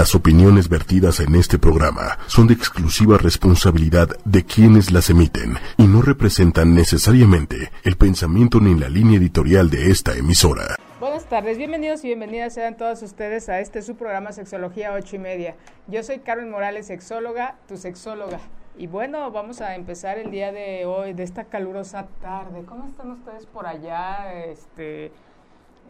Las 0.00 0.14
opiniones 0.14 0.70
vertidas 0.70 1.20
en 1.20 1.34
este 1.34 1.58
programa 1.58 2.16
son 2.26 2.46
de 2.46 2.54
exclusiva 2.54 3.18
responsabilidad 3.18 4.08
de 4.24 4.46
quienes 4.46 4.92
las 4.92 5.10
emiten 5.10 5.58
y 5.76 5.82
no 5.82 6.00
representan 6.00 6.74
necesariamente 6.74 7.70
el 7.84 7.98
pensamiento 7.98 8.60
ni 8.60 8.74
la 8.74 8.88
línea 8.88 9.18
editorial 9.18 9.68
de 9.68 9.90
esta 9.90 10.16
emisora. 10.16 10.76
Buenas 11.00 11.26
tardes, 11.26 11.58
bienvenidos 11.58 12.02
y 12.02 12.06
bienvenidas 12.06 12.54
sean 12.54 12.78
todos 12.78 13.02
ustedes 13.02 13.50
a 13.50 13.60
este 13.60 13.82
su 13.82 13.94
programa 13.96 14.32
Sexología 14.32 14.94
8 14.94 15.16
y 15.16 15.18
media. 15.18 15.56
Yo 15.86 16.02
soy 16.02 16.20
Carmen 16.20 16.50
Morales, 16.50 16.86
sexóloga, 16.86 17.56
tu 17.68 17.76
sexóloga. 17.76 18.40
Y 18.78 18.86
bueno, 18.86 19.30
vamos 19.30 19.60
a 19.60 19.74
empezar 19.74 20.16
el 20.16 20.30
día 20.30 20.50
de 20.50 20.86
hoy, 20.86 21.12
de 21.12 21.24
esta 21.24 21.44
calurosa 21.44 22.06
tarde. 22.22 22.62
¿Cómo 22.64 22.86
están 22.86 23.10
ustedes 23.10 23.44
por 23.44 23.66
allá? 23.66 24.32
Este, 24.44 25.12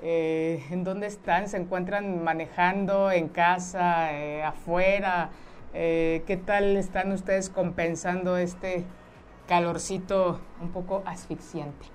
eh, 0.03 0.65
en 0.71 0.83
dónde 0.83 1.07
están, 1.07 1.49
se 1.49 1.59
encuentran 1.59 2.25
manejando 2.25 3.11
en 3.13 3.29
casa, 3.29 4.13
eh, 4.15 4.43
afuera, 4.43 5.31
eh, 5.75 6.23
qué 6.27 6.39
tal 6.39 6.77
están 6.77 7.13
ustedes 7.13 7.51
compensando 7.51 8.39
este 8.39 8.85
calorcito 9.47 10.41
un 10.63 10.71
poco 10.71 11.03
asfixiante. 11.05 11.87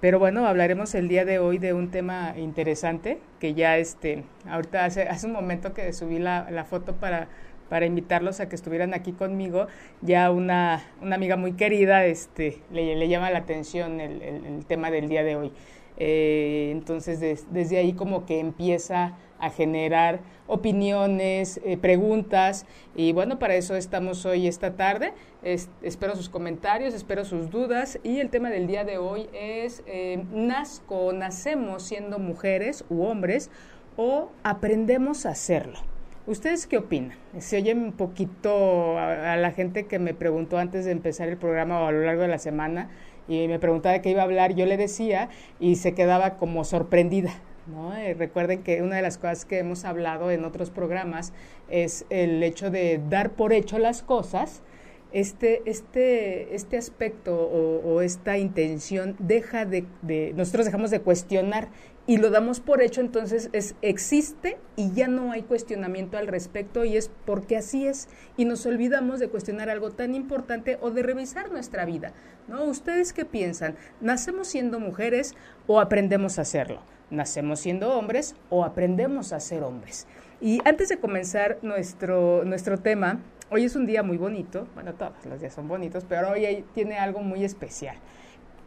Pero 0.00 0.20
bueno, 0.20 0.46
hablaremos 0.46 0.94
el 0.94 1.08
día 1.08 1.24
de 1.24 1.40
hoy 1.40 1.58
de 1.58 1.72
un 1.72 1.90
tema 1.90 2.34
interesante 2.36 3.18
que 3.40 3.54
ya 3.54 3.76
este, 3.76 4.22
ahorita 4.48 4.84
hace, 4.84 5.08
hace 5.08 5.26
un 5.26 5.32
momento 5.32 5.74
que 5.74 5.92
subí 5.92 6.20
la, 6.20 6.64
foto 6.68 6.94
para, 6.94 7.26
para 7.68 7.86
invitarlos 7.86 8.38
a 8.38 8.48
que 8.48 8.54
estuvieran 8.54 8.94
aquí 8.94 9.12
conmigo, 9.12 9.66
ya 10.00 10.30
una, 10.30 10.84
una 11.02 11.16
amiga 11.16 11.36
muy 11.36 11.54
querida 11.54 12.04
este, 12.04 12.62
le, 12.70 13.08
llama 13.08 13.30
la 13.30 13.38
atención 13.38 14.00
el 14.00 14.64
tema 14.66 14.92
del 14.92 15.08
día 15.08 15.24
de 15.24 15.34
hoy. 15.34 15.52
Eh, 16.00 16.70
entonces 16.70 17.44
desde 17.50 17.76
ahí 17.76 17.92
como 17.92 18.24
que 18.24 18.38
empieza 18.38 19.16
a 19.40 19.50
generar 19.50 20.20
opiniones, 20.46 21.60
eh, 21.64 21.76
preguntas 21.76 22.66
y 22.96 23.12
bueno, 23.12 23.38
para 23.38 23.54
eso 23.56 23.76
estamos 23.76 24.24
hoy 24.24 24.46
esta 24.46 24.76
tarde. 24.76 25.12
espero 25.42 26.16
sus 26.16 26.28
comentarios, 26.28 26.94
espero 26.94 27.24
sus 27.24 27.50
dudas 27.50 27.98
y 28.02 28.20
el 28.20 28.30
tema 28.30 28.50
del 28.50 28.66
día 28.66 28.84
de 28.84 28.98
hoy 28.98 29.28
es 29.32 29.82
eh, 29.86 30.24
¿nazco, 30.32 31.12
nacemos 31.12 31.82
siendo 31.82 32.18
mujeres 32.18 32.84
u 32.88 33.02
hombres 33.02 33.50
o 33.96 34.30
aprendemos 34.42 35.26
a 35.26 35.30
hacerlo? 35.30 35.78
¿Ustedes 36.26 36.66
qué 36.66 36.76
opinan? 36.76 37.16
Se 37.38 37.56
oye 37.56 37.72
un 37.72 37.92
poquito 37.92 38.98
a, 38.98 39.32
a 39.32 39.36
la 39.36 39.50
gente 39.50 39.86
que 39.86 39.98
me 39.98 40.12
preguntó 40.12 40.58
antes 40.58 40.84
de 40.84 40.92
empezar 40.92 41.28
el 41.28 41.38
programa 41.38 41.80
o 41.80 41.86
a 41.86 41.92
lo 41.92 42.02
largo 42.02 42.22
de 42.22 42.28
la 42.28 42.38
semana, 42.38 42.90
y 43.28 43.46
me 43.46 43.58
preguntaba 43.58 43.92
de 43.94 44.00
qué 44.00 44.10
iba 44.10 44.22
a 44.22 44.24
hablar, 44.24 44.54
yo 44.54 44.66
le 44.66 44.76
decía 44.76 45.28
y 45.60 45.76
se 45.76 45.94
quedaba 45.94 46.36
como 46.36 46.64
sorprendida. 46.64 47.34
¿no? 47.66 47.94
Eh, 47.94 48.14
recuerden 48.14 48.62
que 48.62 48.82
una 48.82 48.96
de 48.96 49.02
las 49.02 49.18
cosas 49.18 49.44
que 49.44 49.58
hemos 49.58 49.84
hablado 49.84 50.30
en 50.30 50.44
otros 50.44 50.70
programas 50.70 51.32
es 51.68 52.06
el 52.10 52.42
hecho 52.42 52.70
de 52.70 53.00
dar 53.08 53.30
por 53.30 53.52
hecho 53.52 53.78
las 53.78 54.02
cosas. 54.02 54.62
Este, 55.10 55.62
este, 55.64 56.54
este 56.54 56.76
aspecto 56.76 57.34
o, 57.34 58.02
esta 58.02 58.36
intención 58.36 59.16
deja 59.18 59.64
de, 59.64 59.86
de, 60.02 60.34
nosotros 60.36 60.66
dejamos 60.66 60.90
de 60.90 61.00
cuestionar 61.00 61.68
y 62.08 62.16
lo 62.16 62.30
damos 62.30 62.60
por 62.60 62.80
hecho, 62.80 63.02
entonces 63.02 63.50
es, 63.52 63.74
existe 63.82 64.56
y 64.76 64.92
ya 64.92 65.08
no 65.08 65.30
hay 65.30 65.42
cuestionamiento 65.42 66.16
al 66.16 66.26
respecto 66.26 66.86
y 66.86 66.96
es 66.96 67.10
porque 67.26 67.58
así 67.58 67.86
es 67.86 68.08
y 68.38 68.46
nos 68.46 68.64
olvidamos 68.64 69.20
de 69.20 69.28
cuestionar 69.28 69.68
algo 69.68 69.90
tan 69.90 70.14
importante 70.14 70.78
o 70.80 70.90
de 70.90 71.02
revisar 71.02 71.52
nuestra 71.52 71.84
vida. 71.84 72.14
¿no? 72.48 72.64
¿Ustedes 72.64 73.12
qué 73.12 73.26
piensan? 73.26 73.76
¿Nacemos 74.00 74.48
siendo 74.48 74.80
mujeres 74.80 75.34
o 75.66 75.80
aprendemos 75.80 76.38
a 76.38 76.42
hacerlo? 76.42 76.80
¿Nacemos 77.10 77.60
siendo 77.60 77.92
hombres 77.92 78.34
o 78.48 78.64
aprendemos 78.64 79.34
a 79.34 79.40
ser 79.40 79.62
hombres? 79.62 80.06
Y 80.40 80.60
antes 80.66 80.88
de 80.88 80.96
comenzar 80.96 81.58
nuestro, 81.60 82.42
nuestro 82.46 82.78
tema, 82.78 83.20
hoy 83.50 83.64
es 83.64 83.76
un 83.76 83.84
día 83.84 84.02
muy 84.02 84.16
bonito, 84.16 84.66
bueno, 84.74 84.94
todos 84.94 85.12
los 85.26 85.42
días 85.42 85.52
son 85.52 85.68
bonitos, 85.68 86.06
pero 86.08 86.30
hoy 86.30 86.64
tiene 86.72 86.96
algo 86.96 87.20
muy 87.20 87.44
especial. 87.44 87.98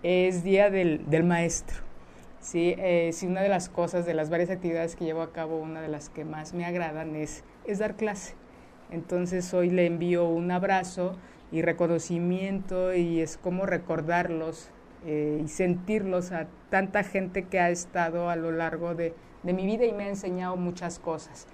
Es 0.04 0.44
Día 0.44 0.70
del, 0.70 1.10
del 1.10 1.24
Maestro. 1.24 1.91
Sí, 2.42 2.74
eh, 2.80 3.12
sí, 3.14 3.28
una 3.28 3.42
de 3.42 3.50
las 3.50 3.70
cosas, 3.70 4.06
de 4.08 4.16
las 4.16 4.32
varias 4.32 4.50
actividades 4.50 4.96
que 4.96 5.06
llevo 5.06 5.22
a 5.22 5.32
cabo, 5.32 5.58
una 5.60 5.80
de 5.80 5.88
las 5.88 6.10
que 6.10 6.26
más 6.26 6.54
me 6.54 6.66
agradan 6.66 7.16
es, 7.16 7.44
es 7.66 7.78
dar 7.78 7.96
clase. 7.96 8.34
Entonces 8.90 9.54
hoy 9.54 9.70
le 9.70 9.86
envío 9.86 10.28
un 10.28 10.50
abrazo 10.50 11.16
y 11.52 11.62
reconocimiento 11.62 12.96
y 12.96 13.22
es 13.22 13.38
como 13.38 13.68
recordarlos 13.68 14.72
eh, 15.06 15.42
y 15.44 15.48
sentirlos 15.48 16.32
a 16.32 16.48
tanta 16.72 17.04
gente 17.04 17.44
que 17.44 17.60
ha 17.60 17.70
estado 17.70 18.30
a 18.30 18.36
lo 18.36 18.52
largo 18.52 18.96
de, 18.96 19.14
de 19.44 19.54
mi 19.54 19.68
vida 19.68 19.86
y 19.86 19.94
me 19.94 20.06
ha 20.06 20.10
enseñado 20.10 20.58
muchas 20.58 20.98
cosas. 20.98 21.48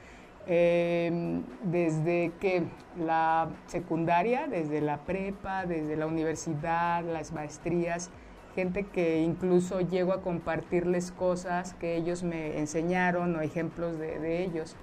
Eh, 0.47 1.41
desde 1.63 2.31
que 2.39 2.63
la 2.97 3.49
secundaria, 3.65 4.47
desde 4.47 4.79
la 4.79 4.99
prepa, 4.99 5.65
desde 5.65 5.97
la 5.97 6.07
universidad, 6.07 7.03
las 7.03 7.33
maestrías, 7.33 8.09
gente 8.57 8.85
que 8.87 9.21
incluso 9.21 9.81
llego 9.81 10.13
a 10.13 10.23
compartirles 10.23 11.11
cosas 11.11 11.75
que 11.75 11.95
ellos 11.95 12.23
me 12.23 12.57
enseñaron 12.57 13.35
o 13.35 13.41
ejemplos 13.41 13.99
de, 13.99 14.43
ellos. 14.43 14.75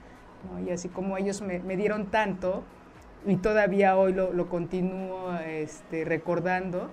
Y 0.65 0.71
así 0.71 0.89
como 0.89 1.17
ellos 1.17 1.43
me, 1.43 1.77
dieron 1.77 2.07
tanto 2.07 2.63
y 3.27 3.35
todavía 3.35 3.97
hoy 3.97 4.13
lo, 4.13 4.33
lo 4.33 4.49
continúo 4.49 5.37
este, 5.45 6.05
recordando, 6.05 6.93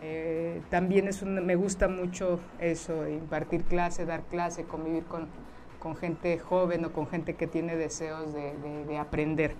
eh, 0.00 0.62
también 0.70 1.06
es 1.06 1.22
me 1.22 1.54
gusta 1.54 1.88
mucho 1.88 2.40
eso, 2.60 3.06
impartir 3.06 3.64
clase, 3.64 4.06
dar 4.06 4.22
clase, 4.22 4.64
convivir 4.64 5.04
con, 5.04 5.26
con 5.80 5.96
gente 5.96 6.38
joven 6.38 6.86
o 6.86 6.92
con 6.94 7.08
gente 7.08 7.34
que 7.34 7.46
tiene 7.46 7.76
deseos 7.76 8.32
de, 8.32 8.54
de 8.88 8.96
aprender. 8.96 9.54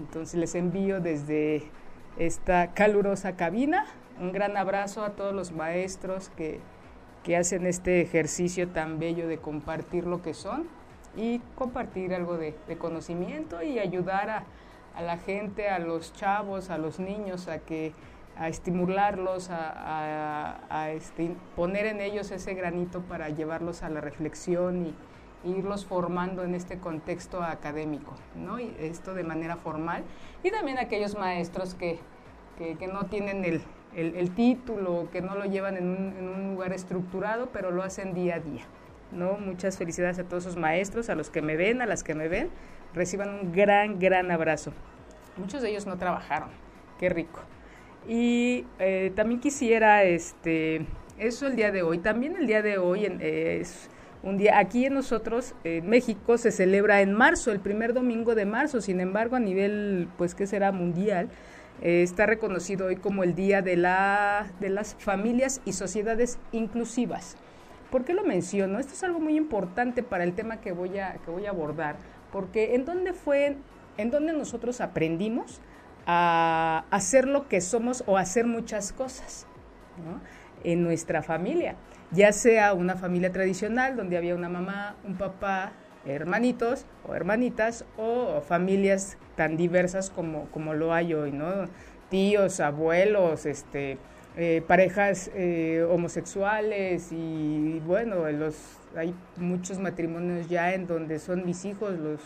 Entonces 0.00 0.34
les 0.40 0.56
envío 0.56 1.00
desde 1.00 1.70
esta 2.18 2.72
calurosa 2.74 3.36
cabina 3.36 3.86
un 4.20 4.32
gran 4.32 4.56
abrazo 4.56 5.04
a 5.04 5.10
todos 5.10 5.34
los 5.34 5.52
maestros 5.52 6.30
que, 6.36 6.60
hacen 7.36 7.66
este 7.66 8.00
ejercicio 8.00 8.68
tan 8.68 9.00
bello 9.00 9.26
de 9.26 9.38
compartir 9.38 10.06
lo 10.06 10.22
que 10.22 10.32
son 10.32 10.68
y 11.16 11.40
compartir 11.56 12.14
algo 12.14 12.36
de, 12.36 12.54
conocimiento 12.78 13.64
y 13.64 13.80
ayudar 13.80 14.30
a, 14.30 15.02
la 15.02 15.18
gente, 15.18 15.68
a 15.68 15.80
los 15.80 16.12
chavos, 16.12 16.70
a 16.70 16.78
los 16.78 17.00
niños, 17.00 17.48
a 17.48 17.58
que 17.58 17.92
a 18.36 18.48
estimularlos, 18.48 19.48
a, 19.50 20.90
este, 20.92 21.34
poner 21.56 21.86
en 21.86 22.00
ellos 22.00 22.30
ese 22.30 22.54
granito 22.54 23.00
para 23.00 23.28
llevarlos 23.30 23.82
a 23.82 23.88
la 23.88 24.00
reflexión 24.00 24.86
y, 24.86 24.94
irlos 25.44 25.84
formando 25.84 26.42
en 26.42 26.56
este 26.56 26.78
contexto 26.78 27.40
académico, 27.40 28.14
¿no? 28.34 28.58
Y 28.58 28.74
esto 28.80 29.14
de 29.14 29.22
manera 29.22 29.54
formal. 29.54 30.02
Y 30.42 30.50
también 30.50 30.78
aquellos 30.78 31.16
maestros 31.16 31.74
que, 31.74 32.00
que 32.56 32.88
no 32.88 33.04
tienen 33.06 33.44
el, 33.44 33.62
el, 33.94 34.30
título, 34.32 35.08
que 35.10 35.22
no 35.22 35.34
lo 35.36 35.44
llevan 35.44 35.76
en 35.76 35.88
un, 35.88 36.50
lugar 36.52 36.72
estructurado, 36.72 37.48
pero 37.52 37.70
lo 37.70 37.82
hacen 37.82 38.14
día 38.14 38.36
a 38.36 38.40
día. 38.40 38.62
¿no? 39.12 39.38
Muchas 39.38 39.78
felicidades 39.78 40.18
a 40.18 40.24
todos 40.24 40.44
esos 40.44 40.56
maestros, 40.56 41.08
a 41.08 41.14
los 41.14 41.30
que 41.30 41.40
me 41.40 41.56
ven, 41.56 41.80
a 41.80 41.86
las 41.86 42.02
que 42.02 42.14
me 42.14 42.28
ven. 42.28 42.50
Reciban 42.94 43.30
un 43.30 43.52
gran, 43.52 43.98
gran 43.98 44.30
abrazo. 44.30 44.72
Muchos 45.36 45.62
de 45.62 45.70
ellos 45.70 45.86
no 45.86 45.96
trabajaron. 45.96 46.50
Qué 46.98 47.08
rico. 47.08 47.40
Y 48.08 48.64
eh, 48.78 49.12
también 49.14 49.40
quisiera, 49.40 50.04
este, 50.04 50.86
eso 51.18 51.46
el 51.46 51.56
día 51.56 51.72
de 51.72 51.82
hoy. 51.82 51.98
También 51.98 52.36
el 52.36 52.46
día 52.46 52.62
de 52.62 52.78
hoy 52.78 53.06
es 53.20 53.90
un 54.22 54.38
día, 54.38 54.58
aquí 54.58 54.86
en 54.86 54.94
nosotros, 54.94 55.54
en 55.64 55.88
México, 55.88 56.36
se 56.36 56.50
celebra 56.50 57.00
en 57.00 57.12
marzo, 57.12 57.52
el 57.52 57.60
primer 57.60 57.92
domingo 57.92 58.34
de 58.34 58.44
marzo. 58.44 58.80
Sin 58.80 59.00
embargo, 59.00 59.36
a 59.36 59.40
nivel, 59.40 60.08
pues, 60.16 60.34
¿qué 60.34 60.46
será? 60.46 60.72
Mundial 60.72 61.28
eh, 61.82 62.02
está 62.02 62.26
reconocido 62.26 62.86
hoy 62.86 62.96
como 62.96 63.22
el 63.22 63.34
Día 63.34 63.62
de, 63.62 63.76
la, 63.76 64.46
de 64.60 64.70
las 64.70 64.94
Familias 64.94 65.60
y 65.64 65.72
Sociedades 65.72 66.38
Inclusivas. 66.52 67.36
¿Por 67.90 68.04
qué 68.04 68.14
lo 68.14 68.24
menciono? 68.24 68.78
Esto 68.78 68.94
es 68.94 69.02
algo 69.02 69.20
muy 69.20 69.36
importante 69.36 70.02
para 70.02 70.24
el 70.24 70.34
tema 70.34 70.60
que 70.60 70.72
voy 70.72 70.98
a, 70.98 71.14
que 71.24 71.30
voy 71.30 71.46
a 71.46 71.50
abordar, 71.50 71.96
porque 72.32 72.74
¿en 72.74 72.84
dónde 72.84 73.12
fue, 73.12 73.56
en 73.96 74.10
dónde 74.10 74.32
nosotros 74.32 74.80
aprendimos 74.80 75.60
a 76.06 76.84
hacer 76.90 77.26
lo 77.26 77.48
que 77.48 77.60
somos 77.60 78.04
o 78.06 78.16
hacer 78.16 78.46
muchas 78.46 78.92
cosas? 78.92 79.46
En 80.62 80.82
nuestra 80.82 81.22
familia, 81.22 81.76
ya 82.10 82.32
sea 82.32 82.74
una 82.74 82.96
familia 82.96 83.32
tradicional 83.32 83.96
donde 83.96 84.16
había 84.16 84.34
una 84.34 84.48
mamá, 84.48 84.96
un 85.04 85.16
papá, 85.16 85.72
hermanitos 86.04 86.86
o 87.06 87.14
hermanitas 87.14 87.84
o 87.96 88.40
familias 88.40 89.16
tan 89.36 89.56
diversas 89.56 90.10
como, 90.10 90.46
como 90.50 90.74
lo 90.74 90.92
hay 90.92 91.14
hoy, 91.14 91.32
¿no? 91.32 91.66
Tíos, 92.10 92.60
abuelos, 92.60 93.46
este, 93.46 93.98
eh, 94.36 94.62
parejas 94.66 95.30
eh, 95.34 95.86
homosexuales 95.90 97.10
y 97.12 97.80
bueno, 97.86 98.30
los, 98.30 98.56
hay 98.96 99.14
muchos 99.36 99.78
matrimonios 99.78 100.48
ya 100.48 100.74
en 100.74 100.86
donde 100.86 101.18
son 101.18 101.44
mis 101.44 101.64
hijos 101.64 101.98
los 101.98 102.20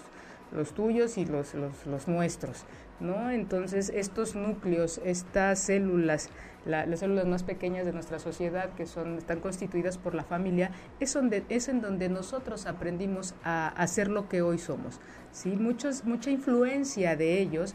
los 0.52 0.72
tuyos 0.72 1.16
y 1.18 1.24
los, 1.24 1.54
los, 1.54 1.86
los 1.86 2.08
nuestros, 2.08 2.64
¿no? 2.98 3.30
Entonces, 3.30 3.90
estos 3.94 4.34
núcleos, 4.34 5.00
estas 5.04 5.60
células, 5.60 6.28
las 6.64 7.00
células 7.00 7.26
más 7.26 7.42
pequeñas 7.42 7.86
de 7.86 7.92
nuestra 7.92 8.18
sociedad, 8.18 8.70
que 8.74 8.86
son, 8.86 9.18
están 9.18 9.40
constituidas 9.40 9.98
por 9.98 10.14
la 10.14 10.24
familia, 10.24 10.70
es, 11.00 11.12
donde, 11.14 11.44
es 11.48 11.68
en 11.68 11.80
donde 11.80 12.08
nosotros 12.08 12.66
aprendimos 12.66 13.34
a 13.44 13.68
hacer 13.68 14.08
lo 14.08 14.28
que 14.28 14.42
hoy 14.42 14.58
somos. 14.58 15.00
¿sí? 15.32 15.50
Muchos, 15.50 16.04
mucha 16.04 16.30
influencia 16.30 17.16
de 17.16 17.40
ellos 17.40 17.74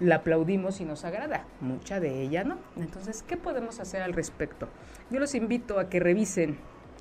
la 0.00 0.16
aplaudimos 0.16 0.80
y 0.80 0.84
nos 0.84 1.04
agrada, 1.04 1.44
mucha 1.60 2.00
de 2.00 2.22
ella 2.22 2.44
no. 2.44 2.58
Entonces, 2.76 3.22
¿qué 3.22 3.36
podemos 3.36 3.78
hacer 3.78 4.02
al 4.02 4.12
respecto? 4.12 4.68
Yo 5.10 5.20
los 5.20 5.34
invito 5.34 5.78
a 5.78 5.88
que 5.88 6.00
revisen, 6.00 6.58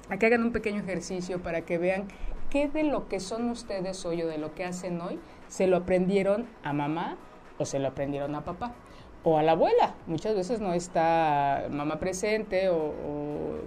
a 0.10 0.18
que 0.18 0.28
hagan 0.28 0.44
un 0.44 0.52
pequeño 0.52 0.82
ejercicio 0.82 1.42
para 1.42 1.62
que 1.62 1.78
vean 1.78 2.08
qué 2.50 2.68
de 2.68 2.84
lo 2.84 3.08
que 3.08 3.20
son 3.20 3.50
ustedes 3.50 4.06
hoy 4.06 4.22
o 4.22 4.28
de 4.28 4.38
lo 4.38 4.54
que 4.54 4.64
hacen 4.64 5.02
hoy 5.02 5.20
se 5.48 5.66
lo 5.66 5.78
aprendieron 5.78 6.46
a 6.64 6.74
mamá 6.74 7.18
o 7.58 7.66
se 7.66 7.80
lo 7.80 7.88
aprendieron 7.88 8.36
a 8.36 8.44
papá 8.44 8.76
o 9.24 9.38
a 9.38 9.44
la 9.44 9.54
abuela. 9.54 9.96
Muchas 10.08 10.36
veces 10.36 10.60
no 10.60 10.74
está 10.74 11.68
mamá 11.72 12.00
presente 12.00 12.70
o, 12.70 12.94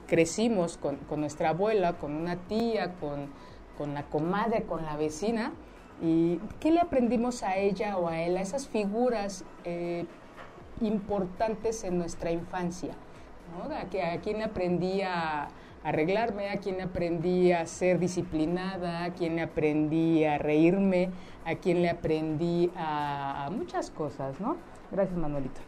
crecimos 0.06 0.76
con, 0.79 0.99
nuestra 1.17 1.50
abuela, 1.50 1.94
con 1.94 2.14
una 2.14 2.37
tía, 2.37 2.94
con, 3.00 3.31
con 3.76 3.94
la 3.94 4.05
comadre, 4.05 4.64
con 4.64 4.85
la 4.85 4.97
vecina. 4.97 5.53
¿Y 6.03 6.38
qué 6.61 6.70
le 6.70 6.81
aprendimos 6.81 7.43
a 7.43 7.56
ella 7.56 7.97
o 7.97 8.08
a 8.08 8.20
él, 8.20 8.37
a 8.37 8.43
esas 8.43 8.69
figuras 8.69 9.44
eh, 9.64 10.05
importantes 10.82 11.82
en 11.85 11.99
nuestra 11.99 12.31
infancia? 12.31 12.94
¿no? 13.56 13.75
¿A, 13.75 13.81
a 13.81 14.20
quién 14.20 14.38
le 14.38 14.44
aprendí 14.44 15.00
a 15.00 15.49
arreglarme, 15.82 16.50
a 16.50 16.59
quién 16.59 16.76
le 16.76 16.82
aprendí 16.82 17.52
a 17.52 17.64
ser 17.64 17.99
disciplinada, 17.99 19.05
a 19.05 19.14
quién 19.14 19.37
le 19.37 19.43
aprendí 19.43 20.25
a 20.25 20.37
reírme, 20.37 21.11
a 21.44 21.55
quién 21.55 21.81
le 21.81 21.88
aprendí 21.88 22.70
a, 22.76 23.47
a 23.47 23.50
muchas 23.50 23.91
cosas, 23.91 24.38
¿no? 24.41 24.56
Gracias, 24.91 25.19
Manuelito. 25.19 25.61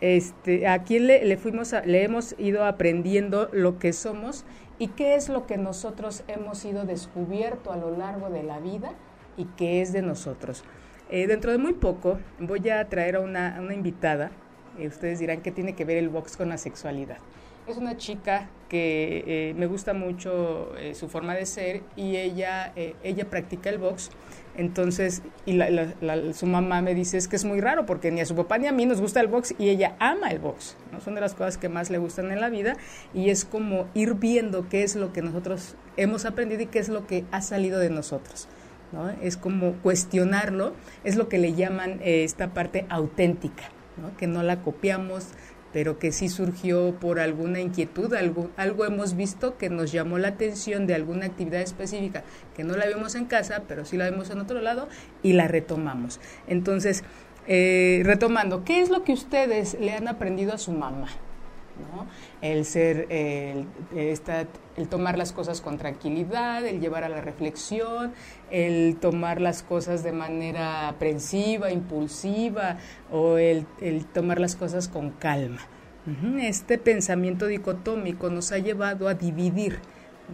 Este, 0.00 0.66
a 0.66 0.82
quién 0.82 1.06
le, 1.06 1.36
fuimos 1.36 1.72
le 1.84 2.02
hemos 2.02 2.34
ido 2.36 2.64
aprendiendo 2.64 3.48
lo 3.52 3.78
que 3.78 3.92
somos 3.92 4.44
y 4.80 4.88
qué 4.88 5.14
es 5.14 5.28
lo 5.28 5.46
que 5.46 5.56
nosotros 5.58 6.24
hemos 6.26 6.64
ido 6.64 6.84
descubierto 6.84 7.70
a 7.72 7.76
lo 7.76 7.96
largo 7.96 8.28
de 8.28 8.42
la 8.42 8.58
vida 8.58 8.94
y 9.36 9.44
qué 9.56 9.80
es 9.80 9.92
de 9.92 10.02
nosotros. 10.02 10.64
Eh, 11.08 11.28
dentro 11.28 11.52
de 11.52 11.58
muy 11.58 11.74
poco 11.74 12.18
voy 12.40 12.68
a 12.68 12.88
traer 12.88 13.14
a 13.14 13.20
una, 13.20 13.60
invitada. 13.72 14.32
y 14.76 14.88
ustedes 14.88 15.20
dirán 15.20 15.40
qué 15.40 15.52
tiene 15.52 15.74
que 15.74 15.84
ver 15.84 15.98
el 15.98 16.08
box 16.08 16.36
con 16.36 16.48
la 16.48 16.58
sexualidad. 16.58 17.18
Es 17.68 17.76
una 17.76 17.96
chica 17.96 18.48
que 18.68 19.22
eh, 19.24 19.54
me 19.56 19.66
gusta 19.66 19.94
mucho 19.94 20.76
eh, 20.78 20.96
su 20.96 21.08
forma 21.08 21.36
de 21.36 21.46
ser 21.46 21.82
y 21.94 22.16
ella, 22.16 22.72
ella 22.74 23.30
practica 23.30 23.70
el 23.70 23.78
box 23.78 24.10
entonces, 24.56 25.22
y 25.46 25.58
su 26.34 26.46
mamá 26.46 26.82
me 26.82 26.94
dice, 26.94 27.16
es 27.16 27.26
que 27.26 27.36
es 27.36 27.44
muy 27.44 27.60
raro 27.60 27.86
porque 27.86 28.10
ni 28.10 28.20
a 28.20 28.26
su 28.26 28.36
papá 28.36 28.58
ni 28.58 28.66
a 28.66 28.72
mí 28.72 28.84
nos 28.84 29.00
gusta 29.00 29.20
el 29.20 29.28
box 29.28 29.54
y 29.58 29.70
ella 29.70 29.96
ama 29.98 30.28
el 30.28 30.38
box. 30.38 30.76
¿no? 30.92 31.00
Son 31.00 31.14
de 31.14 31.20
las 31.20 31.34
cosas 31.34 31.56
que 31.56 31.68
más 31.68 31.90
le 31.90 31.98
gustan 31.98 32.30
en 32.32 32.40
la 32.40 32.50
vida 32.50 32.76
y 33.14 33.30
es 33.30 33.44
como 33.44 33.86
ir 33.94 34.14
viendo 34.14 34.68
qué 34.68 34.82
es 34.82 34.94
lo 34.94 35.12
que 35.12 35.22
nosotros 35.22 35.74
hemos 35.96 36.26
aprendido 36.26 36.62
y 36.62 36.66
qué 36.66 36.78
es 36.78 36.88
lo 36.88 37.06
que 37.06 37.24
ha 37.30 37.40
salido 37.40 37.78
de 37.78 37.90
nosotros. 37.90 38.48
¿no? 38.92 39.08
Es 39.22 39.38
como 39.38 39.72
cuestionarlo, 39.82 40.74
es 41.02 41.16
lo 41.16 41.28
que 41.28 41.38
le 41.38 41.54
llaman 41.54 42.00
eh, 42.02 42.24
esta 42.24 42.52
parte 42.52 42.84
auténtica, 42.90 43.64
¿no? 43.96 44.14
que 44.18 44.26
no 44.26 44.42
la 44.42 44.60
copiamos, 44.60 45.28
pero 45.72 45.98
que 45.98 46.12
sí 46.12 46.28
surgió 46.28 46.94
por 47.00 47.20
alguna 47.20 47.60
inquietud, 47.60 48.12
algo, 48.14 48.50
algo 48.56 48.84
hemos 48.84 49.16
visto 49.16 49.56
que 49.56 49.70
nos 49.70 49.92
llamó 49.92 50.18
la 50.18 50.28
atención 50.28 50.86
de 50.86 50.94
alguna 50.94 51.26
actividad 51.26 51.60
específica 51.60 52.24
que 52.54 52.64
no 52.64 52.76
la 52.76 52.86
vimos 52.86 53.14
en 53.14 53.24
casa, 53.24 53.62
pero 53.66 53.84
sí 53.84 53.96
la 53.96 54.10
vemos 54.10 54.30
en 54.30 54.40
otro 54.40 54.60
lado 54.60 54.88
y 55.22 55.32
la 55.32 55.48
retomamos. 55.48 56.20
Entonces, 56.46 57.04
eh, 57.46 58.02
retomando, 58.04 58.64
¿qué 58.64 58.80
es 58.80 58.90
lo 58.90 59.02
que 59.04 59.12
ustedes 59.12 59.76
le 59.80 59.92
han 59.92 60.08
aprendido 60.08 60.52
a 60.52 60.58
su 60.58 60.72
mamá? 60.72 61.08
El 62.40 62.64
ser, 62.64 63.06
el, 63.10 63.66
el 63.94 64.88
tomar 64.88 65.18
las 65.18 65.32
cosas 65.32 65.60
con 65.60 65.78
tranquilidad, 65.78 66.64
el 66.66 66.80
llevar 66.80 67.04
a 67.04 67.08
la 67.08 67.20
reflexión, 67.20 68.12
el 68.50 68.96
tomar 69.00 69.40
las 69.40 69.62
cosas 69.62 70.02
de 70.02 70.12
manera 70.12 70.88
aprensiva, 70.88 71.70
impulsiva 71.70 72.78
o 73.10 73.38
el, 73.38 73.66
tomar 74.12 74.40
las 74.40 74.56
cosas 74.56 74.88
con 74.88 75.10
calma. 75.10 75.60
Este 76.40 76.78
pensamiento 76.78 77.46
dicotómico 77.46 78.28
nos 78.28 78.50
ha 78.50 78.58
llevado 78.58 79.06
a 79.06 79.14
dividir, 79.14 79.78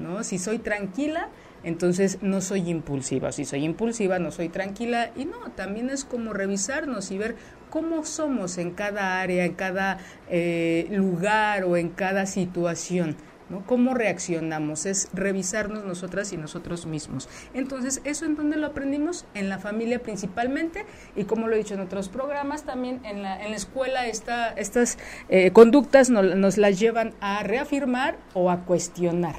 ¿no? 0.00 0.24
Si 0.24 0.38
soy 0.38 0.58
tranquila, 0.58 1.28
entonces 1.68 2.18
no 2.22 2.40
soy 2.40 2.70
impulsiva. 2.70 3.30
Si 3.30 3.44
soy 3.44 3.64
impulsiva, 3.64 4.18
no 4.18 4.30
soy 4.30 4.48
tranquila. 4.48 5.10
Y 5.14 5.26
no, 5.26 5.50
también 5.54 5.90
es 5.90 6.06
como 6.06 6.32
revisarnos 6.32 7.10
y 7.10 7.18
ver 7.18 7.36
cómo 7.68 8.06
somos 8.06 8.56
en 8.56 8.70
cada 8.70 9.20
área, 9.20 9.44
en 9.44 9.52
cada 9.52 9.98
eh, 10.30 10.88
lugar 10.90 11.64
o 11.64 11.76
en 11.76 11.90
cada 11.90 12.24
situación. 12.24 13.16
¿no? 13.50 13.66
¿Cómo 13.66 13.92
reaccionamos? 13.92 14.86
Es 14.86 15.10
revisarnos 15.12 15.84
nosotras 15.84 16.32
y 16.32 16.38
nosotros 16.38 16.86
mismos. 16.86 17.28
Entonces, 17.52 18.00
¿eso 18.04 18.24
en 18.24 18.34
dónde 18.34 18.56
lo 18.56 18.68
aprendimos? 18.68 19.26
En 19.34 19.50
la 19.50 19.58
familia 19.58 19.98
principalmente 19.98 20.86
y 21.16 21.24
como 21.24 21.48
lo 21.48 21.54
he 21.54 21.58
dicho 21.58 21.74
en 21.74 21.80
otros 21.80 22.08
programas, 22.08 22.64
también 22.64 23.00
en 23.04 23.22
la, 23.22 23.44
en 23.44 23.50
la 23.50 23.56
escuela 23.56 24.06
esta, 24.06 24.48
estas 24.52 24.96
eh, 25.28 25.50
conductas 25.50 26.08
nos 26.08 26.56
las 26.56 26.80
llevan 26.80 27.12
a 27.20 27.42
reafirmar 27.42 28.16
o 28.32 28.50
a 28.50 28.64
cuestionar. 28.64 29.36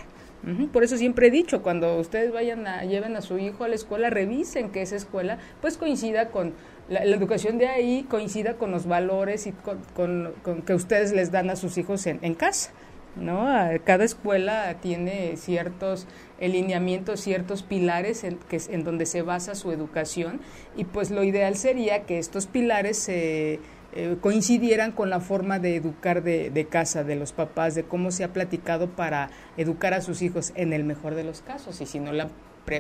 Por 0.72 0.84
eso 0.84 0.98
siempre 0.98 1.28
he 1.28 1.32
dicho, 1.32 1.62
cuando 1.62 1.98
ustedes 1.98 2.32
vayan 2.32 2.66
a, 2.66 2.84
lleven 2.86 3.16
a 3.18 3.22
su 3.22 3.38
hijo 3.38 3.66
a 3.66 3.68
la 3.68 3.76
escuela, 3.76 4.10
revisen 4.10 4.70
que 4.70 4.82
esa 4.82 4.96
escuela 4.96 5.38
pues 5.62 5.78
coincida 5.78 6.30
con 6.30 6.54
la, 6.88 7.04
educación 7.04 7.58
de 7.58 7.68
ahí, 7.68 8.06
coincida 8.10 8.56
con 8.56 8.72
los 8.72 8.88
valores 8.88 9.48
y 9.48 9.52
con, 9.52 10.34
que 10.66 10.74
ustedes 10.74 11.12
les 11.12 11.32
dan 11.32 11.50
a 11.50 11.56
sus 11.58 11.78
hijos 11.78 12.08
en, 12.08 12.34
casa. 12.36 12.72
¿no? 13.18 13.48
Cada 13.84 14.06
escuela 14.06 14.76
tiene 14.82 15.36
ciertos 15.36 16.08
lineamientos, 16.40 17.20
ciertos 17.20 17.64
pilares 17.64 18.24
en, 18.24 18.38
que, 18.38 18.62
en 18.70 18.86
donde 18.86 19.06
se 19.06 19.22
basa 19.24 19.56
su 19.56 19.74
educación 19.74 20.40
y 20.78 20.86
pues 20.86 21.12
lo 21.12 21.24
ideal 21.24 21.58
sería 21.58 22.04
que 22.04 22.18
estos 22.18 22.48
pilares 22.48 22.98
se 22.98 23.60
coincidieran 24.22 24.92
con 24.92 25.10
la 25.10 25.20
forma 25.20 25.60
de 25.60 25.76
educar 25.76 26.24
de, 26.24 26.50
de, 26.50 26.66
casa, 26.66 27.04
de 27.04 27.16
los 27.16 27.34
papás, 27.34 27.76
de 27.76 27.84
cómo 27.84 28.12
se 28.12 28.24
ha 28.24 28.34
platicado 28.34 28.90
para 28.90 29.32
educar 29.58 29.94
a 29.94 30.02
sus 30.02 30.22
hijos 30.22 30.52
en 30.56 30.74
el 30.74 30.84
mejor 30.84 31.16
de 31.16 31.24
los 31.24 31.42
casos. 31.42 31.82
Y 31.82 31.86
si 31.86 32.00
no, 32.00 32.12
la, 32.12 32.30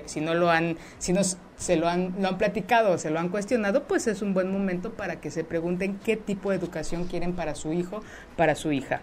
si 0.05 0.21
no 0.21 0.33
lo 0.33 0.49
han, 0.49 0.77
si 0.97 1.13
no 1.13 1.21
se 1.23 1.75
lo 1.75 1.87
han, 1.87 2.15
lo 2.19 2.27
han 2.27 2.37
platicado 2.37 2.91
o 2.91 2.97
se 2.97 3.09
lo 3.09 3.19
han 3.19 3.29
cuestionado, 3.29 3.83
pues 3.87 4.07
es 4.07 4.21
un 4.21 4.33
buen 4.33 4.51
momento 4.51 4.93
para 4.93 5.19
que 5.19 5.31
se 5.31 5.43
pregunten 5.43 5.99
qué 6.03 6.15
tipo 6.15 6.51
de 6.51 6.57
educación 6.57 7.05
quieren 7.05 7.33
para 7.33 7.55
su 7.55 7.73
hijo, 7.73 8.01
para 8.35 8.55
su 8.55 8.71
hija. 8.71 9.01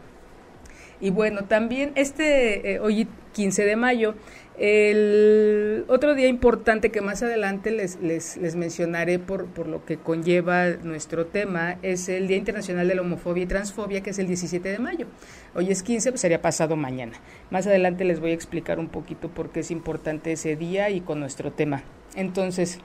Y 1.01 1.11
bueno, 1.11 1.45
también 1.45 1.93
este, 1.95 2.75
eh, 2.75 2.81
hoy 2.81 3.07
15 3.35 3.65
de 3.65 3.77
mayo, 3.77 4.15
el 4.59 5.85
otro 5.89 6.15
día 6.15 6.29
importante 6.29 6.91
que 6.91 7.03
más 7.03 7.23
adelante 7.23 7.71
les, 7.71 8.01
les, 8.01 8.39
les 8.39 8.57
mencionaré 8.57 9.19
por, 9.19 9.47
por, 9.47 9.67
lo 9.67 9.85
que 9.85 9.99
conlleva 9.99 10.71
nuestro 10.83 11.27
tema 11.27 11.77
es 11.83 12.09
el 12.09 12.27
Día 12.27 12.39
Internacional 12.39 12.89
de 12.89 12.95
la 12.95 13.03
Homofobia 13.03 13.43
y 13.43 13.47
Transfobia, 13.47 14.01
que 14.03 14.11
es 14.11 14.19
el 14.19 14.27
17 14.27 14.67
de 14.67 14.79
mayo. 14.79 15.07
Hoy 15.55 15.71
es 15.71 15.83
15, 15.83 16.11
pues 16.13 16.23
sería 16.23 16.41
pasado 16.41 16.75
mañana. 16.75 17.21
Más 17.51 17.67
adelante 17.67 18.05
les 18.05 18.19
voy 18.19 18.31
a 18.31 18.35
explicar 18.35 18.79
un 18.79 18.89
poquito 18.89 19.29
por 19.29 19.51
qué 19.51 19.61
es 19.61 19.71
importante 19.71 20.33
ese 20.33 20.57
día 20.57 20.89
y 20.89 21.03
con 21.03 21.21
nuestro 21.21 21.53
tema. 21.53 21.83
Entonces, 22.15 22.79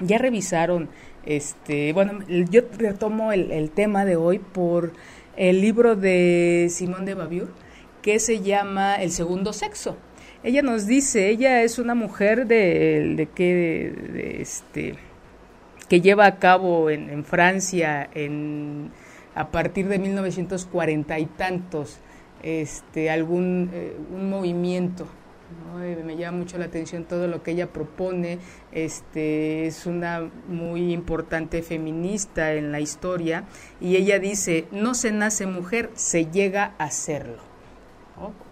ya 0.00 0.16
revisaron, 0.16 0.88
este, 1.26 1.92
bueno, 1.92 2.20
yo 2.26 2.62
retomo 2.78 3.32
el, 3.32 3.50
el 3.50 3.70
tema 3.70 4.06
de 4.06 4.16
hoy 4.16 4.38
por 4.38 4.94
el 5.36 5.60
libro 5.60 5.94
de 5.94 6.68
Simón 6.70 7.04
de 7.04 7.12
Babiur, 7.12 7.52
que 8.00 8.18
se 8.18 8.40
llama 8.40 8.94
El 8.96 9.10
segundo 9.10 9.52
sexo 9.52 9.98
ella 10.44 10.62
nos 10.62 10.86
dice, 10.86 11.28
ella 11.28 11.62
es 11.62 11.78
una 11.78 11.94
mujer 11.94 12.46
de, 12.46 13.14
de 13.16 13.26
que, 13.26 14.40
este, 14.40 14.96
que 15.88 16.00
lleva 16.00 16.26
a 16.26 16.38
cabo 16.38 16.90
en, 16.90 17.24
Francia 17.24 18.08
en, 18.14 18.90
a 19.34 19.50
partir 19.50 19.88
de 19.88 19.98
1940 19.98 21.18
y 21.18 21.26
tantos 21.26 21.98
este, 22.42 23.10
algún 23.10 23.70
eh, 23.72 23.96
un 24.12 24.30
movimiento. 24.30 25.06
Me 26.04 26.16
llama 26.16 26.38
mucho 26.38 26.56
la 26.56 26.64
atención 26.64 27.04
todo 27.04 27.28
lo 27.28 27.42
que 27.42 27.50
ella 27.50 27.66
propone. 27.72 28.38
Este, 28.72 29.66
es 29.66 29.84
una 29.84 30.30
muy 30.48 30.92
importante 30.92 31.62
feminista 31.62 32.54
en 32.54 32.72
la 32.72 32.80
historia 32.80 33.44
y 33.78 33.96
ella 33.96 34.18
dice, 34.18 34.64
no 34.72 34.94
se 34.94 35.12
nace 35.12 35.46
mujer, 35.46 35.90
se 35.94 36.26
llega 36.26 36.74
a 36.78 36.90
serlo 36.90 37.51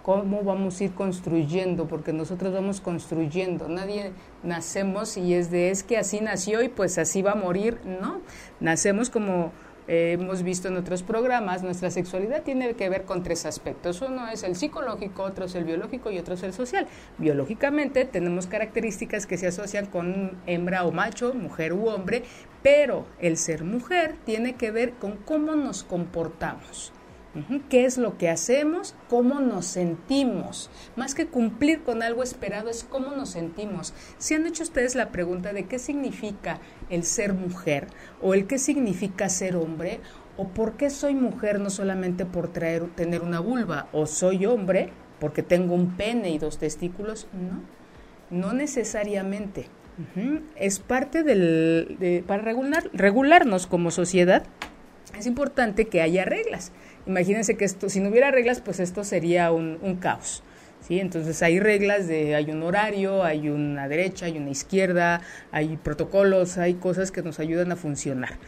cómo 0.02 0.42
vamos 0.42 0.80
a 0.80 0.84
ir 0.84 0.92
construyendo, 0.92 1.86
porque 1.86 2.12
nosotros 2.12 2.52
vamos 2.52 2.80
construyendo, 2.80 3.68
nadie 3.68 4.12
nacemos 4.42 5.16
y 5.16 5.34
es 5.34 5.50
de 5.50 5.70
es 5.70 5.82
que 5.82 5.96
así 5.96 6.20
nació 6.20 6.62
y 6.62 6.68
pues 6.68 6.98
así 6.98 7.22
va 7.22 7.32
a 7.32 7.36
morir, 7.36 7.78
no, 7.84 8.20
nacemos 8.60 9.10
como 9.10 9.52
eh, 9.92 10.12
hemos 10.12 10.44
visto 10.44 10.68
en 10.68 10.76
otros 10.76 11.02
programas, 11.02 11.64
nuestra 11.64 11.90
sexualidad 11.90 12.44
tiene 12.44 12.74
que 12.74 12.88
ver 12.88 13.04
con 13.04 13.24
tres 13.24 13.44
aspectos. 13.44 14.00
Uno 14.02 14.28
es 14.28 14.44
el 14.44 14.54
psicológico, 14.54 15.24
otro 15.24 15.46
es 15.46 15.54
el 15.56 15.64
biológico 15.64 16.12
y 16.12 16.18
otro 16.18 16.34
es 16.34 16.44
el 16.44 16.52
social. 16.52 16.86
Biológicamente 17.18 18.04
tenemos 18.04 18.46
características 18.46 19.26
que 19.26 19.36
se 19.36 19.48
asocian 19.48 19.86
con 19.86 20.38
hembra 20.46 20.84
o 20.84 20.92
macho, 20.92 21.34
mujer 21.34 21.72
u 21.72 21.88
hombre, 21.88 22.22
pero 22.62 23.04
el 23.18 23.36
ser 23.36 23.64
mujer 23.64 24.14
tiene 24.24 24.54
que 24.54 24.70
ver 24.70 24.92
con 24.92 25.16
cómo 25.16 25.56
nos 25.56 25.82
comportamos. 25.82 26.92
¿Qué 27.68 27.84
es 27.84 27.96
lo 27.96 28.18
que 28.18 28.28
hacemos? 28.28 28.96
¿Cómo 29.08 29.38
nos 29.38 29.66
sentimos? 29.66 30.68
Más 30.96 31.14
que 31.14 31.26
cumplir 31.26 31.82
con 31.82 32.02
algo 32.02 32.24
esperado 32.24 32.68
es 32.68 32.82
cómo 32.82 33.12
nos 33.12 33.30
sentimos. 33.30 33.94
Si 34.18 34.34
han 34.34 34.46
hecho 34.46 34.64
ustedes 34.64 34.96
la 34.96 35.10
pregunta 35.10 35.52
de 35.52 35.66
qué 35.66 35.78
significa 35.78 36.58
el 36.88 37.04
ser 37.04 37.32
mujer 37.34 37.86
o 38.20 38.34
el 38.34 38.48
qué 38.48 38.58
significa 38.58 39.28
ser 39.28 39.54
hombre 39.54 40.00
o 40.36 40.48
por 40.48 40.72
qué 40.76 40.90
soy 40.90 41.14
mujer 41.14 41.60
no 41.60 41.70
solamente 41.70 42.26
por 42.26 42.48
traer, 42.48 42.88
tener 42.96 43.22
una 43.22 43.38
vulva 43.38 43.88
o 43.92 44.06
soy 44.06 44.44
hombre 44.46 44.90
porque 45.20 45.44
tengo 45.44 45.74
un 45.74 45.96
pene 45.96 46.30
y 46.30 46.38
dos 46.38 46.58
testículos, 46.58 47.28
no, 47.32 47.62
no 48.30 48.52
necesariamente. 48.54 49.66
Es 50.56 50.78
parte 50.78 51.22
del, 51.22 52.24
para 52.26 52.42
regular, 52.42 52.88
regularnos 52.94 53.66
como 53.66 53.90
sociedad, 53.90 54.44
es 55.18 55.26
importante 55.26 55.88
que 55.88 56.00
haya 56.00 56.24
reglas. 56.24 56.72
Imagínense 57.10 57.56
que 57.56 57.64
esto, 57.64 57.88
si 57.88 57.98
no 57.98 58.08
hubiera 58.08 58.30
reglas, 58.30 58.60
pues 58.60 58.78
esto 58.78 59.02
sería 59.02 59.50
un, 59.50 59.98
caos. 60.00 60.44
¿sí? 60.86 61.00
Entonces 61.00 61.42
hay 61.42 61.58
reglas 61.58 62.06
de, 62.06 62.36
hay 62.36 62.52
un 62.52 62.62
horario, 62.62 63.24
hay 63.24 63.48
una 63.48 63.88
derecha, 63.88 64.26
hay 64.26 64.38
una 64.38 64.50
izquierda, 64.50 65.20
hay 65.50 65.76
protocolos, 65.76 66.56
hay 66.56 66.74
cosas 66.74 67.10
que 67.10 67.22
nos 67.22 67.40
ayudan 67.40 67.72
a 67.72 67.76
funcionar. 67.76 68.38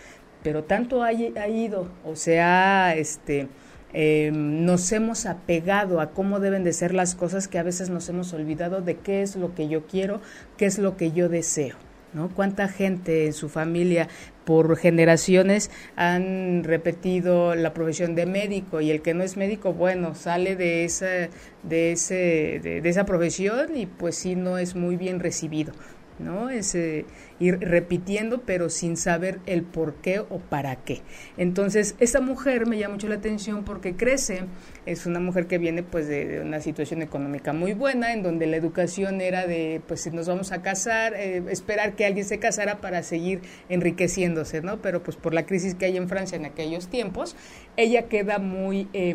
Pero 0.44 0.62
tanto 0.62 1.02
ha, 1.02 1.12
ido, 1.12 1.90
o 2.04 2.14
sea, 2.14 2.94
este, 2.94 3.48
em, 3.92 4.64
nos 4.64 4.92
hemos 4.92 5.26
apegado 5.26 6.00
a 6.00 6.12
cómo 6.12 6.38
deben 6.38 6.62
de 6.62 6.72
ser 6.72 6.94
las 6.94 7.16
cosas 7.16 7.48
que 7.48 7.58
a 7.58 7.64
veces 7.64 7.90
nos 7.90 8.08
hemos 8.08 8.32
olvidado 8.32 8.80
de 8.80 8.94
qué 8.98 9.22
es 9.22 9.34
lo 9.34 9.56
que 9.56 9.66
yo 9.66 9.88
quiero, 9.88 10.20
qué 10.56 10.66
es 10.66 10.78
lo 10.78 10.96
que 10.96 11.10
yo 11.10 11.28
deseo. 11.28 11.74
¿No? 12.14 12.28
¿Cuánta 12.28 12.68
gente 12.68 13.26
en 13.26 13.32
su 13.32 13.48
familia 13.48 14.08
por 14.44 14.76
generaciones 14.76 15.70
han 15.96 16.64
repetido 16.64 17.54
la 17.54 17.72
profesión 17.74 18.14
de 18.14 18.26
médico 18.26 18.80
y 18.80 18.90
el 18.90 19.02
que 19.02 19.14
no 19.14 19.22
es 19.22 19.36
médico, 19.36 19.72
bueno, 19.72 20.14
sale 20.14 20.56
de 20.56 20.84
esa, 20.84 21.28
de 21.62 21.92
ese, 21.92 22.60
de, 22.62 22.88
esa 22.88 23.04
profesión 23.04 23.76
y 23.76 23.86
pues 23.86 24.16
sí 24.16 24.34
no 24.34 24.58
es 24.58 24.74
muy 24.74 24.96
bien 24.96 25.20
recibido. 25.20 25.72
¿no? 26.18 26.50
Es 26.50 26.74
eh, 26.74 27.04
ir 27.40 27.58
repitiendo, 27.60 28.42
pero 28.42 28.70
sin 28.70 28.96
saber 28.96 29.40
el 29.46 29.62
por 29.62 29.94
qué 29.94 30.20
o 30.20 30.38
para 30.38 30.76
qué. 30.76 31.00
Entonces, 31.36 31.96
esta 31.98 32.20
mujer 32.20 32.66
me 32.66 32.78
llama 32.78 32.94
mucho 32.94 33.08
la 33.08 33.16
atención 33.16 33.64
porque 33.64 33.96
crece 33.96 34.44
es 34.86 35.06
una 35.06 35.20
mujer 35.20 35.46
que 35.46 35.58
viene 35.58 35.82
pues 35.82 36.08
de, 36.08 36.40
una 36.40 36.60
situación 36.60 37.02
económica 37.02 37.52
muy 37.52 37.72
buena, 37.72 38.12
en 38.12 38.22
donde 38.22 38.46
la 38.46 38.56
educación 38.56 39.20
era 39.20 39.46
de 39.46 39.80
pues 39.86 40.12
nos 40.12 40.28
vamos 40.28 40.52
a 40.52 40.62
casar, 40.62 41.14
eh, 41.14 41.42
esperar 41.50 41.94
que 41.94 42.04
alguien 42.04 42.24
se 42.24 42.38
casara 42.38 42.80
para 42.80 43.02
seguir 43.02 43.40
enriqueciéndose, 43.68 44.62
¿no? 44.62 44.82
Pero 44.82 45.02
pues 45.02 45.16
por 45.16 45.34
la 45.34 45.46
crisis 45.46 45.74
que 45.74 45.86
hay 45.86 45.96
en 45.96 46.08
Francia 46.08 46.36
en 46.36 46.44
aquellos 46.44 46.88
tiempos, 46.88 47.36
ella 47.76 48.02
queda 48.08 48.38
muy, 48.38 48.88
eh, 48.92 49.14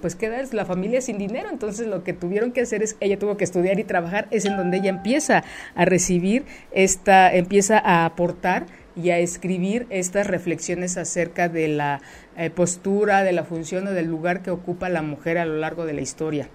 pues 0.00 0.14
queda 0.14 0.40
la 0.52 0.64
familia 0.64 1.00
sin 1.00 1.18
dinero, 1.18 1.48
entonces 1.50 1.86
lo 1.86 2.04
que 2.04 2.12
tuvieron 2.12 2.52
que 2.52 2.62
hacer 2.62 2.82
es, 2.82 2.96
ella 3.00 3.18
tuvo 3.18 3.36
que 3.36 3.44
estudiar 3.44 3.78
y 3.78 3.84
trabajar, 3.84 4.28
es 4.30 4.44
en 4.44 4.56
donde 4.56 4.78
ella 4.78 4.90
empieza 4.90 5.44
a 5.74 5.84
recibir 5.84 6.44
esta, 6.72 7.34
empieza 7.34 7.78
a 7.78 8.04
aportar 8.04 8.66
y 8.96 9.10
a 9.10 9.18
escribir 9.18 9.86
estas 9.90 10.26
reflexiones 10.26 10.96
acerca 10.96 11.48
de 11.48 11.68
la 11.68 12.00
eh, 12.36 12.50
postura, 12.50 13.22
de 13.22 13.32
la 13.32 13.44
función 13.44 13.86
o 13.86 13.92
del 13.92 14.06
lugar 14.06 14.42
que 14.42 14.50
ocupa 14.50 14.88
la 14.88 15.02
mujer 15.02 15.38
a 15.38 15.44
lo 15.44 15.56
largo 15.56 15.86
de 15.86 15.92
la 15.92 16.00
historia. 16.00 16.48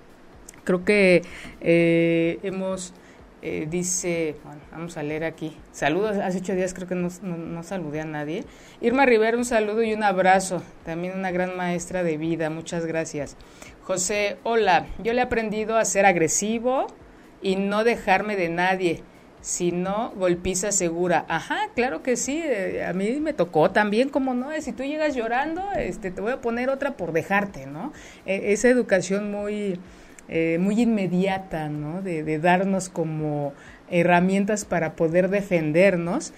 Creo 0.64 0.84
que 0.84 1.22
eh, 1.62 2.40
hemos, 2.44 2.94
eh, 3.42 3.68
dice, 3.70 4.36
vamos 4.72 4.98
a 4.98 5.04
leer 5.04 5.24
aquí. 5.24 5.56
Saludos, 5.72 6.18
hace 6.18 6.40
ocho 6.40 6.56
días 6.56 6.74
creo 6.74 6.88
que 6.88 6.96
no, 6.96 7.10
no, 7.22 7.64
saludé 7.64 8.02
a 8.02 8.06
nadie. 8.06 8.44
Irma 8.82 9.06
Rivera, 9.06 9.38
un 9.38 9.46
saludo 9.46 9.84
y 9.84 9.94
un 9.94 10.04
abrazo. 10.04 10.64
También 10.84 11.18
una 11.18 11.32
gran 11.32 11.56
maestra 11.56 12.04
de 12.04 12.18
vida, 12.18 12.50
muchas 12.50 12.86
gracias. 12.86 13.38
José, 13.84 14.38
hola, 14.44 14.88
yo 15.04 15.14
le 15.14 15.20
he 15.20 15.24
aprendido 15.24 15.78
a 15.78 15.86
ser 15.86 16.08
agresivo 16.08 16.88
y 17.44 17.56
no 17.58 17.84
dejarme 17.84 18.36
de 18.36 18.50
nadie 18.50 19.04
si 19.46 19.72
no, 19.72 20.12
golpiza 20.16 20.72
segura. 20.72 21.24
Ajá, 21.30 21.70
claro 21.76 22.02
que 22.02 22.18
sí, 22.18 22.42
eh, 22.44 22.84
a 22.84 22.94
mí 22.94 23.20
me 23.22 23.32
tocó 23.32 23.70
también, 23.70 24.10
como 24.10 24.34
no, 24.34 24.50
si 24.60 24.72
tú 24.72 24.82
llegas 24.82 25.14
llorando, 25.16 25.62
este, 25.78 26.10
te 26.10 26.20
voy 26.20 26.32
a 26.32 26.42
poner 26.42 26.72
otra 26.72 26.98
por 26.98 27.12
dejarte, 27.12 27.68
¿no? 27.68 27.94
E, 28.26 28.54
esa 28.54 28.70
educación 28.70 29.30
muy, 29.30 29.80
eh, 30.30 30.58
muy 30.60 30.82
inmediata, 30.82 31.70
¿no? 31.70 32.02
De, 32.02 32.24
de 32.24 32.40
darnos 32.40 32.90
como 32.90 33.54
herramientas 33.92 34.66
para 34.66 34.96
poder 34.96 35.30
defendernos 35.30 36.34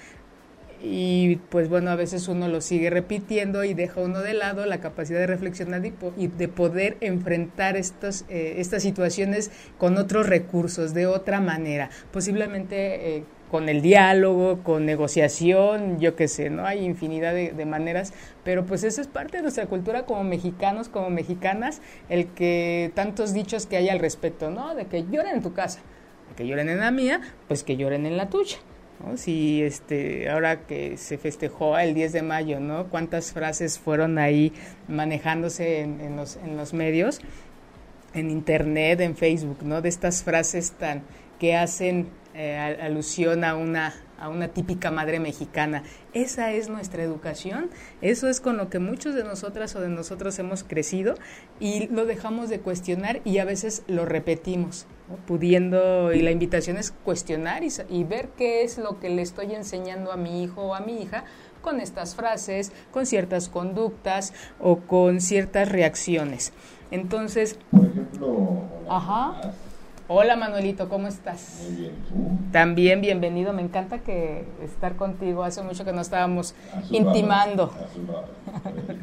y 0.81 1.37
pues 1.49 1.69
bueno, 1.69 1.89
a 1.89 1.95
veces 1.95 2.27
uno 2.27 2.47
lo 2.47 2.61
sigue 2.61 2.89
repitiendo 2.89 3.63
y 3.63 3.73
deja 3.73 4.01
uno 4.01 4.19
de 4.21 4.33
lado 4.33 4.65
la 4.65 4.79
capacidad 4.79 5.19
de 5.19 5.27
reflexionar 5.27 5.81
y, 5.85 6.27
de 6.27 6.47
poder 6.47 6.97
enfrentar 7.01 7.75
estas, 7.75 8.25
eh, 8.29 8.55
estas 8.57 8.83
situaciones 8.83 9.51
con 9.77 9.97
otros 9.97 10.27
recursos, 10.27 10.93
de 10.93 11.07
otra 11.07 11.41
manera, 11.41 11.89
posiblemente 12.11 13.17
eh, 13.17 13.23
con 13.49 13.69
el 13.69 13.81
diálogo, 13.81 14.61
con 14.61 14.85
negociación, 14.85 15.99
yo 15.99 16.15
qué 16.15 16.27
sé, 16.27 16.49
¿no? 16.49 16.65
Hay 16.65 16.83
infinidad 16.83 17.33
de, 17.33 17.53
de, 17.53 17.65
maneras, 17.65 18.13
pero 18.43 18.65
pues 18.65 18.83
eso 18.83 19.01
es 19.01 19.07
parte 19.07 19.37
de 19.37 19.43
nuestra 19.43 19.65
cultura 19.67 20.05
como 20.05 20.23
mexicanos, 20.23 20.89
como 20.89 21.09
mexicanas, 21.09 21.81
el 22.09 22.27
que 22.27 22.91
tantos 22.93 23.33
dichos 23.33 23.65
que 23.65 23.77
hay 23.77 23.89
al 23.89 23.99
respecto, 23.99 24.51
¿no? 24.51 24.75
De 24.75 24.85
que 24.85 25.03
lloren 25.03 25.37
en 25.37 25.41
tu 25.41 25.53
casa, 25.53 25.79
que 26.35 26.45
lloren 26.45 26.69
en 26.69 26.79
la 26.79 26.91
mía, 26.91 27.21
pues 27.47 27.63
que 27.63 27.77
lloren 27.77 28.05
en 28.05 28.17
la 28.17 28.29
tuya. 28.29 28.57
¿No? 28.99 29.17
Si 29.17 29.61
este, 29.61 30.29
ahora 30.29 30.65
que 30.65 30.97
se 30.97 31.17
festejó 31.17 31.77
el 31.77 31.93
10 31.93 32.13
de 32.13 32.21
mayo, 32.21 32.59
¿no? 32.59 32.87
Cuántas 32.87 33.31
frases 33.31 33.79
fueron 33.79 34.17
ahí 34.17 34.53
manejándose 34.87 35.81
en, 35.81 36.15
los, 36.15 36.37
en 36.37 36.57
los 36.57 36.73
medios, 36.73 37.21
en 38.13 38.29
internet, 38.29 38.99
en 39.01 39.15
Facebook, 39.15 39.59
¿no? 39.63 39.81
De 39.81 39.89
estas 39.89 40.23
frases 40.23 40.71
tan 40.71 41.03
que 41.39 41.55
hacen 41.55 42.07
eh, 42.37 42.77
alusión 42.81 43.43
a 43.43 43.55
una 43.55 43.93
a 44.19 44.29
una 44.29 44.49
típica 44.49 44.91
madre 44.91 45.19
mexicana. 45.19 45.83
Esa 46.13 46.51
es 46.51 46.69
nuestra 46.69 47.03
educación, 47.03 47.69
eso 48.01 48.27
es 48.27 48.41
con 48.41 48.57
lo 48.57 48.69
que 48.69 48.79
muchos 48.79 49.15
de 49.15 49.23
nosotras 49.23 49.75
o 49.75 49.81
de 49.81 49.89
nosotros 49.89 50.37
hemos 50.39 50.63
crecido 50.63 51.15
y 51.59 51.87
lo 51.87 52.05
dejamos 52.05 52.49
de 52.49 52.59
cuestionar 52.59 53.21
y 53.23 53.37
a 53.37 53.45
veces 53.45 53.83
lo 53.87 54.05
repetimos, 54.05 54.87
pudiendo, 55.25 56.13
y 56.13 56.21
la 56.21 56.31
invitación 56.31 56.77
es 56.77 56.91
cuestionar 56.91 57.63
y, 57.63 57.69
y 57.89 58.03
ver 58.03 58.29
qué 58.37 58.63
es 58.63 58.77
lo 58.77 58.99
que 58.99 59.09
le 59.09 59.21
estoy 59.21 59.53
enseñando 59.53 60.11
a 60.11 60.17
mi 60.17 60.43
hijo 60.43 60.63
o 60.63 60.75
a 60.75 60.79
mi 60.79 61.01
hija 61.01 61.25
con 61.61 61.79
estas 61.79 62.15
frases, 62.15 62.71
con 62.91 63.05
ciertas 63.05 63.49
conductas 63.49 64.33
o 64.59 64.77
con 64.77 65.21
ciertas 65.21 65.69
reacciones. 65.69 66.53
Entonces, 66.91 67.59
por 67.71 67.85
ejemplo, 67.85 68.61
ajá. 68.89 69.53
Hola 70.09 70.37
Manuelito, 70.37 70.87
¿cómo 70.87 71.07
estás? 71.07 71.67
Muy 71.67 71.81
bien, 71.81 71.91
¿tú? 72.07 72.15
También 72.53 73.01
bienvenido, 73.01 73.51
me 73.51 73.61
encanta 73.61 73.99
que 73.99 74.45
estar 74.63 74.95
contigo. 74.95 75.43
Hace 75.43 75.61
mucho 75.63 75.83
que 75.83 75.91
no 75.91 75.99
estábamos 75.99 76.55
intimando. 76.91 77.73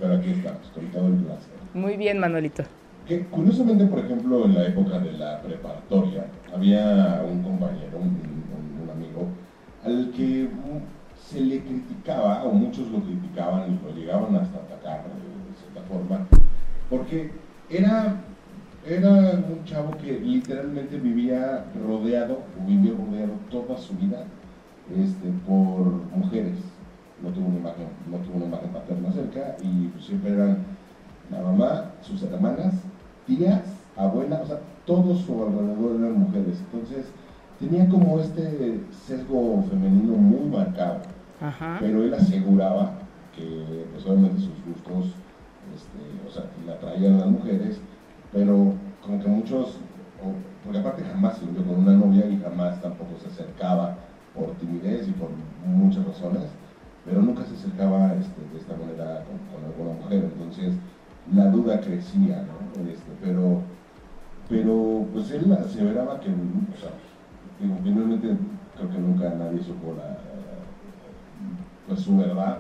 pero 0.01 0.15
aquí 0.15 0.31
estamos, 0.31 0.67
con 0.75 0.87
todo 0.87 1.09
el 1.09 1.17
placer. 1.17 1.53
Muy 1.75 1.99
bien, 1.99 2.19
Manuelito. 2.19 2.63
Que, 3.07 3.27
curiosamente, 3.27 3.85
por 3.85 3.99
ejemplo, 3.99 4.47
en 4.47 4.55
la 4.55 4.67
época 4.67 4.99
de 4.99 5.13
la 5.13 5.43
preparatoria, 5.43 6.25
había 6.55 7.23
un 7.31 7.43
compañero, 7.43 7.99
un, 7.99 8.89
amigo, 8.91 9.29
al 9.85 10.11
que 10.11 10.49
se 11.23 11.39
le 11.39 11.61
criticaba, 11.61 12.45
o 12.45 12.53
muchos 12.53 12.89
lo 12.89 13.01
criticaban 13.01 13.73
y 13.75 13.87
lo 13.87 13.95
llegaban 13.95 14.35
hasta 14.37 14.57
atacar 14.57 15.05
de 15.05 15.55
cierta 15.61 15.83
forma, 15.87 16.27
porque 16.89 17.31
era 17.69 18.25
era 18.87 19.11
un 19.11 19.65
chavo 19.65 19.93
que 19.97 20.19
literalmente 20.19 20.99
vivía 20.99 21.65
rodeado, 21.87 22.41
o 22.61 22.67
vivió 22.67 22.97
rodeado 22.97 23.33
toda 23.51 23.79
su 23.79 23.95
vida 23.95 24.25
este, 24.91 25.31
por 25.47 25.87
mujeres. 26.15 26.59
No 27.23 27.31
tuvo 27.31 27.47
una 27.47 27.59
imagen, 27.59 27.87
no 28.11 28.19
tuvo 28.19 28.37
una 28.37 28.47
imagen 28.47 28.71
paterna 28.71 29.13
cerca 29.13 29.57
y 29.63 29.89
pues, 29.89 30.05
siempre 30.05 30.33
eran 30.33 30.59
la 31.31 31.41
mamá, 31.41 31.93
sus 32.03 32.23
hermanas, 32.23 32.75
tías, 33.27 33.63
abuelas, 33.97 34.43
o 34.43 34.47
sea, 34.47 34.61
todos 34.85 35.21
su 35.21 35.43
alrededor 35.43 35.97
eran 36.01 36.21
mujeres. 36.21 36.63
Entonces 36.71 37.07
tenía 37.59 37.89
como 37.89 38.21
este 38.21 38.81
sesgo 39.07 39.65
femenino 39.71 40.13
muy 40.17 40.51
marcado. 40.51 41.01
Pero 41.81 42.03
él 42.03 42.13
aseguraba 42.13 42.99
que 43.35 43.87
pues, 43.93 44.05
obviamente 44.07 44.41
sus 44.41 44.65
gustos 44.67 45.15
este, 45.75 46.29
o 46.29 46.31
sea, 46.31 46.45
le 46.67 46.73
atraían 46.73 47.15
a 47.15 47.19
las 47.21 47.29
mujeres 47.29 47.81
pero 48.35 48.75
como 49.01 49.23
que 49.23 49.29
muchos, 49.29 49.79
porque 50.65 50.79
aparte 50.79 51.05
jamás 51.05 51.39
se 51.39 51.47
con 51.47 51.79
una 51.79 51.93
novia 51.93 52.27
y 52.27 52.39
jamás 52.41 52.83
tampoco 52.83 53.17
se 53.23 53.29
acercaba 53.29 53.97
por 54.35 54.51
timidez 54.57 55.07
y 55.09 55.13
por 55.13 55.31
muchas 55.65 56.05
razones, 56.05 56.51
pero 57.05 57.23
nunca 57.23 57.45
se 57.45 57.55
acercaba 57.55 58.13
este, 58.15 58.41
de 58.53 58.59
esta 58.59 58.77
manera 58.77 59.25
con, 59.25 59.65
alguna 59.65 60.03
mujer, 60.03 60.25
entonces 60.25 60.75
la 61.33 61.49
duda 61.49 61.81
crecía, 61.81 62.45
¿no? 62.45 62.89
Este, 62.91 63.13
pero, 63.23 63.63
pero 64.49 65.07
pues 65.13 65.31
él 65.31 65.51
aseveraba 65.53 66.19
que, 66.19 66.31
o 66.31 66.77
sea, 66.81 66.91
finalmente 67.85 68.37
creo 68.77 68.91
que 68.91 68.99
nunca 68.99 69.31
nadie 69.31 69.63
supo 69.63 69.95
la, 69.97 70.19
pues, 71.87 72.01
su 72.01 72.19
verdad, 72.19 72.59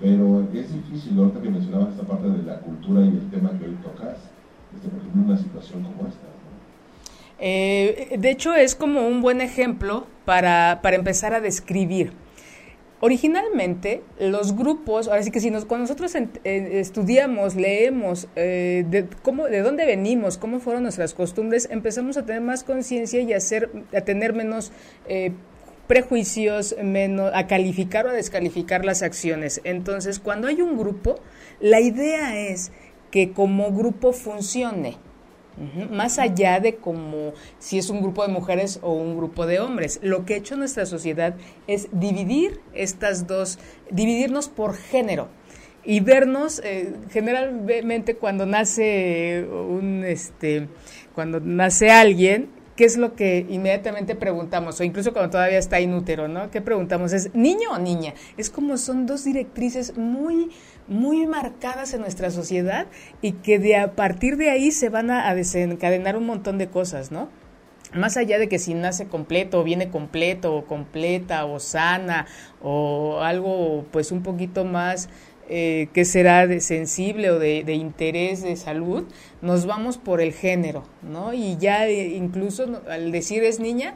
pero 0.00 0.40
es 0.52 0.72
difícil, 0.72 1.16
ahorita 1.18 1.40
que 1.40 1.50
mencionabas 1.50 1.90
esta 1.90 2.02
parte 2.02 2.28
de 2.28 2.42
la 2.42 2.58
cultura 2.58 3.00
y 3.02 3.08
el 3.10 3.30
tema 3.30 3.50
que 3.50 3.66
hoy 3.66 3.76
tocas, 3.76 4.33
Eh, 7.40 8.16
de 8.18 8.30
hecho, 8.30 8.54
es 8.54 8.74
como 8.74 9.06
un 9.06 9.20
buen 9.20 9.40
ejemplo 9.40 10.06
para, 10.24 10.80
para 10.82 10.96
empezar 10.96 11.34
a 11.34 11.40
describir. 11.40 12.12
Originalmente, 13.00 14.02
los 14.18 14.56
grupos, 14.56 15.08
ahora 15.08 15.22
sí 15.22 15.30
que 15.30 15.40
si 15.40 15.50
nos, 15.50 15.66
cuando 15.66 15.82
nosotros 15.82 16.14
eh, 16.14 16.30
estudiamos, 16.44 17.54
leemos 17.54 18.28
eh, 18.34 18.86
de, 18.88 19.06
cómo, 19.22 19.44
de 19.44 19.60
dónde 19.60 19.84
venimos, 19.84 20.38
cómo 20.38 20.58
fueron 20.58 20.84
nuestras 20.84 21.12
costumbres, 21.12 21.68
empezamos 21.70 22.16
a 22.16 22.24
tener 22.24 22.40
más 22.40 22.64
conciencia 22.64 23.20
y 23.20 23.34
a, 23.34 23.36
hacer, 23.36 23.70
a 23.94 24.00
tener 24.00 24.32
menos 24.32 24.72
prejuicios, 25.86 26.74
menos, 26.82 27.30
a 27.34 27.46
calificar 27.46 28.06
o 28.06 28.08
a 28.08 28.12
descalificar 28.14 28.86
las 28.86 29.02
acciones. 29.02 29.60
Entonces, 29.64 30.18
cuando 30.18 30.48
hay 30.48 30.62
un 30.62 30.78
grupo, 30.78 31.16
la 31.60 31.80
idea 31.80 32.38
es 32.38 32.72
que 33.14 33.30
como 33.30 33.70
grupo 33.70 34.12
funcione. 34.12 34.96
Más 35.92 36.18
allá 36.18 36.58
de 36.58 36.74
como 36.74 37.32
si 37.60 37.78
es 37.78 37.88
un 37.88 38.00
grupo 38.02 38.26
de 38.26 38.32
mujeres 38.32 38.80
o 38.82 38.92
un 38.92 39.16
grupo 39.16 39.46
de 39.46 39.60
hombres. 39.60 40.00
Lo 40.02 40.24
que 40.24 40.34
ha 40.34 40.36
hecho 40.38 40.56
nuestra 40.56 40.84
sociedad 40.84 41.36
es 41.68 41.86
dividir 41.92 42.60
estas 42.72 43.28
dos, 43.28 43.60
dividirnos 43.88 44.48
por 44.48 44.74
género 44.74 45.28
y 45.84 46.00
vernos 46.00 46.60
eh, 46.64 46.92
generalmente 47.10 48.16
cuando 48.16 48.46
nace 48.46 49.46
un 49.48 50.02
este 50.02 50.66
cuando 51.14 51.38
nace 51.38 51.92
alguien 51.92 52.48
¿qué 52.76 52.84
es 52.84 52.96
lo 52.96 53.14
que 53.14 53.46
inmediatamente 53.48 54.14
preguntamos? 54.14 54.80
O 54.80 54.84
incluso 54.84 55.12
cuando 55.12 55.30
todavía 55.30 55.58
está 55.58 55.80
inútero, 55.80 56.28
¿no? 56.28 56.50
¿Qué 56.50 56.60
preguntamos? 56.60 57.12
¿Es 57.12 57.34
niño 57.34 57.70
o 57.72 57.78
niña? 57.78 58.14
Es 58.36 58.50
como 58.50 58.76
son 58.76 59.06
dos 59.06 59.24
directrices 59.24 59.96
muy, 59.96 60.50
muy 60.88 61.26
marcadas 61.26 61.94
en 61.94 62.00
nuestra 62.00 62.30
sociedad 62.30 62.86
y 63.22 63.32
que 63.32 63.58
de 63.58 63.76
a 63.76 63.92
partir 63.92 64.36
de 64.36 64.50
ahí 64.50 64.70
se 64.70 64.88
van 64.88 65.10
a, 65.10 65.34
desencadenar 65.34 66.16
un 66.16 66.26
montón 66.26 66.58
de 66.58 66.68
cosas, 66.68 67.10
¿no? 67.10 67.28
Más 67.92 68.16
allá 68.16 68.38
de 68.38 68.48
que 68.48 68.58
si 68.58 68.74
nace 68.74 69.06
completo 69.06 69.60
o 69.60 69.64
viene 69.64 69.88
completo 69.88 70.54
o 70.54 70.64
completa 70.64 71.44
o 71.44 71.60
sana 71.60 72.26
o 72.60 73.20
algo 73.20 73.84
pues 73.92 74.10
un 74.10 74.22
poquito 74.22 74.64
más 74.64 75.08
eh, 75.48 75.88
que 75.92 76.04
será 76.04 76.46
de 76.46 76.60
sensible 76.60 77.30
o 77.30 77.38
de, 77.38 77.60
interés 77.74 78.42
de 78.42 78.56
salud, 78.56 79.04
nos 79.42 79.66
vamos 79.66 79.98
por 79.98 80.20
el 80.20 80.32
género, 80.32 80.84
¿no? 81.02 81.34
Y 81.34 81.56
ya 81.58 81.86
eh, 81.86 82.16
incluso 82.16 82.82
al 82.88 83.12
decir 83.12 83.44
es 83.44 83.60
niña, 83.60 83.94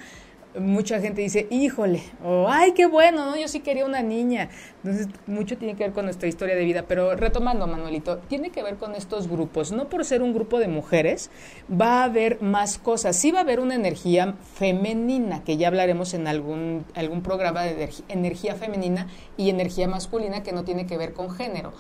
mucha 0.57 1.01
gente 1.01 1.21
dice, 1.21 1.47
híjole, 1.51 2.03
o 2.25 2.47
ay, 2.49 2.73
qué 2.73 2.87
bueno, 2.87 3.27
¿no? 3.27 3.37
yo 3.37 3.49
sí 3.49 3.61
quería 3.61 3.85
una 3.85 4.03
niña. 4.03 4.49
Entonces, 4.83 5.09
mucho 5.27 5.57
tiene 5.57 5.75
que 5.75 5.85
ver 5.85 5.93
con 5.93 6.05
nuestra 6.05 6.29
historia 6.29 6.55
de 6.57 6.65
vida. 6.65 6.85
Pero 6.89 7.15
retomando, 7.17 7.67
Manuelito, 7.67 8.19
tiene 8.29 8.51
que 8.51 8.63
ver 8.63 8.77
con 8.77 8.95
estos 8.95 9.29
grupos. 9.29 9.73
No 9.73 9.89
por 9.89 10.05
ser 10.05 10.23
un 10.23 10.33
grupo 10.33 10.59
de 10.59 10.69
mujeres, 10.69 11.31
va 11.71 12.01
a 12.01 12.05
haber 12.05 12.41
más 12.43 12.79
cosas. 12.79 13.17
Sí 13.17 13.31
va 13.31 13.41
a 13.41 13.43
haber 13.43 13.61
una 13.61 13.75
energía 13.75 14.35
femenina, 14.55 15.45
que 15.45 15.57
ya 15.57 15.69
hablaremos 15.69 16.15
en 16.15 16.27
algún, 16.27 16.85
algún 16.95 17.23
programa 17.23 17.63
de 17.63 17.91
energía 18.09 18.55
femenina 18.55 19.09
y 19.37 19.51
energía 19.51 19.89
masculina 19.89 20.43
que 20.43 20.53
no 20.53 20.65
tiene 20.65 20.87
que 20.87 20.97
ver 20.97 21.13
con 21.13 21.31
género 21.31 21.73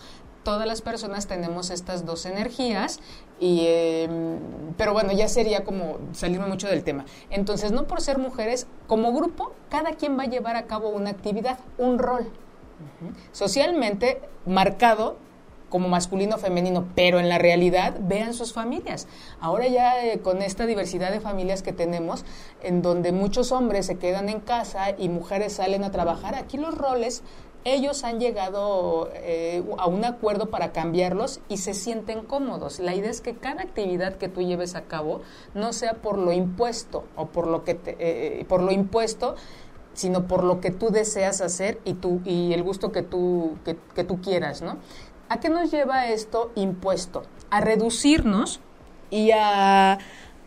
todas 0.42 0.66
las 0.66 0.82
personas 0.82 1.26
tenemos 1.26 1.70
estas 1.70 2.06
dos 2.06 2.26
energías, 2.26 3.00
y, 3.40 3.66
em, 3.66 4.38
pero 4.76 4.92
bueno, 4.92 5.12
ya 5.12 5.28
sería 5.28 5.64
como 5.64 5.98
salirme 6.12 6.46
mucho 6.46 6.68
del 6.68 6.84
tema. 6.84 7.04
Entonces, 7.30 7.72
no 7.72 7.86
por 7.86 8.00
ser 8.00 8.18
mujeres, 8.18 8.66
como 8.86 9.12
grupo, 9.12 9.52
cada 9.68 9.92
quien 9.92 10.18
va 10.18 10.24
a 10.24 10.26
llevar 10.26 10.56
a 10.56 10.66
cabo 10.66 10.88
una 10.88 11.10
actividad, 11.10 11.58
un 11.78 11.98
rol. 11.98 12.30
Socialmente 13.32 14.20
marcado 14.46 15.16
como 15.68 15.88
masculino 15.88 16.36
o 16.36 16.38
femenino, 16.38 16.86
pero 16.94 17.18
en 17.18 17.28
la 17.28 17.38
realidad 17.38 17.96
vean 18.00 18.34
sus 18.34 18.52
familias. 18.52 19.06
Ahora 19.40 19.66
ya 19.66 20.04
eh, 20.04 20.20
con 20.20 20.42
esta 20.42 20.66
diversidad 20.66 21.10
de 21.10 21.20
familias 21.20 21.62
que 21.62 21.72
tenemos, 21.72 22.24
en 22.62 22.82
donde 22.82 23.12
muchos 23.12 23.52
hombres 23.52 23.86
se 23.86 23.98
quedan 23.98 24.28
en 24.28 24.40
casa 24.40 24.90
y 24.96 25.08
mujeres 25.08 25.54
salen 25.54 25.84
a 25.84 25.90
trabajar, 25.90 26.34
aquí 26.34 26.56
los 26.56 26.76
roles 26.76 27.22
ellos 27.64 28.04
han 28.04 28.20
llegado 28.20 29.10
eh, 29.14 29.62
a 29.78 29.86
un 29.86 30.04
acuerdo 30.04 30.50
para 30.50 30.72
cambiarlos 30.72 31.40
y 31.48 31.58
se 31.58 31.74
sienten 31.74 32.22
cómodos. 32.24 32.78
La 32.78 32.94
idea 32.94 33.10
es 33.10 33.20
que 33.20 33.34
cada 33.36 33.62
actividad 33.62 34.16
que 34.16 34.28
tú 34.28 34.42
lleves 34.42 34.74
a 34.74 34.82
cabo 34.82 35.22
no 35.54 35.72
sea 35.72 35.94
por 35.94 36.18
lo 36.18 36.32
impuesto 36.32 37.04
o 37.16 37.26
por 37.26 37.46
lo 37.46 37.64
que 37.64 37.78
eh, 37.86 38.44
por 38.48 38.62
lo 38.62 38.72
impuesto, 38.72 39.34
sino 39.92 40.26
por 40.26 40.44
lo 40.44 40.60
que 40.60 40.70
tú 40.70 40.90
deseas 40.90 41.40
hacer 41.40 41.80
y 41.84 41.94
tú 41.94 42.20
y 42.24 42.52
el 42.52 42.62
gusto 42.62 42.92
que 42.92 43.02
tú 43.02 43.58
que, 43.64 44.04
tú 44.04 44.20
quieras, 44.20 44.62
¿no? 44.62 44.78
¿A 45.28 45.40
qué 45.40 45.48
nos 45.48 45.70
lleva 45.70 46.08
esto 46.08 46.52
impuesto? 46.54 47.24
A 47.50 47.60
reducirnos 47.60 48.60
y 49.10 49.32
a, 49.32 49.98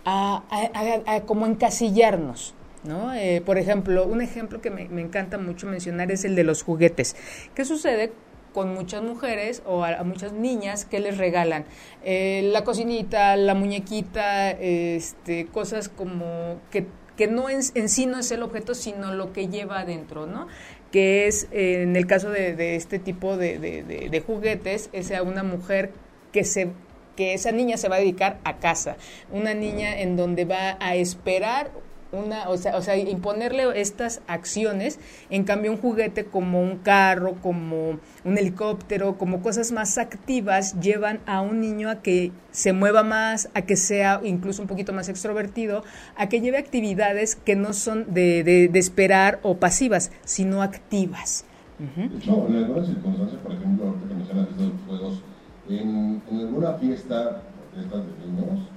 a 0.05 1.21
como 1.27 1.45
encasillarnos. 1.45 2.55
¿No? 2.83 3.13
Eh, 3.13 3.41
por 3.45 3.57
ejemplo, 3.57 4.05
un 4.05 4.21
ejemplo 4.21 4.61
que 4.61 4.69
me, 4.69 4.83
encanta 5.01 5.37
mucho 5.37 5.67
mencionar 5.67 6.11
es 6.11 6.25
el 6.25 6.35
de 6.35 6.43
los 6.43 6.63
juguetes. 6.63 7.15
¿Qué 7.55 7.65
sucede 7.65 8.11
con 8.53 8.73
muchas 8.73 9.01
mujeres 9.01 9.61
o 9.65 9.83
a, 9.83 10.03
muchas 10.03 10.33
niñas 10.33 10.83
que 10.85 10.99
les 10.99 11.17
regalan 11.17 11.63
eh, 12.03 12.49
la 12.51 12.63
cocinita, 12.63 13.37
la 13.37 13.53
muñequita, 13.53 14.51
este, 14.51 15.45
cosas 15.47 15.87
como 15.87 16.59
que, 16.69 16.87
que 17.15 17.27
no 17.27 17.49
en, 17.49 17.63
sí 17.63 18.05
no 18.05 18.19
es 18.19 18.31
el 18.31 18.43
objeto, 18.43 18.75
sino 18.75 19.13
lo 19.13 19.31
que 19.31 19.47
lleva 19.47 19.79
adentro, 19.79 20.25
¿no? 20.25 20.47
Que 20.91 21.27
es, 21.27 21.47
eh, 21.51 21.83
en 21.83 21.95
el 21.95 22.05
caso 22.07 22.29
de, 22.29 22.75
este 22.75 22.99
tipo 22.99 23.37
de, 23.37 23.57
de, 23.59 24.19
juguetes, 24.21 24.89
es 24.91 25.11
a 25.11 25.23
una 25.23 25.43
mujer 25.43 25.91
que 26.33 26.43
se 26.43 26.69
que 27.15 27.33
esa 27.33 27.51
niña 27.51 27.75
se 27.75 27.89
va 27.89 27.97
a 27.97 27.99
dedicar 27.99 28.39
a 28.45 28.57
casa, 28.57 28.95
una 29.31 29.53
niña 29.53 29.99
en 29.99 30.15
donde 30.15 30.45
va 30.45 30.77
a 30.79 30.95
esperar 30.95 31.69
una, 32.11 32.49
o 32.49 32.57
sea, 32.57 32.75
o 32.77 32.81
sea, 32.81 32.97
imponerle 32.97 33.79
estas 33.79 34.21
acciones, 34.27 34.99
en 35.29 35.43
cambio 35.43 35.71
un 35.71 35.77
juguete 35.77 36.25
como 36.25 36.61
un 36.61 36.77
carro, 36.77 37.35
como 37.41 37.99
un 38.25 38.37
helicóptero, 38.37 39.17
como 39.17 39.41
cosas 39.41 39.71
más 39.71 39.97
activas, 39.97 40.79
llevan 40.79 41.19
a 41.25 41.41
un 41.41 41.61
niño 41.61 41.89
a 41.89 42.01
que 42.01 42.31
se 42.51 42.73
mueva 42.73 43.03
más, 43.03 43.49
a 43.53 43.61
que 43.61 43.75
sea 43.75 44.19
incluso 44.23 44.61
un 44.61 44.67
poquito 44.67 44.93
más 44.93 45.09
extrovertido, 45.09 45.83
a 46.17 46.27
que 46.27 46.41
lleve 46.41 46.57
actividades 46.57 47.35
que 47.35 47.55
no 47.55 47.73
son 47.73 48.13
de, 48.13 48.43
de, 48.43 48.79
esperar 48.79 49.39
o 49.43 49.57
pasivas, 49.57 50.11
sino 50.25 50.61
activas. 50.61 51.45
De 51.79 52.05
hecho, 52.05 52.45
en 52.47 52.55
algunas 52.57 52.87
circunstancias, 52.87 53.41
por 53.41 53.53
ejemplo, 53.53 53.87
ahorita 53.87 54.07
que 54.07 54.13
mencionas 54.13 54.49
estos 54.49 54.71
juegos, 54.87 55.23
en, 55.69 56.21
en 56.29 56.39
alguna 56.39 56.73
fiesta 56.73 57.41
de 57.73 57.81
estas 57.81 58.01
de 58.05 58.27
niños, 58.27 58.67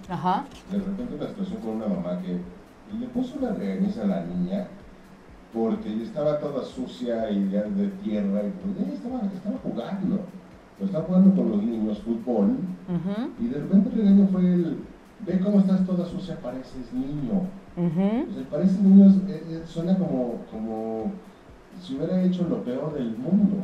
de 0.70 0.78
repente 0.78 1.16
la 1.18 1.28
situación 1.28 1.60
con 1.60 1.70
una 1.70 1.86
mamá 1.88 2.20
que 2.22 2.38
y 2.94 2.98
le 2.98 3.06
puso 3.08 3.38
una 3.38 3.52
regañiza 3.52 4.02
a 4.02 4.06
la 4.06 4.24
niña 4.24 4.66
porque 5.52 6.02
estaba 6.02 6.38
toda 6.40 6.64
sucia 6.64 7.30
y 7.30 7.44
de, 7.44 7.62
de 7.62 7.88
tierra 8.02 8.42
y 8.42 8.50
pues, 8.50 8.86
ella 8.86 8.94
estaba, 8.94 9.20
estaba 9.32 9.56
jugando. 9.62 10.20
Pues 10.78 10.90
estaba 10.90 11.04
jugando 11.06 11.34
con 11.36 11.50
los 11.52 11.62
niños 11.62 12.00
fútbol 12.00 12.56
y 13.40 13.46
de 13.46 13.60
repente 13.60 13.90
el 13.90 13.96
regaño 13.96 14.26
fue 14.26 14.40
el, 14.40 14.78
ve 15.24 15.38
cómo 15.38 15.60
estás 15.60 15.86
toda 15.86 16.04
sucia, 16.04 16.36
pareces 16.40 16.92
niño. 16.92 17.42
Uh 17.76 18.44
pareces 18.50 18.80
niño 18.80 19.10
eh, 19.28 19.42
eh, 19.48 19.62
suena 19.66 19.96
como, 19.96 20.40
como 20.50 21.12
si 21.80 21.96
hubiera 21.96 22.22
hecho 22.22 22.46
lo 22.48 22.62
peor 22.64 22.92
del 22.94 23.16
mundo. 23.16 23.56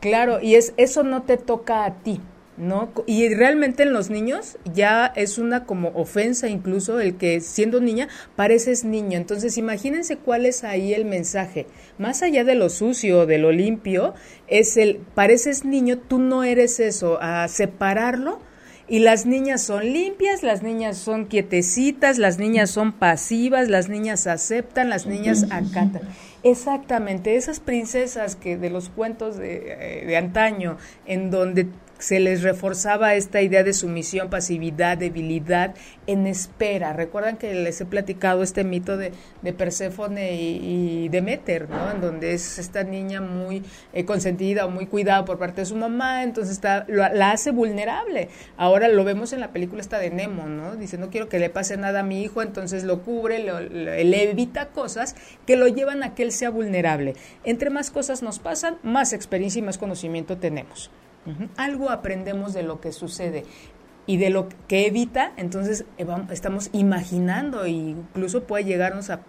Claro, 0.00 0.40
y 0.42 0.54
es 0.54 0.74
eso 0.76 1.02
no 1.02 1.22
te 1.22 1.36
toca 1.36 1.84
a 1.84 1.94
ti. 1.94 2.20
¿No? 2.56 2.92
Y 3.06 3.28
realmente 3.34 3.82
en 3.82 3.92
los 3.92 4.10
niños 4.10 4.58
ya 4.72 5.06
es 5.06 5.38
una 5.38 5.64
como 5.64 5.88
ofensa 5.88 6.48
incluso 6.48 7.00
el 7.00 7.16
que 7.16 7.40
siendo 7.40 7.80
niña 7.80 8.08
pareces 8.36 8.84
niño. 8.84 9.16
Entonces 9.18 9.58
imagínense 9.58 10.16
cuál 10.16 10.46
es 10.46 10.64
ahí 10.64 10.94
el 10.94 11.04
mensaje. 11.04 11.66
Más 11.98 12.22
allá 12.22 12.44
de 12.44 12.54
lo 12.54 12.68
sucio, 12.68 13.26
de 13.26 13.38
lo 13.38 13.52
limpio, 13.52 14.14
es 14.46 14.76
el 14.76 14.96
pareces 15.14 15.64
niño, 15.64 15.98
tú 15.98 16.18
no 16.18 16.44
eres 16.44 16.80
eso, 16.80 17.18
a 17.20 17.48
separarlo. 17.48 18.40
Y 18.86 18.98
las 18.98 19.24
niñas 19.24 19.62
son 19.62 19.94
limpias, 19.94 20.42
las 20.42 20.62
niñas 20.62 20.98
son 20.98 21.24
quietecitas, 21.24 22.18
las 22.18 22.38
niñas 22.38 22.70
son 22.70 22.92
pasivas, 22.92 23.70
las 23.70 23.88
niñas 23.88 24.26
aceptan, 24.26 24.90
las 24.90 25.06
niñas 25.06 25.46
acatan. 25.50 26.02
Exactamente, 26.42 27.36
esas 27.36 27.60
princesas 27.60 28.36
que 28.36 28.58
de 28.58 28.68
los 28.68 28.90
cuentos 28.90 29.38
de, 29.38 30.02
eh, 30.02 30.06
de 30.06 30.16
antaño, 30.18 30.76
en 31.06 31.30
donde 31.30 31.66
se 32.04 32.20
les 32.20 32.42
reforzaba 32.42 33.14
esta 33.14 33.40
idea 33.40 33.64
de 33.64 33.72
sumisión, 33.72 34.28
pasividad, 34.28 34.98
debilidad 34.98 35.74
en 36.06 36.26
espera. 36.26 36.92
Recuerdan 36.92 37.38
que 37.38 37.54
les 37.54 37.80
he 37.80 37.86
platicado 37.86 38.42
este 38.42 38.62
mito 38.62 38.98
de, 38.98 39.12
de 39.40 39.52
Perséfone 39.54 40.34
y, 40.34 41.08
Demeter, 41.08 41.70
¿no? 41.70 41.92
En 41.92 42.02
donde 42.02 42.34
es 42.34 42.58
esta 42.58 42.84
niña 42.84 43.22
muy 43.22 43.62
eh, 43.94 44.04
consentida 44.04 44.66
o 44.66 44.70
muy 44.70 44.84
cuidada 44.84 45.24
por 45.24 45.38
parte 45.38 45.62
de 45.62 45.64
su 45.64 45.76
mamá, 45.76 46.24
entonces 46.24 46.52
está, 46.52 46.84
la 46.88 47.30
hace 47.30 47.52
vulnerable. 47.52 48.28
Ahora 48.58 48.88
lo 48.88 49.02
vemos 49.04 49.32
en 49.32 49.40
la 49.40 49.52
película 49.52 49.80
esta 49.80 49.98
de 49.98 50.10
Nemo, 50.10 50.44
¿no? 50.46 50.76
Dice, 50.76 50.98
no 50.98 51.08
quiero 51.08 51.30
que 51.30 51.38
le 51.38 51.48
pase 51.48 51.78
nada 51.78 52.00
a 52.00 52.02
mi 52.02 52.22
hijo, 52.22 52.42
entonces 52.42 52.84
lo 52.84 53.00
cubre, 53.00 53.38
le 53.38 54.30
evita 54.30 54.66
cosas 54.66 55.16
que 55.46 55.56
lo 55.56 55.68
llevan 55.68 56.02
a 56.02 56.14
que 56.14 56.24
él 56.24 56.32
sea 56.32 56.50
vulnerable. 56.50 57.14
Entre 57.44 57.70
más 57.70 57.90
cosas 57.90 58.22
nos 58.22 58.40
pasan, 58.40 58.76
más 58.82 59.14
experiencia 59.14 59.60
y 59.60 59.62
más 59.62 59.78
conocimiento 59.78 60.36
tenemos. 60.36 60.90
Algo 61.56 61.90
aprendemos 61.90 62.52
de 62.52 62.62
lo 62.62 62.80
que 62.80 62.92
sucede 62.92 63.44
y 64.06 64.18
de 64.18 64.30
lo 64.30 64.48
que 64.68 64.86
evita, 64.86 65.32
entonces 65.36 65.84
estamos 66.30 66.68
imaginando 66.72 67.64
e 67.64 67.70
incluso 67.70 68.44
puede 68.44 68.64
llegarnos 68.64 69.10
a 69.10 69.20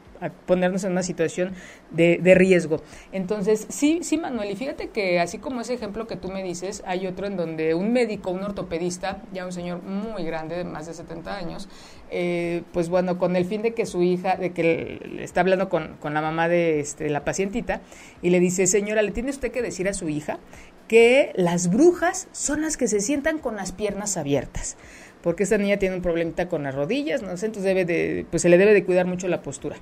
ponernos 0.46 0.84
en 0.84 0.92
una 0.92 1.04
situación 1.04 1.54
de, 1.92 2.20
riesgo. 2.36 2.82
Entonces, 3.12 3.68
sí, 3.70 4.00
sí, 4.02 4.18
Manuel, 4.18 4.52
y 4.52 4.56
fíjate 4.56 4.90
que 4.90 5.20
así 5.20 5.38
como 5.38 5.62
ese 5.62 5.74
ejemplo 5.74 6.08
que 6.08 6.16
tú 6.16 6.30
me 6.30 6.44
dices, 6.44 6.84
hay 6.86 7.08
otro 7.08 7.28
en 7.28 7.38
donde 7.38 7.74
un 7.74 7.94
médico, 7.94 8.32
un 8.32 8.44
ortopedista, 8.44 9.22
ya 9.34 9.46
un 9.46 9.52
señor 9.52 9.82
muy 9.84 10.24
grande, 10.24 10.56
de 10.56 10.64
más 10.64 10.88
de 10.88 10.94
70 10.94 11.38
años, 11.38 11.70
eh, 12.12 12.64
pues 12.74 12.90
bueno, 12.90 13.18
con 13.18 13.36
el 13.36 13.46
fin 13.46 13.62
de 13.62 13.74
que 13.74 13.86
su 13.86 14.04
hija, 14.04 14.36
de 14.36 14.52
que 14.52 15.20
está 15.20 15.42
hablando 15.42 15.70
con, 15.70 15.96
con 16.00 16.14
la 16.14 16.22
mamá 16.22 16.48
de 16.48 16.80
este, 16.80 17.10
la 17.10 17.24
pacientita, 17.24 17.82
y 18.22 18.30
le 18.30 18.40
dice, 18.40 18.68
señora, 18.68 19.02
le 19.02 19.12
tiene 19.12 19.30
usted 19.30 19.52
que 19.52 19.62
decir 19.62 19.88
a 19.88 19.94
su 19.94 20.10
hija 20.10 20.40
que 20.88 21.32
las 21.36 21.70
brujas 21.70 22.28
son 22.32 22.62
las 22.62 22.78
que 22.78 22.88
se 22.88 23.00
sientan 23.00 23.40
con 23.40 23.56
las 23.56 23.72
piernas 23.72 24.18
abiertas 24.18 24.78
porque 25.26 25.42
esta 25.42 25.58
niña 25.58 25.78
tiene 25.78 25.96
un 25.96 26.04
problemita 26.04 26.48
con 26.48 26.62
las 26.62 26.76
rodillas, 26.76 27.24
no 27.24 27.36
sé, 27.36 27.48
entonces 27.48 27.64
debe 27.64 27.84
de, 27.84 28.28
pues 28.30 28.44
se 28.44 28.50
le 28.50 28.60
debe 28.60 28.76
de 28.76 28.86
cuidar 28.86 29.08
mucho 29.08 29.28
la 29.28 29.42
postura. 29.42 29.76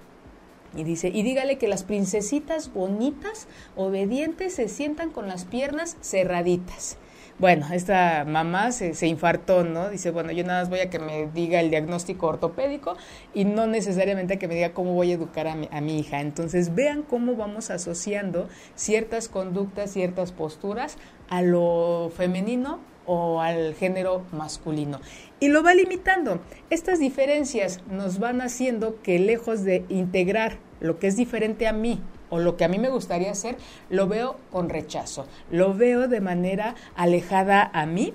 Y 0.74 0.86
dice, 0.86 1.10
y 1.10 1.22
dígale 1.22 1.58
que 1.58 1.68
las 1.68 1.84
princesitas 1.84 2.74
bonitas, 2.74 3.50
obedientes, 3.76 4.54
se 4.54 4.70
sientan 4.70 5.10
con 5.10 5.28
las 5.28 5.44
piernas 5.44 5.98
cerraditas. 6.02 6.98
Bueno, 7.44 7.66
esta 7.74 8.24
mamá 8.26 8.72
se, 8.72 8.94
se, 8.94 9.06
infartó, 9.06 9.66
¿no? 9.66 9.90
Dice, 9.90 10.12
bueno, 10.12 10.32
yo 10.32 10.46
nada 10.46 10.62
más 10.62 10.70
voy 10.70 10.80
a 10.80 10.90
que 10.90 10.98
me 10.98 11.28
diga 11.28 11.60
el 11.60 11.72
diagnóstico 11.72 12.28
ortopédico 12.28 12.96
y 13.34 13.44
no 13.44 13.68
necesariamente 13.68 14.40
que 14.40 14.48
me 14.48 14.56
diga 14.56 14.72
cómo 14.72 14.94
voy 14.94 15.12
a 15.12 15.16
educar 15.16 15.48
a 15.48 15.58
a 15.72 15.82
mi 15.82 16.00
hija. 16.00 16.22
Entonces, 16.22 16.74
vean 16.74 17.02
cómo 17.02 17.36
vamos 17.36 17.70
asociando 17.70 18.48
ciertas 18.76 19.28
conductas, 19.28 19.92
ciertas 19.92 20.32
posturas 20.32 20.98
a 21.28 21.42
lo 21.42 22.14
femenino 22.16 22.80
o 23.06 23.42
al 23.42 23.76
género 23.76 24.24
masculino. 24.32 25.02
Y 25.42 25.50
lo 25.50 25.64
va 25.64 25.74
limitando. 25.74 26.40
Estas 26.70 27.00
diferencias 27.00 27.82
nos 27.90 28.20
van 28.20 28.40
haciendo 28.40 29.02
que 29.02 29.20
lejos 29.20 29.66
de 29.66 29.84
integrar 29.90 30.60
lo 30.80 30.98
que 30.98 31.08
es 31.08 31.18
diferente 31.18 31.68
a 31.68 31.74
mí 31.74 32.00
o 32.34 32.40
lo 32.40 32.58
que 32.58 32.66
a 32.66 32.68
mí 32.68 32.80
me 32.80 32.90
gustaría 32.90 33.30
hacer, 33.30 33.58
lo 33.92 34.08
veo 34.08 34.38
con 34.52 34.70
rechazo, 34.70 35.28
lo 35.52 35.76
veo 35.76 36.08
de 36.08 36.20
manera 36.20 36.74
alejada 36.96 37.70
a 37.74 37.86
mí. 37.86 38.12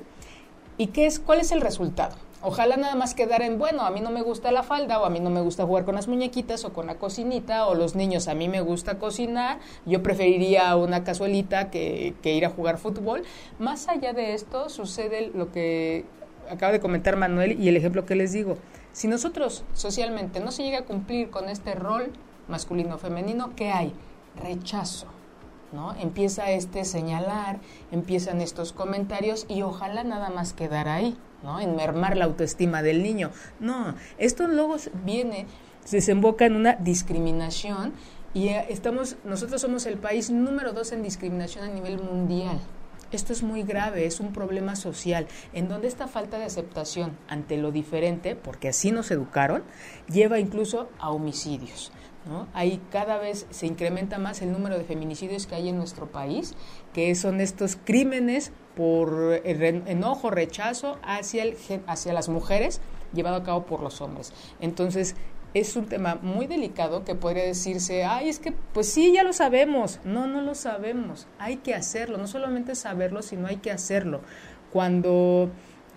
¿Y 0.77 0.89
qué 0.89 1.07
es, 1.07 1.21
cuál 1.21 1.39
es 1.39 1.53
el 1.53 1.61
resultado? 1.61 2.17
Ojalá 2.43 2.77
nada 2.77 2.97
más 2.97 3.15
quedar 3.15 3.43
en, 3.43 3.61
bueno, 3.61 3.83
a 3.83 3.91
mí 3.93 4.01
no 4.01 4.11
me 4.11 4.23
gusta 4.23 4.51
la 4.51 4.65
falda 4.65 5.01
o 5.01 5.05
a 5.05 5.11
mí 5.11 5.21
no 5.21 5.31
me 5.31 5.41
gusta 5.41 5.65
jugar 5.65 5.85
con 5.85 5.95
las 5.95 6.09
muñequitas 6.09 6.65
o 6.65 6.73
con 6.73 6.89
la 6.89 6.97
cocinita 6.97 7.67
o 7.67 7.77
los 7.77 7.95
niños, 7.95 8.27
a 8.27 8.35
mí 8.35 8.49
me 8.49 8.61
gusta 8.61 8.99
cocinar, 8.99 9.61
yo 9.87 10.03
preferiría 10.03 10.75
una 10.75 11.05
cazuelita 11.05 11.71
que, 11.71 12.15
que 12.21 12.35
ir 12.35 12.45
a 12.45 12.51
jugar 12.51 12.79
fútbol. 12.79 13.23
Más 13.61 13.87
allá 13.87 14.13
de 14.15 14.35
esto 14.35 14.69
sucede 14.69 15.31
lo 15.33 15.53
que 15.53 16.05
acaba 16.51 16.73
de 16.73 16.81
comentar 16.81 17.15
Manuel 17.15 17.61
y 17.61 17.69
el 17.69 17.77
ejemplo 17.77 18.05
que 18.05 18.17
les 18.17 18.33
digo. 18.33 18.57
Si 18.93 19.07
nosotros 19.07 19.63
socialmente 19.75 20.41
no 20.41 20.51
se 20.51 20.65
llega 20.65 20.79
a 20.79 20.85
cumplir 20.85 21.31
con 21.31 21.49
este 21.49 21.77
rol 21.77 22.11
masculino-femenino, 22.49 23.55
¿qué 23.55 23.71
hay? 23.71 23.93
Rechazo. 24.38 25.07
¿No? 25.70 25.94
Empieza 25.96 26.51
este 26.51 26.87
señalar, 26.87 27.61
empiezan 27.92 28.40
estos 28.40 28.72
comentarios 28.72 29.44
y 29.51 29.61
ojalá 29.61 30.03
nada 30.03 30.31
más 30.31 30.55
quedar 30.55 30.88
ahí. 30.88 31.18
¿no? 31.42 31.61
En 31.61 31.77
mermar 31.77 32.16
la 32.16 32.24
autoestima 32.24 32.83
del 32.83 33.03
niño. 33.03 33.31
No, 33.61 33.94
esto 34.18 34.48
luego 34.48 34.77
viene, 35.05 35.46
se 35.85 35.96
desemboca 35.96 36.46
en 36.46 36.57
una 36.57 36.74
discriminación 36.74 37.92
y 38.35 38.48
eh, 38.48 38.66
estamos, 38.68 39.16
nosotros 39.24 39.61
somos 39.61 39.87
el 39.87 39.98
país 39.98 40.31
número 40.31 40.72
dos 40.72 40.92
en 40.92 41.03
discriminación 41.03 41.64
a 41.64 41.68
nivel 41.68 41.98
mundial. 42.03 42.61
Esto 43.11 43.33
es 43.33 43.42
muy 43.42 43.62
grave, 43.62 44.05
es 44.05 44.20
un 44.20 44.35
problema 44.35 44.77
social, 44.77 45.27
en 45.55 45.66
donde 45.66 45.88
esta 45.88 46.09
falta 46.09 46.37
de 46.38 46.44
aceptación 46.44 47.16
ante 47.27 47.57
lo 47.57 47.72
diferente, 47.72 48.37
porque 48.37 48.68
así 48.68 48.92
nos 48.92 49.11
educaron, 49.11 49.62
lleva 50.11 50.38
incluso 50.38 50.90
a 50.98 51.11
homicidios. 51.11 51.90
¿No? 52.29 52.47
Ahí 52.53 52.81
cada 52.93 53.19
vez 53.19 53.47
se 53.51 53.67
incrementa 53.67 54.19
más 54.19 54.43
el 54.43 54.53
número 54.53 54.77
de 54.77 54.85
feminicidios 54.85 55.47
que 55.47 55.55
hay 55.55 55.69
en 55.69 55.77
nuestro 55.77 56.07
país, 56.07 56.55
que 56.93 57.14
son 57.14 57.41
estos 57.41 57.77
crímenes 57.77 58.53
por 58.77 59.41
enojo, 59.45 60.31
rechazo 60.31 60.99
hacia, 61.03 61.43
el, 61.43 61.57
hacia 61.87 62.12
las 62.12 62.29
mujeres 62.29 62.81
llevado 63.12 63.37
a 63.37 63.43
cabo 63.43 63.64
por 63.64 63.83
los 63.83 64.01
hombres. 64.01 64.33
Entonces, 64.61 65.17
es 65.55 65.77
un 65.77 65.87
tema 65.87 66.19
muy 66.21 66.47
delicado 66.47 67.05
que 67.05 67.14
podría 67.14 67.45
decirse, 67.45 68.05
ay, 68.05 68.29
es 68.29 68.38
que 68.38 68.53
pues 68.53 68.88
sí, 68.88 69.12
ya 69.12 69.23
lo 69.23 69.33
sabemos. 69.33 70.01
No, 70.05 70.27
no 70.27 70.43
lo 70.43 70.55
sabemos. 70.55 71.27
Hay 71.38 71.57
que 71.57 71.75
hacerlo, 71.75 72.19
no 72.19 72.27
solamente 72.27 72.75
saberlo, 72.75 73.23
sino 73.23 73.47
hay 73.47 73.57
que 73.57 73.71
hacerlo. 73.71 74.21
Cuando, 74.73 75.51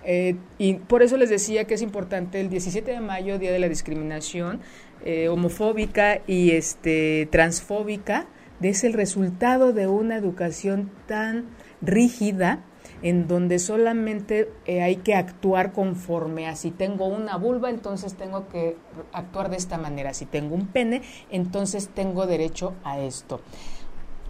eh, 0.06 0.38
y 0.58 0.76
por 0.76 1.04
eso 1.04 1.18
les 1.18 1.30
decía 1.30 1.66
que 1.66 1.74
es 1.74 1.82
importante 1.82 2.40
el 2.40 2.50
17 2.50 2.90
de 2.92 3.02
mayo, 3.02 3.38
Día 3.40 3.52
de 3.52 3.60
la 3.60 3.68
Discriminación 3.68 4.62
eh, 5.06 5.30
Homofóbica 5.30 6.22
y 6.28 6.52
este, 6.52 7.28
Transfóbica, 7.32 8.28
es 8.62 8.84
el 8.84 8.94
resultado 8.94 9.74
de 9.74 9.88
una 9.88 10.16
educación 10.16 10.92
tan 11.08 11.46
rígida 11.82 12.64
en 13.02 13.28
donde 13.28 13.58
solamente 13.58 14.52
eh, 14.66 14.82
hay 14.84 14.98
que 14.98 15.16
actuar 15.16 15.72
conforme 15.72 16.48
a 16.48 16.56
si 16.56 16.70
tengo 16.70 17.08
una 17.08 17.38
vulva, 17.38 17.70
entonces 17.70 18.14
tengo 18.14 18.48
que 18.48 18.78
actuar 19.12 19.50
de 19.50 19.58
esta 19.58 19.78
manera, 19.78 20.14
si 20.14 20.26
tengo 20.26 20.54
un 20.54 20.68
pene, 20.68 21.02
entonces 21.32 21.90
tengo 21.90 22.28
derecho 22.28 22.74
a 22.84 23.00
esto. 23.00 23.42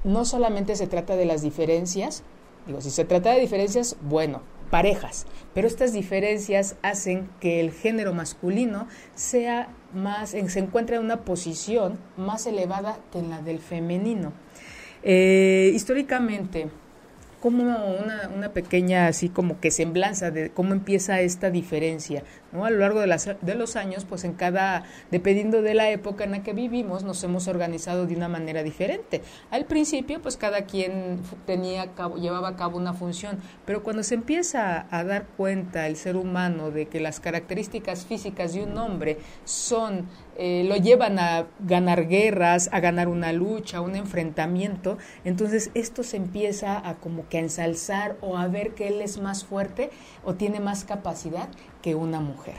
No 0.03 0.23
solamente 0.23 0.75
se 0.75 0.87
trata 0.87 1.17
de 1.17 1.25
las 1.25 1.41
diferencias, 1.41 2.23
digo, 2.65 2.79
si 2.79 2.91
se 2.91 3.03
trata 3.03 3.31
de 3.31 3.41
diferencias, 3.41 3.97
bueno, 4.01 4.41
parejas, 4.71 5.27
pero 5.53 5.67
estas 5.67 5.93
diferencias 5.93 6.77
hacen 6.81 7.29
que 7.39 7.59
el 7.59 7.71
género 7.71 8.13
masculino 8.15 8.87
sea 9.13 9.67
más, 9.93 10.31
se 10.31 10.59
encuentre 10.59 10.95
en 10.95 11.03
una 11.03 11.25
posición 11.25 11.99
más 12.17 12.47
elevada 12.47 12.97
que 13.11 13.21
la 13.21 13.41
del 13.41 13.59
femenino. 13.59 14.33
Eh, 15.03 15.71
históricamente, 15.75 16.69
como 17.41 17.63
una, 17.63 18.53
pequeña 18.53 19.07
así 19.07 19.29
como 19.29 19.59
que 19.59 19.71
semblanza 19.71 20.31
de 20.31 20.51
cómo 20.51 20.73
empieza 20.73 21.21
esta 21.21 21.49
diferencia, 21.49 22.23
¿no? 22.51 22.65
A 22.65 22.69
lo 22.69 22.77
largo 22.77 22.99
de, 22.99 23.07
las, 23.07 23.29
de 23.41 23.55
los 23.55 23.75
años, 23.75 24.05
pues 24.05 24.23
en 24.23 24.33
cada, 24.33 24.83
dependiendo 25.09 25.61
de 25.61 25.73
la 25.73 25.89
época 25.89 26.23
en 26.23 26.31
la 26.31 26.43
que 26.43 26.53
vivimos, 26.53 27.03
nos 27.03 27.23
hemos 27.23 27.47
organizado 27.47 28.05
de 28.05 28.15
una 28.15 28.27
manera 28.27 28.61
diferente. 28.63 29.21
Al 29.49 29.65
principio, 29.65 30.21
pues 30.21 30.37
cada 30.37 30.65
quien 30.65 31.19
tenía 31.45 31.89
llevaba 32.19 32.49
a 32.49 32.55
cabo 32.55 32.77
una 32.77 32.93
función, 32.93 33.39
pero 33.65 33.83
cuando 33.83 34.03
se 34.03 34.15
empieza 34.15 34.85
a 34.91 35.03
dar 35.03 35.25
cuenta 35.37 35.87
el 35.87 35.95
ser 35.95 36.17
humano 36.17 36.71
de 36.71 36.87
que 36.87 36.99
las 36.99 37.19
características 37.19 38.05
físicas 38.05 38.53
de 38.53 38.63
un 38.63 38.77
hombre 38.77 39.17
son 39.45 40.07
eh, 40.37 40.63
lo 40.67 40.75
llevan 40.75 41.19
a 41.19 41.47
ganar 41.59 42.07
guerras, 42.07 42.69
a 42.71 42.79
ganar 42.79 43.07
una 43.07 43.33
lucha, 43.33 43.81
un 43.81 43.95
enfrentamiento, 43.95 44.97
entonces 45.23 45.71
esto 45.73 46.03
se 46.03 46.17
empieza 46.17 46.77
a 46.87 46.95
como 46.95 47.27
que 47.27 47.37
a 47.37 47.41
ensalzar 47.41 48.17
o 48.21 48.37
a 48.37 48.47
ver 48.47 48.73
que 48.73 48.87
él 48.87 49.01
es 49.01 49.19
más 49.19 49.43
fuerte 49.43 49.89
o 50.23 50.35
tiene 50.35 50.59
más 50.59 50.85
capacidad 50.85 51.49
que 51.81 51.95
una 51.95 52.19
mujer. 52.19 52.55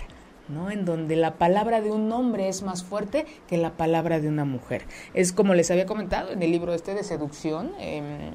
¿no? 0.48 0.70
En 0.70 0.84
donde 0.84 1.16
la 1.16 1.38
palabra 1.38 1.80
de 1.80 1.90
un 1.90 2.10
hombre 2.12 2.48
es 2.48 2.62
más 2.62 2.84
fuerte 2.84 3.26
que 3.48 3.56
la 3.56 3.76
palabra 3.76 4.20
de 4.20 4.28
una 4.28 4.44
mujer. 4.44 4.82
Es 5.14 5.32
como 5.32 5.54
les 5.54 5.70
había 5.70 5.86
comentado 5.86 6.32
en 6.32 6.42
el 6.42 6.50
libro 6.50 6.74
este 6.74 6.94
de 6.94 7.04
seducción 7.04 7.72
em, 7.78 8.32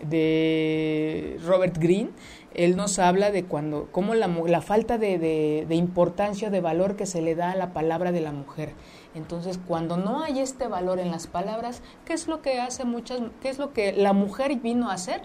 de 0.00 1.38
Robert 1.44 1.76
Greene, 1.78 2.10
él 2.56 2.76
nos 2.76 2.98
habla 2.98 3.30
de 3.30 3.44
cuando, 3.44 3.88
cómo 3.92 4.14
la, 4.14 4.26
la 4.26 4.60
falta 4.62 4.98
de, 4.98 5.18
de, 5.18 5.66
de, 5.68 5.74
importancia, 5.74 6.50
de 6.50 6.60
valor 6.60 6.96
que 6.96 7.06
se 7.06 7.22
le 7.22 7.34
da 7.34 7.52
a 7.52 7.56
la 7.56 7.72
palabra 7.72 8.12
de 8.12 8.20
la 8.20 8.32
mujer. 8.32 8.72
Entonces, 9.14 9.58
cuando 9.66 9.96
no 9.96 10.22
hay 10.22 10.40
este 10.40 10.66
valor 10.66 10.98
en 10.98 11.10
las 11.10 11.26
palabras, 11.26 11.82
¿qué 12.04 12.14
es 12.14 12.28
lo 12.28 12.42
que 12.42 12.60
hace 12.60 12.84
muchas, 12.84 13.20
qué 13.40 13.50
es 13.50 13.58
lo 13.58 13.72
que 13.72 13.92
la 13.92 14.12
mujer 14.12 14.56
vino 14.56 14.90
a 14.90 14.94
hacer? 14.94 15.22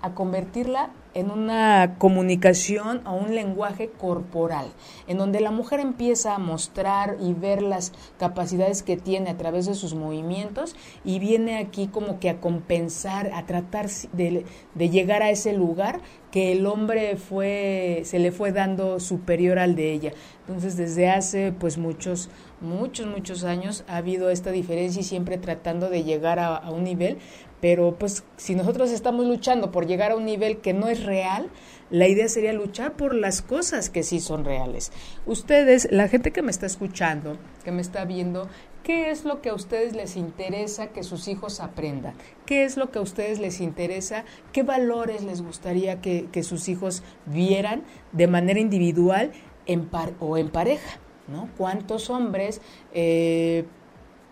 a 0.00 0.14
convertirla 0.14 0.90
en 1.18 1.32
una 1.32 1.96
comunicación 1.98 3.04
o 3.04 3.14
un 3.14 3.34
lenguaje 3.34 3.90
corporal, 3.90 4.68
en 5.08 5.18
donde 5.18 5.40
la 5.40 5.50
mujer 5.50 5.80
empieza 5.80 6.36
a 6.36 6.38
mostrar 6.38 7.16
y 7.20 7.32
ver 7.32 7.60
las 7.60 7.92
capacidades 8.18 8.84
que 8.84 8.96
tiene 8.96 9.30
a 9.30 9.36
través 9.36 9.66
de 9.66 9.74
sus 9.74 9.94
movimientos 9.94 10.76
y 11.04 11.18
viene 11.18 11.58
aquí 11.58 11.88
como 11.88 12.20
que 12.20 12.30
a 12.30 12.40
compensar, 12.40 13.32
a 13.34 13.46
tratar 13.46 13.88
de, 14.12 14.44
llegar 14.76 15.24
a 15.24 15.30
ese 15.30 15.52
lugar 15.54 16.00
que 16.30 16.52
el 16.52 16.66
hombre 16.66 17.16
fue, 17.16 18.02
se 18.04 18.20
le 18.20 18.30
fue 18.30 18.52
dando 18.52 19.00
superior 19.00 19.58
al 19.58 19.74
de 19.74 19.92
ella. 19.92 20.12
Entonces 20.46 20.76
desde 20.76 21.10
hace 21.10 21.52
pues 21.52 21.78
muchos, 21.78 22.30
muchos, 22.60 23.06
muchos 23.06 23.44
años 23.44 23.84
ha 23.88 23.96
habido 23.96 24.30
esta 24.30 24.50
diferencia 24.50 25.00
y 25.00 25.04
siempre 25.04 25.36
tratando 25.36 25.90
de 25.90 26.04
llegar 26.04 26.38
a 26.38 26.70
un 26.70 26.84
nivel, 26.84 27.18
pero 27.60 27.96
pues 27.98 28.24
si 28.36 28.54
nosotros 28.54 28.90
estamos 28.90 29.26
luchando 29.26 29.70
por 29.70 29.86
llegar 29.86 30.12
a 30.12 30.16
un 30.16 30.24
nivel 30.24 30.58
que 30.58 30.72
no 30.72 30.88
es 30.88 31.04
real, 31.04 31.50
la 31.90 32.06
idea 32.06 32.28
sería 32.28 32.52
luchar 32.52 32.92
por 32.94 33.14
las 33.14 33.42
cosas 33.42 33.90
que 33.90 34.02
sí 34.02 34.20
son 34.20 34.44
reales. 34.44 34.92
Ustedes, 35.26 35.88
la 35.90 36.08
gente 36.08 36.32
que 36.32 36.42
me 36.42 36.50
está 36.50 36.66
escuchando, 36.66 37.38
que 37.64 37.72
me 37.72 37.80
está 37.80 38.04
viendo, 38.04 38.48
¿qué 38.82 39.10
es 39.10 39.24
lo 39.24 39.40
que 39.40 39.48
a 39.48 39.54
ustedes 39.54 39.96
les 39.96 40.16
interesa 40.16 40.88
que 40.88 41.02
sus 41.02 41.28
hijos 41.28 41.60
aprendan? 41.60 42.14
¿Qué 42.46 42.64
es 42.64 42.76
lo 42.76 42.90
que 42.90 42.98
a 42.98 43.02
ustedes 43.02 43.38
les 43.38 43.60
interesa? 43.60 44.24
¿Qué 44.52 44.62
valores 44.62 45.24
les 45.24 45.42
gustaría 45.42 46.00
que, 46.00 46.26
que 46.30 46.42
sus 46.42 46.68
hijos 46.68 47.02
vieran 47.26 47.82
de 48.12 48.26
manera 48.26 48.60
individual 48.60 49.32
en 49.66 49.86
par 49.86 50.12
o 50.20 50.36
en 50.36 50.50
pareja? 50.50 50.98
¿no? 51.28 51.48
¿Cuántos 51.56 52.10
hombres 52.10 52.60
eh, 52.92 53.64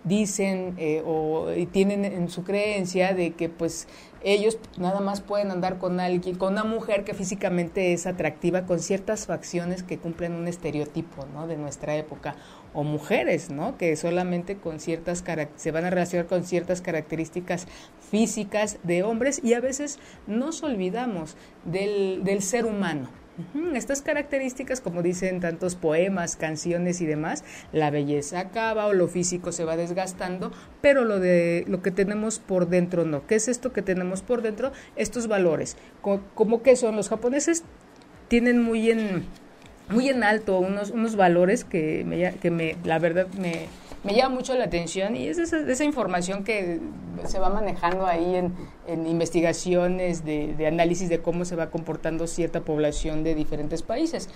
dicen 0.07 0.75
eh, 0.79 1.03
o 1.05 1.49
tienen 1.73 2.05
en 2.05 2.31
su 2.31 2.45
creencia 2.45 3.13
de 3.13 3.33
que 3.33 3.49
pues 3.49 3.87
ellos 4.23 4.59
nada 4.79 5.01
más 5.01 5.21
pueden 5.21 5.51
andar 5.51 5.79
con 5.79 6.01
alguien, 6.01 6.37
con 6.37 6.55
una 6.55 6.65
mujer 6.65 7.05
que 7.05 7.15
físicamente 7.15 7.93
es 7.93 8.07
atractiva 8.07 8.67
con 8.67 8.81
ciertas 8.81 9.27
facciones 9.27 9.83
que 9.83 9.99
cumplen 9.99 10.33
un 10.33 10.49
estereotipo, 10.49 11.27
¿no? 11.33 11.47
De 11.47 11.57
nuestra 11.57 11.97
época 11.97 12.35
o 12.73 12.83
mujeres, 12.83 13.51
¿no? 13.51 13.77
Que 13.77 13.95
solamente 13.97 14.57
con 14.57 14.81
ciertas 14.81 15.23
se 15.57 15.71
van 15.71 15.85
a 15.85 15.91
relacionar 15.91 16.27
con 16.27 16.45
ciertas 16.45 16.81
características 16.81 17.67
físicas 18.11 18.79
de 18.83 19.03
hombres 19.03 19.41
y 19.45 19.55
a 19.55 19.61
veces 19.61 19.99
nos 20.27 20.63
olvidamos 20.63 21.37
del, 21.65 22.23
del 22.25 22.43
ser 22.43 22.65
humano, 22.67 23.09
estas 23.75 24.03
características, 24.03 24.81
como 24.81 25.03
dicen 25.03 25.41
tantos 25.41 25.75
poemas, 25.75 26.37
canciones 26.37 27.01
y 27.01 27.07
demás, 27.07 27.45
la 27.73 27.91
belleza 27.91 28.41
acaba 28.41 28.87
o 28.87 28.93
lo 28.93 29.09
físico 29.09 29.53
se 29.53 29.65
va 29.65 29.77
desgastando, 29.77 30.53
pero 30.81 31.05
lo 31.05 31.21
de 31.21 31.65
lo 31.69 31.83
que 31.83 31.91
tenemos 31.91 32.39
por 32.39 32.69
dentro 32.69 33.05
no. 33.05 33.27
¿Qué 33.27 33.35
es 33.35 33.49
esto 33.49 33.73
que 33.73 33.83
tenemos 33.83 34.23
por 34.23 34.43
dentro? 34.43 34.73
Estos 34.97 35.29
valores. 35.29 35.77
¿Cómo 36.01 36.63
que 36.63 36.77
son 36.77 36.97
los 36.97 37.09
japoneses? 37.09 37.65
Tienen 38.29 38.63
muy 38.63 38.91
en 38.91 39.25
muy 39.89 40.09
en 40.09 40.25
alto 40.25 40.59
unos 40.59 40.91
unos 40.91 41.15
valores 41.15 41.65
que 41.65 42.05
me, 42.05 42.35
que 42.39 42.51
me 42.51 42.77
la 42.83 42.99
verdad 42.99 43.29
me 43.39 43.69
me 44.07 44.15
llama 44.15 44.37
mucho 44.37 44.55
la 44.55 44.65
atención 44.65 45.17
y 45.17 45.27
es 45.27 45.39
esa, 45.39 45.85
información 45.85 46.45
que 46.45 46.81
se 47.27 47.41
va 47.41 47.51
manejando 47.51 48.07
ahí 48.07 48.37
en, 48.37 48.55
en 48.87 49.07
investigaciones 49.07 50.25
de, 50.25 50.55
de, 50.55 50.67
análisis 50.69 51.09
de 51.09 51.21
cómo 51.21 51.45
se 51.45 51.57
va 51.57 51.71
comportando 51.71 52.29
cierta 52.29 52.61
población 52.61 53.25
de 53.25 53.35
diferentes 53.35 53.83
países. 53.83 54.29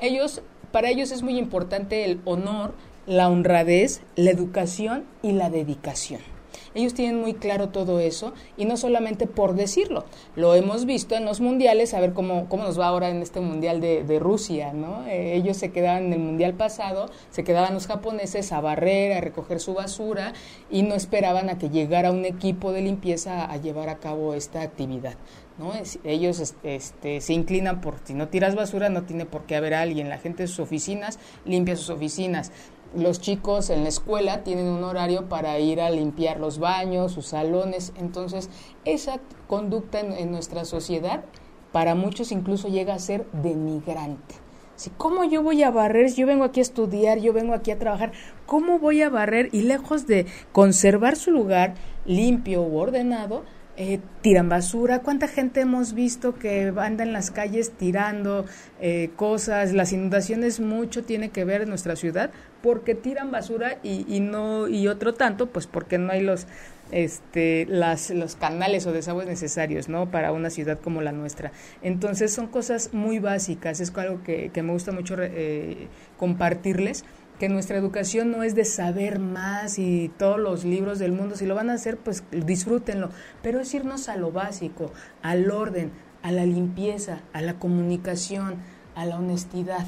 Ellos, 0.00 0.42
para 0.70 0.90
ellos 0.90 1.10
es 1.10 1.22
muy 1.22 1.38
importante 1.38 2.04
el 2.04 2.20
honor, 2.24 2.74
la 3.06 3.28
honradez, 3.28 4.00
la 4.14 4.30
educación 4.30 5.04
y 5.22 5.32
la 5.32 5.50
dedicación. 5.50 6.35
Ellos 6.76 6.92
tienen 6.92 7.18
muy 7.18 7.32
claro 7.32 7.70
todo 7.70 8.00
eso 8.00 8.34
y 8.58 8.66
no 8.66 8.76
solamente 8.76 9.26
por 9.26 9.54
decirlo, 9.54 10.04
lo 10.34 10.54
hemos 10.54 10.84
visto 10.84 11.14
en 11.14 11.24
los 11.24 11.40
mundiales, 11.40 11.94
a 11.94 12.00
ver 12.00 12.12
cómo, 12.12 12.50
cómo 12.50 12.64
nos 12.64 12.78
va 12.78 12.88
ahora 12.88 13.08
en 13.08 13.22
este 13.22 13.40
mundial 13.40 13.80
de, 13.80 14.18
Rusia, 14.20 14.74
¿no? 14.74 15.06
Eh, 15.06 15.36
ellos 15.36 15.56
se 15.56 15.72
quedaban 15.72 16.04
en 16.04 16.12
el 16.12 16.18
mundial 16.18 16.52
pasado, 16.52 17.08
se 17.30 17.44
quedaban 17.44 17.72
los 17.72 17.86
japoneses 17.86 18.52
a 18.52 18.60
barrer, 18.60 19.14
a 19.14 19.22
recoger 19.22 19.58
su 19.58 19.72
basura 19.72 20.34
y 20.70 20.82
no 20.82 20.94
esperaban 20.94 21.48
a 21.48 21.56
que 21.56 21.70
llegara 21.70 22.12
un 22.12 22.26
equipo 22.26 22.72
de 22.72 22.82
limpieza 22.82 23.50
a 23.50 23.56
llevar 23.56 23.88
a 23.88 23.96
cabo 23.96 24.34
esta 24.34 24.60
actividad. 24.60 25.14
¿no? 25.58 25.72
Ellos 26.04 26.54
este, 26.62 27.20
se 27.20 27.32
inclinan 27.32 27.80
por 27.80 27.96
si 28.04 28.12
no 28.12 28.28
tiras 28.28 28.54
basura 28.54 28.90
no 28.90 29.04
tiene 29.04 29.24
por 29.24 29.44
qué 29.46 29.56
haber 29.56 29.74
alguien, 29.74 30.08
la 30.08 30.18
gente 30.18 30.42
de 30.42 30.48
sus 30.48 30.60
oficinas 30.60 31.18
limpia 31.44 31.76
sus 31.76 31.90
oficinas, 31.90 32.52
los 32.96 33.20
chicos 33.20 33.70
en 33.70 33.82
la 33.82 33.88
escuela 33.88 34.42
tienen 34.42 34.66
un 34.66 34.82
horario 34.82 35.28
para 35.28 35.58
ir 35.58 35.80
a 35.80 35.90
limpiar 35.90 36.40
los 36.40 36.58
baños, 36.58 37.12
sus 37.12 37.26
salones, 37.26 37.92
entonces 37.96 38.50
esa 38.84 39.20
conducta 39.46 40.00
en, 40.00 40.30
nuestra 40.30 40.64
sociedad 40.64 41.24
para 41.72 41.94
muchos 41.94 42.32
incluso 42.32 42.68
llega 42.68 42.94
a 42.94 42.98
ser 42.98 43.26
denigrante. 43.32 44.34
Si, 44.76 44.90
¿Cómo 44.90 45.24
yo 45.24 45.42
voy 45.42 45.62
a 45.62 45.70
barrer? 45.70 46.12
Yo 46.12 46.26
vengo 46.26 46.44
aquí 46.44 46.60
a 46.60 46.62
estudiar, 46.62 47.18
yo 47.18 47.32
vengo 47.32 47.54
aquí 47.54 47.70
a 47.70 47.78
trabajar. 47.78 48.12
¿Cómo 48.44 48.78
voy 48.78 49.00
a 49.02 49.08
barrer? 49.08 49.48
Y 49.52 49.62
lejos 49.62 50.06
de 50.06 50.26
conservar 50.52 51.16
su 51.16 51.30
lugar 51.30 51.74
limpio 52.04 52.62
u 52.62 52.76
ordenado, 52.76 53.44
eh, 53.76 54.00
tiran 54.22 54.48
basura. 54.48 55.00
¿Cuánta 55.00 55.28
gente 55.28 55.60
hemos 55.60 55.92
visto 55.92 56.34
que 56.34 56.72
anda 56.78 57.04
en 57.04 57.12
las 57.12 57.30
calles 57.30 57.72
tirando 57.72 58.46
eh, 58.80 59.10
cosas? 59.16 59.72
Las 59.72 59.92
inundaciones 59.92 60.60
mucho 60.60 61.04
tiene 61.04 61.28
que 61.28 61.44
ver 61.44 61.62
en 61.62 61.68
nuestra 61.68 61.94
ciudad 61.94 62.30
porque 62.62 62.94
tiran 62.94 63.30
basura 63.30 63.78
y, 63.82 64.06
y, 64.08 64.20
no 64.20 64.66
y 64.66 64.88
otro 64.88 65.14
tanto, 65.14 65.48
pues 65.48 65.66
porque 65.66 65.98
no 65.98 66.12
hay 66.12 66.22
los 66.22 66.46
este 66.92 67.66
las 67.66 68.10
los 68.10 68.36
canales 68.36 68.86
o 68.86 68.92
desagües 68.92 69.26
necesarios, 69.26 69.88
¿no? 69.88 70.10
Para 70.10 70.32
una 70.32 70.50
ciudad 70.50 70.78
como 70.80 71.02
la 71.02 71.12
nuestra. 71.12 71.52
Entonces 71.82 72.32
son 72.32 72.46
cosas 72.46 72.94
muy 72.94 73.18
básicas. 73.18 73.80
Es 73.80 73.92
algo 73.96 74.22
que, 74.22 74.50
que 74.54 74.62
me 74.62 74.72
gusta 74.72 74.92
mucho 74.92 75.16
eh, 75.18 75.88
compartirles 76.16 77.04
que 77.38 77.48
nuestra 77.48 77.76
educación 77.76 78.30
no 78.30 78.42
es 78.42 78.54
de 78.54 78.64
saber 78.64 79.18
más 79.18 79.78
y 79.78 80.10
todos 80.16 80.38
los 80.38 80.64
libros 80.64 80.98
del 80.98 81.12
mundo, 81.12 81.36
si 81.36 81.46
lo 81.46 81.54
van 81.54 81.70
a 81.70 81.74
hacer, 81.74 81.98
pues 81.98 82.24
disfrútenlo, 82.30 83.10
pero 83.42 83.60
es 83.60 83.72
irnos 83.74 84.08
a 84.08 84.16
lo 84.16 84.32
básico, 84.32 84.90
al 85.22 85.50
orden, 85.50 85.92
a 86.22 86.32
la 86.32 86.46
limpieza, 86.46 87.20
a 87.32 87.42
la 87.42 87.58
comunicación, 87.58 88.56
a 88.94 89.04
la 89.04 89.18
honestidad. 89.18 89.86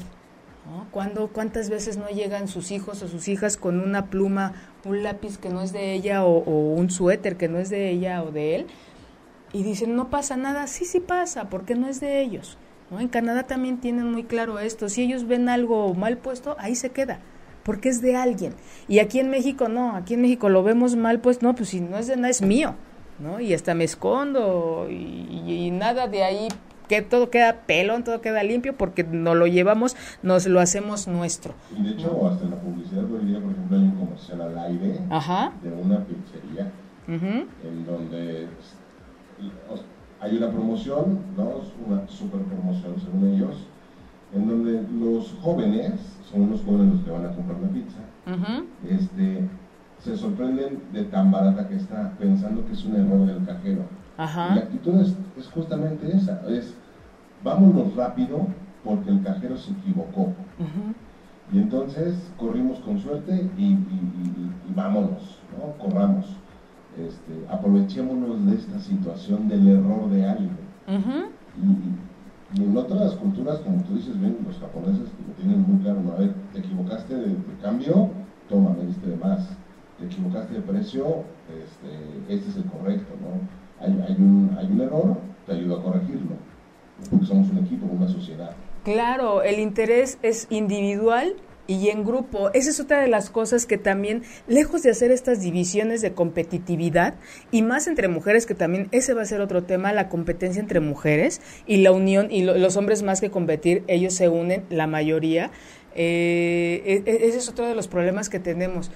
¿no? 0.69 0.85
Cuando, 0.91 1.29
¿Cuántas 1.29 1.69
veces 1.69 1.97
no 1.97 2.07
llegan 2.09 2.47
sus 2.47 2.69
hijos 2.69 3.01
o 3.01 3.07
sus 3.07 3.27
hijas 3.27 3.57
con 3.57 3.79
una 3.79 4.05
pluma, 4.05 4.53
un 4.85 5.01
lápiz 5.01 5.39
que 5.39 5.49
no 5.49 5.61
es 5.61 5.73
de 5.73 5.93
ella 5.93 6.23
o, 6.23 6.43
o 6.43 6.73
un 6.75 6.91
suéter 6.91 7.35
que 7.35 7.49
no 7.49 7.57
es 7.57 7.69
de 7.69 7.89
ella 7.89 8.23
o 8.23 8.31
de 8.31 8.57
él? 8.57 8.67
Y 9.51 9.63
dicen, 9.63 9.95
no 9.95 10.11
pasa 10.11 10.37
nada, 10.37 10.67
sí, 10.67 10.85
sí 10.85 10.99
pasa, 10.99 11.49
porque 11.49 11.73
no 11.73 11.87
es 11.87 11.99
de 11.99 12.21
ellos. 12.21 12.59
¿no? 12.91 12.99
En 12.99 13.07
Canadá 13.07 13.47
también 13.47 13.79
tienen 13.79 14.11
muy 14.11 14.23
claro 14.25 14.59
esto, 14.59 14.87
si 14.87 15.01
ellos 15.01 15.25
ven 15.25 15.49
algo 15.49 15.95
mal 15.95 16.19
puesto, 16.19 16.55
ahí 16.59 16.75
se 16.75 16.91
queda 16.91 17.19
porque 17.63 17.89
es 17.89 18.01
de 18.01 18.15
alguien. 18.15 18.53
Y 18.87 18.99
aquí 18.99 19.19
en 19.19 19.29
México 19.29 19.67
no, 19.69 19.95
aquí 19.95 20.13
en 20.15 20.21
México 20.21 20.49
lo 20.49 20.63
vemos 20.63 20.95
mal, 20.95 21.19
pues 21.19 21.41
no, 21.41 21.55
pues 21.55 21.69
si 21.69 21.81
no 21.81 21.97
es 21.97 22.07
de 22.07 22.15
nada, 22.15 22.29
es 22.29 22.41
mío, 22.41 22.75
¿no? 23.19 23.39
Y 23.39 23.53
hasta 23.53 23.73
me 23.75 23.83
escondo 23.83 24.87
y, 24.89 25.43
y 25.47 25.71
nada 25.71 26.07
de 26.07 26.23
ahí, 26.23 26.47
que 26.87 27.01
todo 27.03 27.29
queda 27.29 27.53
pelón, 27.67 28.03
todo 28.03 28.19
queda 28.21 28.41
limpio 28.43 28.75
porque 28.75 29.03
nos 29.03 29.35
lo 29.35 29.45
llevamos, 29.45 29.95
nos 30.23 30.47
lo 30.47 30.59
hacemos 30.59 31.07
nuestro. 31.07 31.53
Y 31.77 31.83
de 31.83 31.91
hecho, 31.91 32.27
hasta 32.27 32.45
en 32.45 32.51
la 32.51 32.57
publicidad 32.57 33.03
hoy 33.11 33.25
día, 33.25 33.39
por 33.39 33.51
ejemplo, 33.51 33.77
hay 33.77 33.83
un 33.83 33.91
comercial 33.95 34.41
al 34.41 34.57
aire 34.57 34.99
Ajá. 35.09 35.51
de 35.61 35.71
una 35.71 36.03
pizzería 36.05 36.71
Uh 37.07 37.11
-huh. 37.13 37.45
en 37.63 37.85
donde 37.87 38.47
hay 40.21 40.37
una 40.37 40.51
promoción, 40.51 41.19
¿no? 41.37 41.61
Una 41.87 42.07
super 42.07 42.41
promoción 42.41 42.95
según 42.99 43.33
ellos, 43.33 43.55
en 44.33 44.47
donde 44.47 44.83
los 44.99 45.33
jóvenes, 45.41 45.93
son 46.31 46.49
los 46.51 46.61
jóvenes 46.63 46.93
los 46.95 47.03
que 47.03 47.11
van 47.11 47.25
a 47.25 47.31
comprar 47.35 47.59
la 47.61 47.69
pizza, 47.69 47.99
Uh 48.27 48.31
-huh. 48.31 48.63
este, 48.89 49.47
se 49.99 50.15
sorprenden 50.15 50.81
de 50.93 51.03
tan 51.05 51.31
barata 51.31 51.67
que 51.67 51.75
está, 51.75 52.13
pensando 52.19 52.65
que 52.65 52.73
es 52.73 52.85
un 52.85 52.95
error 52.95 53.25
del 53.25 53.43
cajero. 53.45 53.81
Y 54.51 54.55
la 54.55 54.61
actitud 54.61 54.95
es, 55.01 55.15
es 55.37 55.47
justamente 55.47 56.15
esa, 56.15 56.41
es 56.49 56.75
vámonos 57.43 57.95
rápido 57.95 58.47
porque 58.83 59.09
el 59.09 59.23
cajero 59.23 59.57
se 59.57 59.71
equivocó. 59.71 60.21
Uh 60.21 60.63
-huh. 60.63 60.93
Y 61.53 61.57
entonces 61.57 62.31
corrimos 62.37 62.79
con 62.79 62.99
suerte 62.99 63.49
y, 63.57 63.61
y- 63.63 63.65
y- 63.73 64.51
y 64.69 64.73
vámonos, 64.75 65.39
¿no? 65.57 65.83
Corramos. 65.83 66.35
Este, 66.97 67.33
aprovechémonos 67.49 68.45
de 68.45 68.55
esta 68.55 68.79
situación 68.79 69.47
del 69.47 69.67
error 69.69 70.09
de 70.09 70.25
alguien. 70.29 70.57
Uh 70.87 70.91
-huh. 70.91 71.25
Y, 71.63 72.08
y 72.55 72.63
en 72.63 72.75
otras 72.75 73.13
culturas, 73.15 73.59
como 73.59 73.83
tú 73.83 73.95
dices 73.95 74.19
bien, 74.19 74.37
los 74.45 74.57
japoneses 74.57 75.09
lo 75.27 75.33
tienen 75.35 75.61
muy 75.61 75.81
claro, 75.83 76.01
¿no? 76.01 76.13
a 76.13 76.15
ver, 76.15 76.33
te 76.51 76.59
equivocaste 76.59 77.15
de, 77.15 77.35
cambio, 77.61 78.09
toma, 78.49 78.71
me 78.71 79.07
de 79.07 79.17
más. 79.17 79.47
Te 79.99 80.05
equivocaste 80.05 80.53
de 80.53 80.61
precio, 80.61 81.05
este, 81.49 82.33
este 82.33 82.49
es 82.49 82.55
el 82.55 82.63
correcto, 82.65 83.13
¿no? 83.21 83.85
Hay, 83.85 83.91
hay, 84.07 84.15
un, 84.17 84.55
hay 84.57 84.65
un 84.67 84.81
error, 84.81 85.17
te 85.45 85.53
ayudo 85.53 85.77
a 85.77 85.83
corregirlo, 85.83 86.37
porque 87.09 87.25
somos 87.25 87.49
un 87.49 87.57
equipo, 87.59 87.85
una 87.85 88.07
sociedad. 88.07 88.51
Claro, 88.83 89.43
el 89.43 89.59
interés 89.59 90.17
es 90.21 90.47
individual 90.49 91.35
y 91.69 91.89
en 91.89 92.03
grupo. 92.03 92.49
Esa 92.53 92.71
es 92.71 92.79
otra 92.79 92.99
de 92.99 93.07
las 93.07 93.29
cosas 93.29 93.67
que 93.67 93.77
también, 93.77 94.23
lejos 94.47 94.81
de 94.81 94.89
hacer 94.89 95.11
estas 95.11 95.39
divisiones 95.39 96.01
de 96.01 96.13
competitividad, 96.13 97.13
y 97.51 97.61
más 97.61 97.85
entre 97.85 98.07
mujeres, 98.07 98.47
que 98.47 98.55
también 98.55 98.89
ese 98.91 99.13
va 99.13 99.21
a 99.21 99.25
ser 99.25 99.39
otro 99.39 99.63
tema, 99.63 99.93
la 99.93 100.09
competencia 100.09 100.59
entre 100.59 100.79
mujeres 100.79 101.41
y 101.67 101.77
la 101.77 101.91
unión, 101.91 102.31
y 102.31 102.41
los 102.41 102.75
hombres 102.75 103.03
más 103.03 103.21
que 103.21 103.29
competir, 103.29 103.83
ellos 103.85 104.15
se 104.15 104.29
unen, 104.29 104.63
la 104.71 104.87
mayoría. 104.87 105.51
Eh, 105.93 107.03
e, 107.05 107.11
e, 107.11 107.27
ese 107.27 107.37
es 107.37 107.47
otro 107.49 107.67
de 107.67 107.75
los 107.75 107.87
problemas 107.87 108.29
que 108.29 108.39
tenemos 108.39 108.89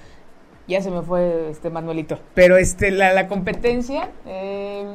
ya 0.67 0.81
se 0.81 0.91
me 0.91 1.01
fue 1.01 1.49
este 1.49 1.69
Manuelito, 1.69 2.19
pero 2.33 2.57
este 2.57 2.91
la, 2.91 3.13
la 3.13 3.27
competencia, 3.27 4.09
eh, 4.25 4.85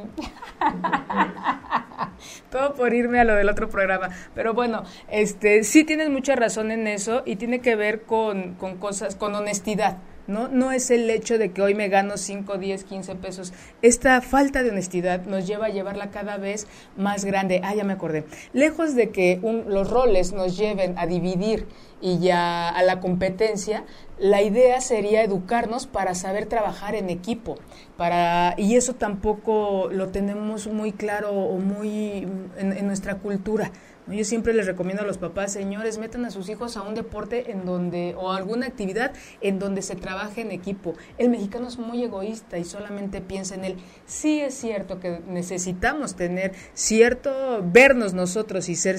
todo 2.51 2.73
por 2.73 2.93
irme 2.93 3.19
a 3.19 3.23
lo 3.23 3.35
del 3.35 3.49
otro 3.49 3.69
programa, 3.69 4.09
pero 4.33 4.53
bueno, 4.53 4.83
este 5.09 5.63
sí 5.63 5.83
tienes 5.83 6.09
mucha 6.09 6.35
razón 6.35 6.71
en 6.71 6.87
eso 6.87 7.23
y 7.25 7.35
tiene 7.35 7.59
que 7.59 7.75
ver 7.75 8.03
con, 8.03 8.55
con 8.55 8.77
cosas, 8.77 9.15
con 9.15 9.35
honestidad. 9.35 9.97
¿no? 10.29 10.47
No 10.47 10.71
es 10.71 10.91
el 10.91 11.09
hecho 11.09 11.37
de 11.37 11.51
que 11.51 11.61
hoy 11.61 11.73
me 11.73 11.89
gano 11.89 12.15
5, 12.15 12.57
10, 12.57 12.83
15 12.83 13.15
pesos. 13.15 13.51
Esta 13.81 14.21
falta 14.21 14.63
de 14.63 14.69
honestidad 14.69 15.25
nos 15.25 15.47
lleva 15.47 15.65
a 15.65 15.69
llevarla 15.69 16.11
cada 16.11 16.37
vez 16.37 16.67
más 16.95 17.25
grande. 17.25 17.61
Ah, 17.63 17.73
ya 17.73 17.83
me 17.83 17.93
acordé. 17.93 18.25
Lejos 18.53 18.95
de 18.95 19.09
que 19.09 19.41
los 19.67 19.89
roles 19.89 20.31
nos 20.31 20.55
lleven 20.55 20.97
a 20.97 21.07
dividir 21.07 21.65
y 21.99 22.19
ya 22.19 22.69
a 22.69 22.83
la 22.83 22.99
competencia, 22.99 23.83
la 24.19 24.41
idea 24.41 24.81
sería 24.81 25.23
educarnos 25.23 25.87
para 25.87 26.13
saber 26.13 26.45
trabajar 26.45 26.95
en 26.95 27.09
equipo, 27.09 27.57
para 27.97 28.53
y 28.57 28.75
eso 28.75 28.93
tampoco 28.93 29.89
lo 29.91 30.09
tenemos 30.09 30.67
muy 30.67 30.91
claro 30.91 31.31
o 31.31 31.57
muy 31.57 32.27
en 32.57 32.87
nuestra 32.87 33.15
cultura. 33.15 33.71
Yo 34.09 34.23
siempre 34.23 34.53
les 34.53 34.65
recomiendo 34.65 35.03
a 35.03 35.05
los 35.05 35.19
papás, 35.19 35.53
señores, 35.53 35.99
metan 35.99 36.25
a 36.25 36.31
sus 36.31 36.49
hijos 36.49 36.77
a 36.77 36.81
un 36.81 36.95
deporte 36.95 37.51
en 37.51 37.63
donde, 37.63 38.15
o 38.17 38.31
alguna 38.31 38.65
actividad 38.65 39.13
en 39.39 39.59
donde 39.59 39.83
se 39.83 39.95
trabaje 39.95 40.41
en 40.41 40.51
equipo. 40.51 40.95
El 41.19 41.29
mexicano 41.29 41.67
es 41.67 41.77
muy 41.77 42.03
egoísta 42.03 42.57
y 42.57 42.63
solamente 42.63 43.21
piensa 43.21 43.53
en 43.53 43.65
él. 43.65 43.75
Sí 44.07 44.39
es 44.39 44.55
cierto 44.55 44.99
que 44.99 45.21
necesitamos 45.27 46.15
tener 46.15 46.53
cierto, 46.73 47.63
vernos 47.63 48.15
nosotros 48.15 48.67
y 48.69 48.75
ser 48.75 48.97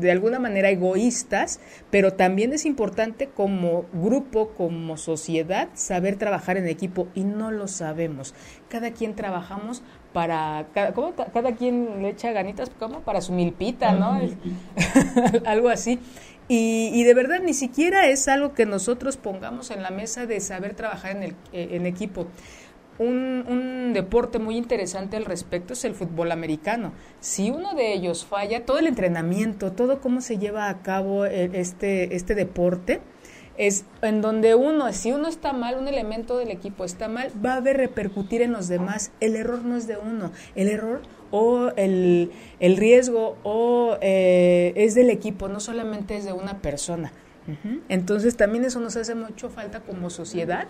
de 0.00 0.10
alguna 0.10 0.40
manera 0.40 0.70
egoístas, 0.70 1.60
pero 1.92 2.14
también 2.14 2.52
es 2.52 2.66
importante 2.66 3.28
como 3.28 3.84
grupo, 3.92 4.54
como 4.56 4.96
sociedad, 4.96 5.68
saber 5.74 6.16
trabajar 6.16 6.56
en 6.56 6.66
equipo 6.66 7.06
y 7.14 7.22
no 7.22 7.52
lo 7.52 7.68
sabemos. 7.68 8.34
Cada 8.68 8.90
quien 8.90 9.14
trabajamos 9.14 9.84
para 10.12 10.66
cada, 10.74 10.92
¿cómo? 10.92 11.14
cada 11.14 11.52
quien 11.52 12.02
le 12.02 12.10
echa 12.10 12.32
ganitas 12.32 12.70
como 12.78 13.00
para 13.00 13.20
su 13.20 13.32
milpita, 13.32 13.92
¿no? 13.92 14.20
algo 15.46 15.68
así. 15.68 15.98
Y, 16.48 16.90
y, 16.92 17.04
de 17.04 17.14
verdad 17.14 17.40
ni 17.42 17.54
siquiera 17.54 18.08
es 18.08 18.28
algo 18.28 18.52
que 18.52 18.66
nosotros 18.66 19.16
pongamos 19.16 19.70
en 19.70 19.82
la 19.82 19.90
mesa 19.90 20.26
de 20.26 20.40
saber 20.40 20.74
trabajar 20.74 21.16
en, 21.16 21.22
el, 21.22 21.30
eh, 21.52 21.68
en 21.72 21.86
equipo. 21.86 22.26
Un, 22.98 23.44
un, 23.48 23.92
deporte 23.94 24.38
muy 24.38 24.56
interesante 24.56 25.16
al 25.16 25.24
respecto 25.24 25.72
es 25.72 25.84
el 25.84 25.94
fútbol 25.94 26.30
americano. 26.30 26.92
Si 27.20 27.50
uno 27.50 27.74
de 27.74 27.94
ellos 27.94 28.26
falla, 28.26 28.66
todo 28.66 28.78
el 28.78 28.86
entrenamiento, 28.86 29.72
todo 29.72 30.00
cómo 30.00 30.20
se 30.20 30.38
lleva 30.38 30.68
a 30.68 30.82
cabo 30.82 31.24
eh, 31.24 31.50
este, 31.54 32.14
este 32.14 32.34
deporte, 32.34 33.00
es 33.58 33.84
en 34.02 34.20
donde 34.20 34.54
uno, 34.54 34.92
si 34.92 35.12
uno 35.12 35.28
está 35.28 35.52
mal, 35.52 35.76
un 35.76 35.88
elemento 35.88 36.38
del 36.38 36.50
equipo 36.50 36.84
está 36.84 37.08
mal, 37.08 37.30
va 37.44 37.54
a 37.54 37.60
ver 37.60 37.76
repercutir 37.76 38.42
en 38.42 38.52
los 38.52 38.68
demás. 38.68 39.12
El 39.20 39.36
error 39.36 39.62
no 39.64 39.76
es 39.76 39.86
de 39.86 39.96
uno, 39.96 40.32
el 40.54 40.68
error 40.68 41.02
o 41.30 41.70
el, 41.76 42.30
el 42.60 42.76
riesgo 42.76 43.36
o 43.42 43.96
eh, 44.00 44.72
es 44.76 44.94
del 44.94 45.10
equipo, 45.10 45.48
no 45.48 45.60
solamente 45.60 46.16
es 46.16 46.24
de 46.24 46.32
una 46.32 46.60
persona. 46.60 47.12
Entonces 47.88 48.36
también 48.36 48.64
eso 48.64 48.78
nos 48.80 48.96
hace 48.96 49.14
mucho 49.14 49.50
falta 49.50 49.80
como 49.80 50.10
sociedad 50.10 50.68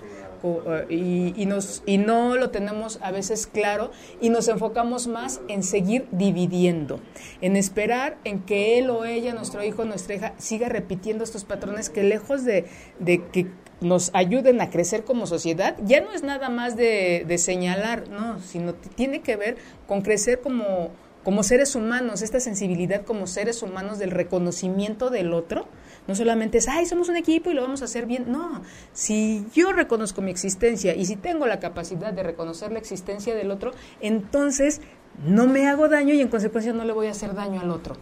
y, 0.88 1.34
y, 1.36 1.46
nos, 1.46 1.82
y 1.86 1.98
no 1.98 2.36
lo 2.36 2.50
tenemos 2.50 2.98
a 3.02 3.10
veces 3.10 3.46
claro 3.46 3.90
y 4.20 4.30
nos 4.30 4.48
enfocamos 4.48 5.06
más 5.06 5.40
en 5.48 5.62
seguir 5.62 6.06
dividiendo, 6.12 7.00
en 7.40 7.56
esperar 7.56 8.16
en 8.24 8.40
que 8.40 8.78
él 8.78 8.90
o 8.90 9.04
ella, 9.04 9.34
nuestro 9.34 9.62
hijo, 9.62 9.84
nuestra 9.84 10.14
hija, 10.14 10.34
siga 10.38 10.68
repitiendo 10.68 11.24
estos 11.24 11.44
patrones 11.44 11.90
que 11.90 12.02
lejos 12.02 12.44
de, 12.44 12.66
de 12.98 13.22
que 13.26 13.48
nos 13.82 14.10
ayuden 14.14 14.60
a 14.60 14.70
crecer 14.70 15.04
como 15.04 15.26
sociedad, 15.26 15.76
ya 15.84 16.00
no 16.00 16.12
es 16.12 16.22
nada 16.22 16.48
más 16.48 16.76
de, 16.76 17.24
de 17.26 17.38
señalar, 17.38 18.08
no, 18.08 18.40
sino 18.40 18.74
tiene 18.74 19.20
que 19.20 19.36
ver 19.36 19.56
con 19.86 20.02
crecer 20.02 20.40
como, 20.40 20.90
como 21.24 21.42
seres 21.42 21.74
humanos, 21.74 22.22
esta 22.22 22.40
sensibilidad 22.40 23.04
como 23.04 23.26
seres 23.26 23.62
humanos 23.62 23.98
del 23.98 24.10
reconocimiento 24.10 25.10
del 25.10 25.32
otro 25.32 25.66
no 26.06 26.14
solamente 26.14 26.58
es, 26.58 26.68
ay, 26.68 26.86
somos 26.86 27.08
un 27.08 27.16
equipo 27.16 27.50
y 27.50 27.54
lo 27.54 27.62
vamos 27.62 27.82
a 27.82 27.86
hacer 27.86 28.06
bien. 28.06 28.24
No, 28.28 28.62
si 28.92 29.46
yo 29.54 29.72
reconozco 29.72 30.20
mi 30.22 30.30
existencia 30.30 30.94
y 30.94 31.06
si 31.06 31.16
tengo 31.16 31.46
la 31.46 31.60
capacidad 31.60 32.12
de 32.12 32.22
reconocer 32.22 32.72
la 32.72 32.78
existencia 32.78 33.34
del 33.34 33.50
otro, 33.50 33.72
entonces 34.00 34.80
no 35.24 35.46
me 35.46 35.68
hago 35.68 35.88
daño 35.88 36.14
y 36.14 36.20
en 36.20 36.28
consecuencia 36.28 36.72
no 36.72 36.84
le 36.84 36.92
voy 36.92 37.06
a 37.06 37.10
hacer 37.10 37.34
daño 37.34 37.60
al 37.60 37.70
otro. 37.70 37.96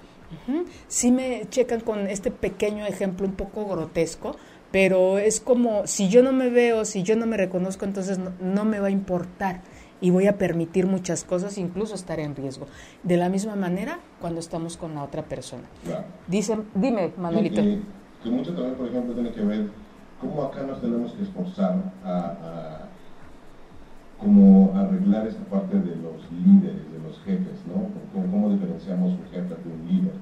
Si 0.87 1.11
me 1.11 1.47
checan 1.51 1.81
con 1.81 2.07
este 2.07 2.31
pequeño 2.31 2.87
ejemplo 2.87 3.27
un 3.27 3.35
poco 3.35 3.67
grotesco, 3.67 4.37
pero 4.71 5.19
es 5.19 5.41
como 5.41 5.87
si 5.87 6.09
yo 6.09 6.23
no 6.23 6.33
me 6.33 6.51
veo, 6.51 6.85
si 6.85 7.03
yo 7.03 7.17
no 7.17 7.27
me 7.27 7.37
reconozco, 7.37 7.85
entonces 7.85 8.19
no 8.41 8.65
me 8.65 8.79
va 8.79 8.89
a 8.89 8.91
importar 8.91 9.63
y 10.01 10.11
voy 10.11 10.27
a 10.29 10.39
permitir 10.39 10.87
muchas 10.87 11.25
cosas, 11.25 11.59
incluso 11.59 11.95
estar 11.95 12.21
en 12.21 12.37
riesgo. 12.37 12.67
De 13.03 13.17
la 13.17 13.29
misma 13.29 13.57
manera 13.57 13.99
cuando 14.21 14.41
estamos 14.41 14.77
con 14.77 14.95
la 14.95 15.05
otra 15.05 15.23
persona. 15.23 15.65
Dicen, 16.29 16.65
dime, 16.75 17.13
Manuelito. 17.17 17.63
Que, 18.23 18.31
mucho 18.31 18.53
también, 18.53 18.75
por 18.75 18.87
ejemplo, 18.87 19.15
tiene 19.15 19.33
que 19.33 19.41
ver 19.41 19.71
cómo 20.21 20.43
acá 20.43 20.63
nos 20.63 20.81
tenemos 20.81 21.13
que 21.13 21.23
esforzar 21.23 21.93
a, 22.05 22.81
como 24.19 24.73
arreglar 24.77 25.27
esta 25.27 25.43
parte 25.45 25.79
de 25.79 25.97
los 25.97 26.31
líderes, 26.31 26.93
de 26.93 26.99
los 27.03 27.19
jefes, 27.25 27.65
¿no? 27.67 27.89
Cómo, 28.13 28.51
diferenciamos 28.51 29.13
un 29.13 29.25
jefe 29.31 29.49
de 29.49 29.73
un 29.73 29.89
líder. 29.89 30.13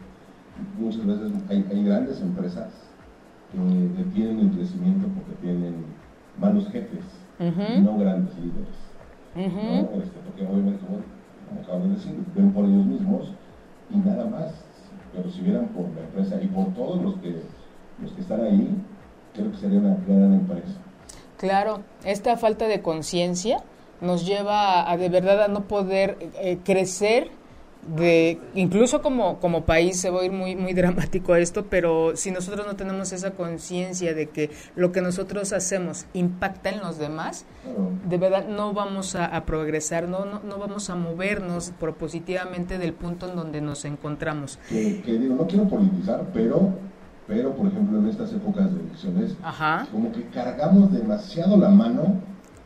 Muchas 0.78 1.04
veces 1.04 1.32
hay, 1.48 1.66
hay 1.70 1.84
grandes 1.84 2.20
empresas 2.20 2.70
que 3.50 3.58
detienen 3.58 4.40
el 4.40 4.50
crecimiento 4.50 5.08
porque 5.08 5.34
tienen 5.42 5.84
malos 6.40 6.68
jefes, 6.68 7.04
no 7.82 7.98
grandes 7.98 8.34
líderes. 8.38 8.78
Este, 9.34 10.18
porque 10.24 10.46
obviamente, 10.46 10.84
como, 10.84 10.98
como 11.48 11.60
acaban 11.62 11.88
de 11.88 11.94
decir, 11.96 12.14
ven 12.34 12.52
por 12.52 12.64
ellos 12.64 12.86
mismos 12.86 13.32
y 13.90 13.96
nada 13.98 14.26
más. 14.26 14.52
Pero 15.12 15.30
si 15.30 15.40
vieran 15.40 15.68
por 15.68 15.84
la 15.94 16.02
empresa 16.02 16.38
y 16.42 16.46
por 16.48 16.74
todos 16.74 17.02
los 17.02 17.16
que, 17.16 17.42
los 18.02 18.12
que 18.12 18.20
están 18.20 18.42
ahí, 18.42 18.76
creo 19.34 19.50
que 19.50 19.56
sería 19.56 19.78
una 19.78 19.96
gran 20.06 20.34
empresa. 20.34 20.78
Claro, 21.36 21.80
esta 22.04 22.36
falta 22.36 22.66
de 22.66 22.82
conciencia 22.82 23.62
nos 24.00 24.26
lleva 24.26 24.90
a, 24.90 24.96
de 24.96 25.08
verdad 25.08 25.44
a 25.44 25.48
no 25.48 25.64
poder 25.64 26.18
eh, 26.40 26.58
crecer 26.64 27.30
de 27.86 28.38
incluso 28.54 29.00
como, 29.00 29.38
como 29.40 29.64
país 29.64 29.98
se 29.98 30.10
va 30.10 30.20
a 30.20 30.24
ir 30.24 30.32
muy 30.32 30.56
muy 30.56 30.72
dramático 30.74 31.34
esto, 31.36 31.66
pero 31.70 32.16
si 32.16 32.30
nosotros 32.30 32.66
no 32.66 32.76
tenemos 32.76 33.12
esa 33.12 33.32
conciencia 33.32 34.14
de 34.14 34.26
que 34.28 34.50
lo 34.76 34.92
que 34.92 35.00
nosotros 35.00 35.52
hacemos 35.52 36.06
impacta 36.12 36.70
en 36.70 36.80
los 36.80 36.98
demás, 36.98 37.46
de 38.08 38.18
verdad 38.18 38.46
no 38.48 38.72
vamos 38.72 39.14
a, 39.14 39.44
progresar, 39.44 40.08
no, 40.08 40.24
no, 40.24 40.40
no 40.42 40.58
vamos 40.58 40.90
a 40.90 40.96
movernos 40.96 41.72
propositivamente 41.78 42.78
del 42.78 42.92
punto 42.92 43.28
en 43.28 43.36
donde 43.36 43.60
nos 43.60 43.84
encontramos. 43.84 44.58
Que, 44.68 45.02
digo, 45.04 45.34
no 45.34 45.46
quiero 45.46 45.68
politizar, 45.68 46.26
pero 46.32 46.72
pero 47.26 47.54
por 47.54 47.66
ejemplo 47.66 47.98
en 47.98 48.08
estas 48.08 48.32
épocas 48.32 48.74
de 48.74 48.80
elecciones, 48.80 49.36
como 49.92 50.10
que 50.12 50.24
cargamos 50.28 50.90
demasiado 50.92 51.58
la 51.58 51.68
mano 51.68 52.22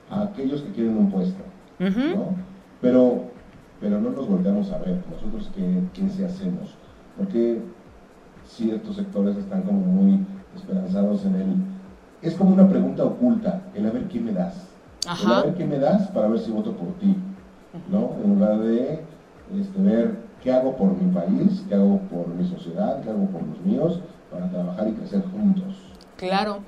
a 0.09 0.22
aquellos 0.22 0.62
que 0.62 0.70
quieren 0.70 0.96
un 0.96 1.11
puesto, 1.11 1.42
¿no? 1.81 2.37
Pero 2.81 3.32
pero 3.83 4.01
no 4.01 4.11
nos 4.11 4.29
volvemos 4.29 4.71
a 4.71 4.79
ver, 4.79 5.03
nosotros 5.11 5.51
qué, 5.55 5.83
qué 5.92 6.09
se 6.09 6.25
hacemos, 6.25 6.77
porque 7.18 7.61
ciertos 8.47 8.95
sectores 8.95 9.37
están 9.37 9.62
como 9.62 9.81
muy 9.81 10.25
esperanzados 10.55 11.25
en 11.25 11.35
él. 11.35 11.55
Es 12.23 12.35
como 12.35 12.55
una 12.55 12.68
pregunta 12.68 13.05
oculta, 13.05 13.64
el 13.75 13.85
a 13.85 13.90
ver 13.90 14.05
qué 14.05 14.21
me 14.21 14.33
das, 14.33 14.68
el 15.05 15.33
a 15.33 15.42
ver 15.42 15.55
qué 15.55 15.66
me 15.66 15.79
das 15.81 16.07
para 16.12 16.29
ver 16.29 16.38
si 16.38 16.53
voto 16.53 16.77
por 16.77 16.92
ti, 17.01 17.16
¿no? 17.90 18.12
En 18.23 18.35
lugar 18.35 18.61
de 18.61 19.01
este, 19.61 19.83
ver 19.83 20.16
qué 20.40 20.53
hago 20.53 20.77
por 20.77 20.97
mi 20.97 21.12
país, 21.12 21.64
qué 21.68 21.75
hago 21.75 21.99
por 22.03 22.29
mi 22.29 22.49
sociedad, 22.49 23.03
qué 23.03 23.11
hago 23.11 23.27
por 23.27 23.42
los 23.42 23.61
míos, 23.62 24.01
para 24.31 24.49
trabajar 24.49 24.88
y 24.88 24.92
crecer 24.92 25.25
juntos. 25.33 25.75
Claro, 26.16 26.61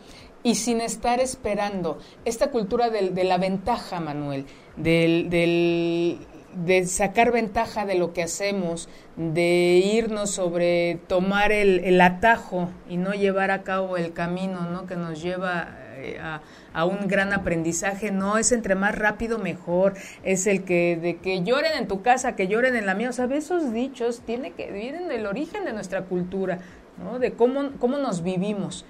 y 0.43 0.57
sin 0.57 0.81
estar 0.81 1.21
esperando. 1.21 1.99
Esta 2.25 2.51
cultura 2.51 2.91
de 2.91 3.25
la 3.25 3.39
ventaja, 3.39 4.01
Manuel, 4.01 4.47
del, 4.77 5.31
del 5.31 6.19
de 6.55 6.87
sacar 6.87 7.33
ventaja 7.33 7.85
de 7.87 7.97
lo 7.97 8.13
que 8.13 8.23
hacemos, 8.23 8.89
de 9.17 9.83
irnos 9.85 10.31
sobre 10.31 10.99
tomar 11.07 11.53
el, 11.53 11.81
el 11.81 12.01
atajo 12.01 12.69
y 12.89 12.97
no 12.97 13.13
llevar 13.13 13.51
a 13.51 13.63
cabo 13.63 13.97
el 13.97 14.13
camino 14.13 14.69
¿no? 14.71 14.87
que 14.87 14.97
nos 14.97 15.23
lleva 15.23 15.77
eh, 15.97 16.19
a, 16.21 16.43
a, 16.73 16.85
un 16.85 17.07
gran 17.09 17.33
aprendizaje, 17.33 18.11
no 18.11 18.39
es 18.39 18.53
entre 18.53 18.75
más 18.75 18.97
rápido 18.97 19.39
mejor, 19.39 19.95
es 20.23 20.47
el 20.47 20.65
que 20.65 20.99
de 21.01 21.17
que 21.17 21.43
lloren 21.43 21.73
en 21.79 21.89
tu 21.89 22.03
casa, 22.03 22.37
que 22.37 22.49
lloren 22.49 22.77
en 22.77 22.87
la 22.87 22.95
mía, 22.95 23.11
o 23.11 23.13
sea, 23.13 23.27
esos 23.27 23.73
dichos 23.73 24.21
tiene 24.21 24.53
que 24.53 24.71
vienen 24.73 25.09
del 25.09 25.27
origen 25.27 25.65
de 25.65 25.73
nuestra 25.73 26.03
cultura, 26.03 26.59
¿no? 27.03 27.19
de 27.19 27.33
cómo, 27.33 27.71
cómo 27.79 27.99
nos 27.99 28.23
vivimos 28.23 28.85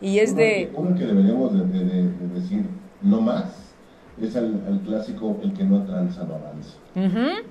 Y 0.00 0.18
es 0.18 0.34
de... 0.34 0.70
uno 0.74 0.96
que 0.96 1.06
deberíamos 1.06 1.52
de, 1.54 2.08
decir 2.34 2.66
no 3.00 3.20
más 3.20 3.61
es 4.20 4.36
el, 4.36 4.80
clásico 4.86 5.38
el 5.42 5.52
que 5.54 5.64
no 5.64 5.84
tranza 5.84 6.24
no 6.24 6.34
avanza. 6.34 7.42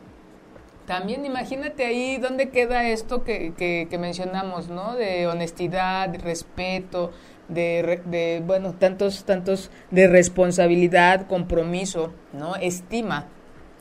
También 0.86 1.26
imagínate 1.26 1.86
ahí 1.86 2.18
dónde 2.18 2.50
queda 2.50 2.90
esto 2.90 3.24
que, 3.24 3.54
que, 3.56 3.98
mencionamos, 3.98 4.68
¿no? 4.68 4.96
De 4.96 5.28
honestidad, 5.28 6.10
de 6.10 6.18
respeto, 6.18 7.12
de, 7.48 8.02
de, 8.06 8.44
bueno, 8.46 8.74
tantos, 8.74 9.24
tantos 9.24 9.72
de 9.92 10.08
responsabilidad, 10.08 11.28
compromiso, 11.28 12.12
¿no? 12.34 12.56
Estima. 12.56 13.28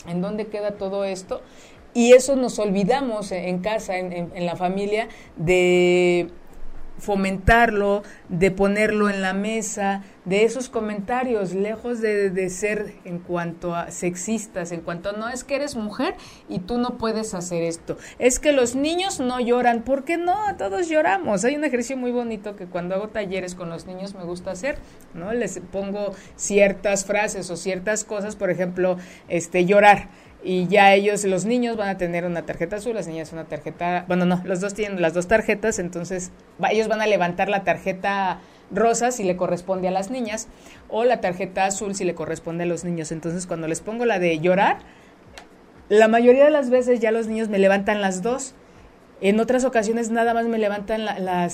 ¿En 0.07 0.20
dónde 0.20 0.46
queda 0.46 0.72
todo 0.72 1.05
esto? 1.05 1.40
Y 1.94 2.12
eso 2.12 2.36
nos 2.36 2.59
olvidamos 2.59 3.32
en, 3.32 3.59
casa, 3.59 3.96
en, 3.98 4.30
en, 4.32 4.46
la 4.46 4.55
familia, 4.55 5.09
de 5.36 6.30
fomentarlo, 6.98 8.02
de 8.28 8.50
ponerlo 8.50 9.11
en 9.11 9.22
la 9.22 9.32
mesa, 9.32 10.05
de 10.31 10.45
esos 10.45 10.68
comentarios, 10.68 11.55
lejos 11.55 12.01
de, 12.01 12.51
ser 12.51 12.93
en 13.05 13.18
cuanto 13.18 13.74
a 13.74 13.91
sexistas, 13.91 14.70
en 14.70 14.81
cuanto 14.81 15.09
a 15.09 15.12
no 15.12 15.28
es 15.28 15.43
que 15.43 15.57
eres 15.57 15.74
mujer 15.74 16.14
y 16.49 16.61
tú 16.61 16.78
no 16.78 16.99
puedes 16.99 17.35
hacer 17.35 17.64
esto, 17.64 17.99
es 18.20 18.39
que 18.39 18.53
los 18.53 18.76
niños 18.76 19.18
no 19.18 19.41
lloran, 19.41 19.83
¿por 19.83 20.05
qué 20.05 20.18
no? 20.18 20.37
Todos 20.57 20.89
lloramos. 20.89 21.45
Hay 21.45 21.57
un 21.57 21.64
ejercicio 21.64 21.97
muy 21.97 22.12
bonito 22.12 22.55
que 22.55 22.66
cuando 22.66 22.95
hago 22.95 23.09
talleres 23.09 23.57
con 23.57 23.70
los 23.70 23.87
niños 23.87 24.14
me 24.14 24.22
gusta 24.22 24.53
hacer, 24.53 24.78
¿no? 25.14 25.33
Les 25.33 25.59
pongo 25.72 26.14
ciertas 26.37 27.05
frases 27.05 27.51
o 27.51 27.57
ciertas 27.57 28.05
cosas, 28.05 28.37
por 28.37 28.51
ejemplo, 28.51 28.99
este 29.28 29.64
llorar 29.64 30.11
y 30.45 30.68
ya 30.68 30.95
ellos, 30.95 31.24
los 31.24 31.45
niños 31.45 31.76
van 31.76 31.89
a 31.89 31.99
tener 31.99 32.24
una 32.24 32.47
tarjeta 32.47 32.76
azul, 32.76 32.95
las 32.95 33.09
niñas 33.09 33.33
una 33.33 33.47
tarjeta, 33.47 34.05
bueno, 34.07 34.26
no, 34.26 34.41
los 34.45 34.61
dos 34.61 34.74
tienen 34.74 35.03
las 35.03 35.12
dos 35.12 35.26
tarjetas, 35.26 35.81
entonces 35.81 36.31
ellos 36.70 36.87
van 36.87 37.01
a 37.01 37.07
levantar 37.07 37.49
la 37.49 37.64
tarjeta 37.64 38.41
rosa 38.70 39.10
si 39.10 39.24
le 39.24 39.36
corresponde 39.36 39.88
a 39.88 39.90
las 39.90 40.10
niñas 40.10 40.48
o 40.88 41.04
la 41.04 41.20
tarjeta 41.20 41.64
azul 41.66 41.94
si 41.94 42.04
le 42.04 42.14
corresponde 42.14 42.64
a 42.64 42.66
los 42.66 42.84
niños. 42.84 43.12
Entonces 43.12 43.46
cuando 43.46 43.68
les 43.68 43.80
pongo 43.80 44.04
la 44.04 44.18
de 44.18 44.38
llorar, 44.38 44.78
la 45.88 46.08
mayoría 46.08 46.44
de 46.44 46.50
las 46.50 46.70
veces 46.70 47.00
ya 47.00 47.10
los 47.10 47.26
niños 47.26 47.48
me 47.48 47.58
levantan 47.58 48.00
las 48.00 48.22
dos. 48.22 48.54
En 49.20 49.38
otras 49.38 49.64
ocasiones 49.64 50.10
nada 50.10 50.32
más 50.32 50.46
me 50.46 50.58
levantan 50.58 51.04
la, 51.04 51.48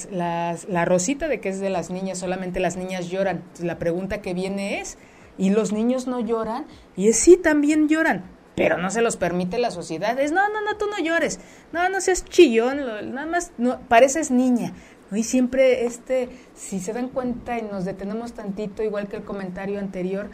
la 0.69 0.85
rosita 0.85 1.27
de 1.27 1.41
que 1.41 1.49
es 1.49 1.59
de 1.59 1.71
las 1.71 1.91
niñas, 1.91 2.19
solamente 2.19 2.61
las 2.61 2.77
niñas 2.77 3.09
lloran. 3.09 3.43
la 3.61 3.79
pregunta 3.79 4.23
que 4.23 4.35
viene 4.35 4.81
es, 4.81 4.99
¿y 5.37 5.51
los 5.51 5.73
niños 5.73 6.07
no 6.07 6.21
lloran? 6.21 6.67
Y 6.97 7.09
es 7.09 7.17
sí, 7.19 7.37
también 7.37 7.89
lloran 7.89 8.37
pero 8.57 8.79
no 8.79 8.91
se 8.91 9.03
los 9.03 9.17
permite 9.17 9.59
la 9.59 9.71
sociedad. 9.71 10.19
Es, 10.19 10.33
no, 10.33 10.49
no, 10.49 10.63
no, 10.63 10.77
tú 10.77 10.87
no 10.87 10.99
llores, 10.99 11.39
no, 11.73 11.89
no 11.91 12.01
seas 12.01 12.25
chillón, 12.25 12.79
nada 13.15 13.27
más, 13.27 13.53
no, 13.59 13.79
pareces 13.81 14.31
niña. 14.31 14.73
Y 15.13 15.23
siempre, 15.23 15.87
este, 15.87 16.29
si 16.55 16.81
se 16.81 16.93
dan 16.93 17.09
cuenta 17.09 17.59
y 17.59 17.63
nos 17.63 17.85
detenemos 17.85 18.33
tantito, 18.33 18.83
igual 18.83 19.09
que 19.09 19.17
el 19.17 19.25
comentario 19.25 19.79
anterior, 19.79 20.31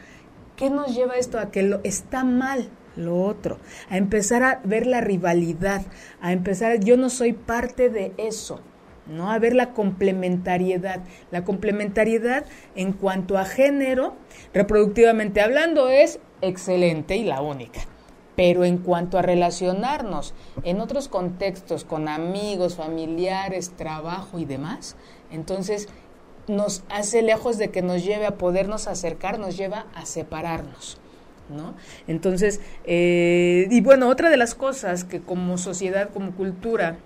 ¿qué 0.56 0.70
nos 0.70 0.94
lleva 0.94 1.16
esto 1.16 1.38
a 1.38 1.50
que 1.50 1.62
lo 1.62 1.80
está 1.84 2.24
mal 2.24 2.70
lo 2.96 3.22
otro? 3.22 3.58
A 3.90 3.98
empezar 3.98 4.42
a 4.42 4.60
ver 4.64 4.86
la 4.86 5.00
rivalidad, 5.00 5.82
a 6.20 6.32
empezar, 6.32 6.80
yo 6.80 6.96
no 6.96 7.10
soy 7.10 7.32
parte 7.34 7.90
de 7.90 8.12
eso. 8.16 8.60
¿no? 9.06 9.30
A 9.30 9.38
ver 9.38 9.54
la 9.54 9.72
complementariedad. 9.72 11.00
La 11.30 11.44
complementariedad 11.44 12.44
en 12.74 12.92
cuanto 12.92 13.36
a 13.36 13.44
género, 13.44 14.14
reproductivamente 14.54 15.40
hablando, 15.40 15.88
es 15.88 16.20
excelente 16.40 17.16
y 17.16 17.24
la 17.24 17.42
única. 17.42 17.80
Pero 18.34 18.64
en 18.64 18.78
cuanto 18.78 19.18
a 19.18 19.22
relacionarnos 19.22 20.34
en 20.64 20.80
otros 20.80 21.08
contextos, 21.08 21.84
con 21.84 22.08
amigos, 22.08 22.76
familiares, 22.76 23.72
trabajo 23.76 24.38
y 24.38 24.44
demás, 24.44 24.96
entonces 25.30 25.88
nos 26.48 26.82
hace 26.88 27.22
lejos 27.22 27.58
de 27.58 27.70
que 27.70 27.82
nos 27.82 28.04
lleve 28.04 28.26
a 28.26 28.36
podernos 28.36 28.88
acercar, 28.88 29.38
nos 29.38 29.56
lleva 29.56 29.86
a 29.94 30.06
separarnos. 30.06 30.98
¿No? 31.50 31.74
Entonces, 32.06 32.60
eh, 32.84 33.66
y 33.70 33.80
bueno, 33.82 34.08
otra 34.08 34.30
de 34.30 34.38
las 34.38 34.54
cosas 34.54 35.04
que 35.04 35.20
como 35.20 35.58
sociedad, 35.58 36.08
como 36.10 36.34
cultura, 36.34 36.96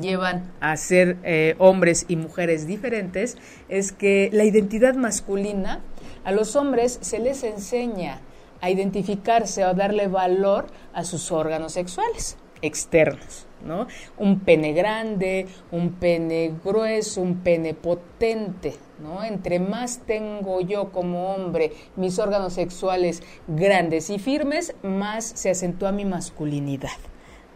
llevan 0.00 0.52
a 0.60 0.76
ser 0.76 1.16
eh, 1.24 1.54
hombres 1.58 2.04
y 2.08 2.16
mujeres 2.16 2.66
diferentes 2.66 3.36
es 3.68 3.92
que 3.92 4.30
la 4.32 4.44
identidad 4.44 4.94
masculina 4.94 5.80
a 6.24 6.32
los 6.32 6.56
hombres 6.56 6.98
se 7.00 7.18
les 7.18 7.42
enseña 7.42 8.20
a 8.60 8.70
identificarse 8.70 9.64
o 9.64 9.68
a 9.68 9.74
darle 9.74 10.08
valor 10.08 10.66
a 10.92 11.04
sus 11.04 11.30
órganos 11.32 11.72
sexuales 11.72 12.36
externos, 12.62 13.46
¿no? 13.64 13.86
Un 14.18 14.40
pene 14.40 14.72
grande, 14.72 15.46
un 15.70 15.92
pene 15.92 16.54
grueso, 16.64 17.20
un 17.20 17.38
pene 17.38 17.74
potente, 17.74 18.74
¿no? 19.00 19.24
Entre 19.24 19.58
más 19.58 20.00
tengo 20.06 20.60
yo 20.60 20.92
como 20.92 21.34
hombre 21.34 21.72
mis 21.96 22.18
órganos 22.18 22.54
sexuales 22.54 23.22
grandes 23.48 24.10
y 24.10 24.18
firmes, 24.18 24.74
más 24.82 25.24
se 25.24 25.50
acentúa 25.50 25.92
mi 25.92 26.04
masculinidad, 26.04 26.98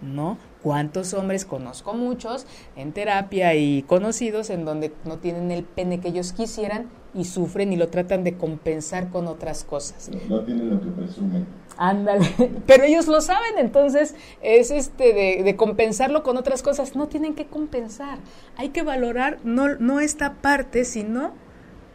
¿no? 0.00 0.38
¿Cuántos 0.64 1.12
hombres 1.12 1.44
conozco 1.44 1.92
muchos 1.92 2.46
en 2.74 2.92
terapia 2.92 3.54
y 3.54 3.82
conocidos 3.82 4.48
en 4.48 4.64
donde 4.64 4.94
no 5.04 5.18
tienen 5.18 5.50
el 5.50 5.62
pene 5.62 6.00
que 6.00 6.08
ellos 6.08 6.32
quisieran 6.32 6.88
y 7.12 7.24
sufren 7.24 7.70
y 7.70 7.76
lo 7.76 7.88
tratan 7.88 8.24
de 8.24 8.38
compensar 8.38 9.10
con 9.10 9.26
otras 9.28 9.62
cosas. 9.62 10.10
No, 10.26 10.40
tienen 10.40 10.70
lo 10.70 10.80
que 10.80 10.86
presumen. 10.86 11.46
Ándale, 11.76 12.26
pero 12.66 12.84
ellos 12.84 13.06
lo 13.08 13.20
saben, 13.20 13.58
entonces 13.58 14.14
es 14.40 14.70
este 14.70 15.42
de, 15.44 15.56
compensarlo 15.56 16.22
con 16.22 16.38
otras 16.38 16.62
cosas. 16.62 16.96
No 16.96 17.08
tienen 17.08 17.34
que 17.34 17.44
compensar, 17.44 18.20
hay 18.56 18.70
que 18.70 18.82
valorar 18.82 19.40
no, 19.44 19.74
no 19.76 20.00
esta 20.00 20.32
parte, 20.32 20.86
sino 20.86 21.32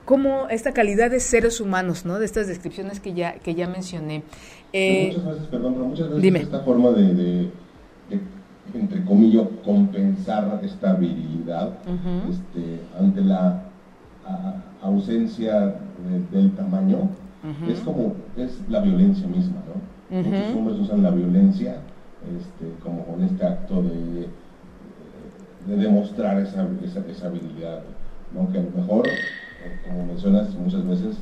como 0.05 0.47
esta 0.49 0.73
calidad 0.73 1.09
de 1.09 1.21
seres 1.21 1.59
humanos, 1.59 2.05
¿no? 2.05 2.19
De 2.19 2.25
estas 2.25 2.45
descripciones 2.45 2.99
que 2.99 3.15
ya, 3.15 3.39
que 3.39 3.55
ya 3.55 3.67
mencioné. 3.67 4.21
Eh, 4.73 5.07
muchas 5.07 5.25
veces, 5.25 5.47
perdón, 5.47 5.73
pero 5.73 5.85
muchas 5.85 6.09
veces 6.11 6.43
esta 6.43 6.59
forma 6.59 6.91
de, 6.91 7.13
de, 7.15 7.51
entre 8.73 9.03
comillas, 9.05 9.47
compensar 9.63 10.59
esta 10.63 10.93
virilidad 10.93 11.73
este, 12.29 12.81
ante 12.99 13.21
la 13.21 13.63
ausencia 14.81 15.75
del 16.31 16.51
tamaño, 16.55 17.09
es 17.67 17.79
como, 17.79 18.13
es 18.37 18.59
la 18.69 18.81
violencia 18.81 19.27
misma, 19.27 19.61
¿no? 19.67 20.21
Muchos 20.21 20.55
hombres 20.55 20.79
usan 20.79 21.03
la 21.03 21.11
violencia 21.11 21.77
este, 22.37 22.73
como 22.83 23.05
con 23.05 23.23
este 23.23 23.45
acto 23.45 23.81
de, 23.81 24.27
de 25.67 25.81
demostrar 25.81 26.39
esa, 26.39 26.67
esa, 26.83 27.27
habilidad, 27.27 27.83
¿no? 28.33 28.51
Que 28.51 28.59
a 28.59 28.63
lo 28.63 28.71
mejor, 28.71 29.07
como 29.87 30.05
mencionas 30.05 30.53
muchas 30.55 30.85
veces, 30.85 31.17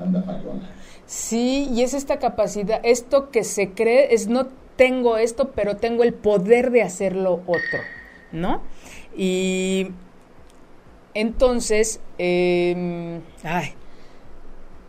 anda 0.00 0.22
fallona. 0.22 0.62
Sí, 1.06 1.68
y 1.72 1.82
es 1.82 1.94
esta 1.94 2.18
capacidad, 2.18 2.80
esto 2.82 3.30
que 3.30 3.44
se 3.44 3.72
cree, 3.72 4.14
es 4.14 4.28
no 4.28 4.46
tengo 4.78 5.18
esto, 5.18 5.50
pero 5.50 5.76
tengo 5.76 6.04
el 6.04 6.14
poder 6.14 6.70
de 6.70 6.82
hacerlo 6.82 7.42
otro, 7.46 7.80
¿no? 8.30 8.62
Y 9.16 9.88
entonces, 11.14 12.00
eh, 12.18 13.20
ay, 13.42 13.74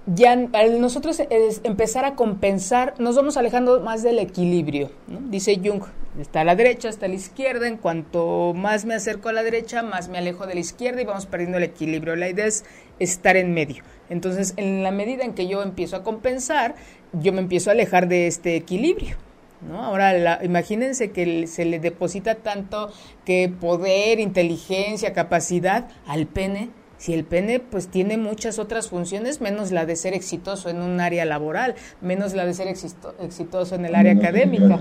ya 0.06 0.36
nosotros 0.36 1.22
empezar 1.64 2.06
a 2.06 2.16
compensar, 2.16 2.94
nos 3.00 3.16
vamos 3.16 3.36
alejando 3.36 3.82
más 3.82 4.04
del 4.04 4.20
equilibrio. 4.20 4.92
Dice 5.08 5.60
Jung, 5.64 5.82
está 6.20 6.42
a 6.42 6.44
la 6.44 6.56
derecha, 6.56 6.88
está 6.90 7.08
a 7.08 7.10
la 7.10 7.16
izquierda, 7.16 7.68
en 7.68 7.78
cuanto 7.78 8.54
más 8.56 8.86
me 8.86 8.94
acerco 8.94 9.30
a 9.30 9.34
la 9.34 9.42
derecha, 9.42 9.82
más 9.82 10.08
me 10.08 10.20
alejo 10.20 10.46
de 10.46 10.54
la 10.54 10.60
izquierda 10.60 11.02
y 11.02 11.06
vamos 11.06 11.26
perdiendo 11.26 11.58
el 11.58 11.64
equilibrio. 11.64 12.16
La 12.16 12.30
idea 12.30 12.46
es 12.46 12.64
estar 13.00 13.38
en 13.38 13.56
medio. 13.56 13.84
Entonces, 14.10 14.54
en 14.58 14.84
la 14.84 14.92
medida 14.92 15.24
en 15.24 15.34
que 15.34 15.48
yo 15.48 15.64
empiezo 15.64 15.96
a 15.96 16.04
compensar, 16.04 16.76
yo 17.14 17.34
me 17.34 17.40
empiezo 17.40 17.72
a 17.72 17.74
alejar 17.74 18.08
de 18.08 18.28
este 18.28 18.56
equilibrio. 18.56 19.18
¿No? 19.62 19.84
Ahora, 19.84 20.44
imagínense 20.44 21.12
que 21.12 21.48
se 21.48 21.66
le 21.66 21.80
deposita 21.80 22.36
tanto 22.36 22.92
que 23.26 23.50
poder, 23.50 24.20
inteligencia, 24.20 25.14
capacidad 25.14 25.88
al 26.08 26.28
pene, 26.28 26.70
si 26.98 27.14
el 27.14 27.24
pene 27.24 27.62
pues 27.62 27.88
tiene 27.88 28.18
muchas 28.18 28.60
otras 28.60 28.90
funciones, 28.90 29.40
menos 29.40 29.72
la 29.72 29.86
de 29.86 29.96
ser 29.96 30.14
exitoso 30.14 30.70
en 30.70 30.82
un 30.82 31.00
área 31.00 31.24
laboral, 31.24 31.76
menos 32.02 32.34
la 32.34 32.46
de 32.46 32.54
ser 32.54 32.68
exitoso 32.68 33.76
en 33.76 33.86
el 33.86 33.96
área 33.96 34.14
académica. 34.14 34.78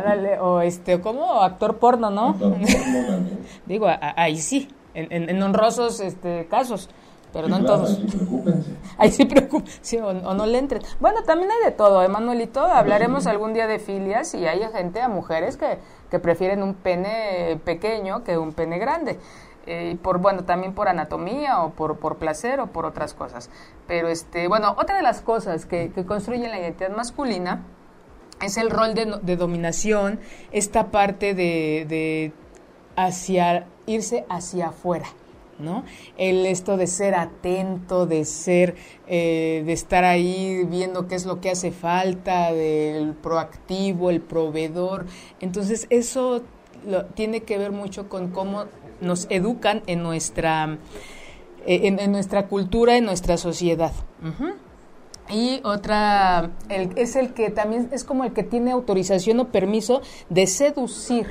dale, 0.00 0.40
o 0.40 0.60
este, 0.60 1.00
como 1.00 1.42
actor 1.42 1.78
porno, 1.78 2.10
¿no? 2.10 2.36
Digo, 3.66 3.86
ahí 4.16 4.36
sí, 4.36 4.68
en, 4.94 5.28
en 5.30 5.42
honrosos 5.42 6.00
este, 6.00 6.46
casos 6.50 6.88
pero 7.32 7.48
no 7.48 7.56
en 7.56 7.66
todos. 7.66 7.98
Ahí 8.98 9.10
sí 9.10 9.24
preocupense. 9.26 10.02
o, 10.02 10.34
no 10.34 10.46
le 10.46 10.58
entren. 10.58 10.82
Bueno, 11.00 11.22
también 11.22 11.50
hay 11.50 11.70
de 11.70 11.72
todo, 11.72 12.02
Emanuelito. 12.02 12.60
Hablaremos 12.60 13.26
algún 13.26 13.54
día 13.54 13.66
de 13.66 13.78
filias 13.78 14.34
y 14.34 14.46
hay 14.46 14.60
gente, 14.72 15.00
a 15.00 15.08
mujeres 15.08 15.56
que, 15.56 15.78
que 16.10 16.18
prefieren 16.18 16.62
un 16.62 16.74
pene 16.74 17.58
pequeño 17.64 18.22
que 18.24 18.38
un 18.38 18.52
pene 18.52 18.78
grande. 18.78 19.18
Eh, 19.64 19.96
por 20.02 20.18
bueno 20.18 20.42
también 20.42 20.74
por 20.74 20.88
anatomía 20.88 21.62
o 21.62 21.70
por, 21.70 21.96
por 21.98 22.16
placer 22.16 22.58
o 22.58 22.66
por 22.66 22.84
otras 22.84 23.14
cosas 23.14 23.48
pero 23.86 24.08
este 24.08 24.48
bueno 24.48 24.74
otra 24.76 24.96
de 24.96 25.02
las 25.02 25.20
cosas 25.20 25.66
que, 25.66 25.92
que 25.92 26.04
construyen 26.04 26.50
la 26.50 26.58
identidad 26.58 26.90
masculina 26.90 27.62
es 28.40 28.56
el 28.56 28.70
rol 28.70 28.94
de, 28.94 29.20
de 29.22 29.36
dominación 29.36 30.18
esta 30.50 30.90
parte 30.90 31.34
de, 31.34 31.86
de 31.88 32.32
hacia 32.96 33.68
irse 33.86 34.24
hacia 34.28 34.70
afuera 34.70 35.06
¿no? 35.62 35.84
El 36.18 36.46
esto 36.46 36.76
de 36.76 36.86
ser 36.86 37.14
atento, 37.14 38.06
de 38.06 38.24
ser, 38.24 38.74
eh, 39.06 39.62
de 39.64 39.72
estar 39.72 40.04
ahí 40.04 40.64
viendo 40.64 41.08
qué 41.08 41.14
es 41.14 41.24
lo 41.24 41.40
que 41.40 41.50
hace 41.50 41.72
falta, 41.72 42.52
del 42.52 43.14
proactivo, 43.14 44.10
el 44.10 44.20
proveedor. 44.20 45.06
Entonces 45.40 45.86
eso 45.90 46.42
lo, 46.86 47.06
tiene 47.06 47.42
que 47.42 47.58
ver 47.58 47.72
mucho 47.72 48.08
con 48.08 48.28
cómo 48.28 48.64
nos 49.00 49.26
educan 49.30 49.82
en 49.86 50.02
nuestra, 50.02 50.78
eh, 51.66 51.80
en, 51.84 52.12
nuestra 52.12 52.48
cultura, 52.48 52.96
en 52.96 53.04
nuestra 53.04 53.36
sociedad. 53.36 53.92
Y 55.28 55.60
otra, 55.64 56.50
es 56.68 57.16
el 57.16 57.32
que 57.32 57.50
también 57.50 57.88
es 57.92 58.04
como 58.04 58.24
el 58.24 58.32
que 58.32 58.42
tiene 58.42 58.72
autorización 58.72 59.40
o 59.40 59.48
permiso 59.48 60.02
de 60.28 60.46
seducir 60.46 61.26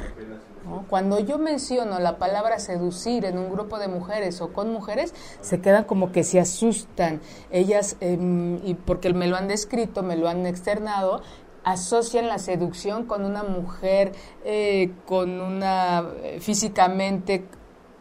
cuando 0.89 1.19
yo 1.19 1.37
menciono 1.37 1.99
la 1.99 2.17
palabra 2.17 2.59
seducir 2.59 3.25
en 3.25 3.37
un 3.37 3.49
grupo 3.51 3.79
de 3.79 3.87
mujeres 3.87 4.41
o 4.41 4.53
con 4.53 4.71
mujeres, 4.71 5.13
se 5.41 5.61
quedan 5.61 5.85
como 5.85 6.11
que 6.11 6.23
se 6.23 6.39
asustan. 6.39 7.21
Ellas, 7.51 7.97
em, 7.99 8.59
y 8.65 8.75
porque 8.75 9.13
me 9.13 9.27
lo 9.27 9.37
han 9.37 9.47
descrito, 9.47 10.03
me 10.03 10.15
lo 10.15 10.29
han 10.29 10.45
externado, 10.45 11.21
asocian 11.63 12.27
la 12.27 12.39
seducción 12.39 13.05
con 13.05 13.23
una 13.25 13.43
mujer 13.43 14.13
eh, 14.43 14.93
con 15.05 15.39
una 15.39 16.03
eh, 16.23 16.39
físicamente 16.39 17.45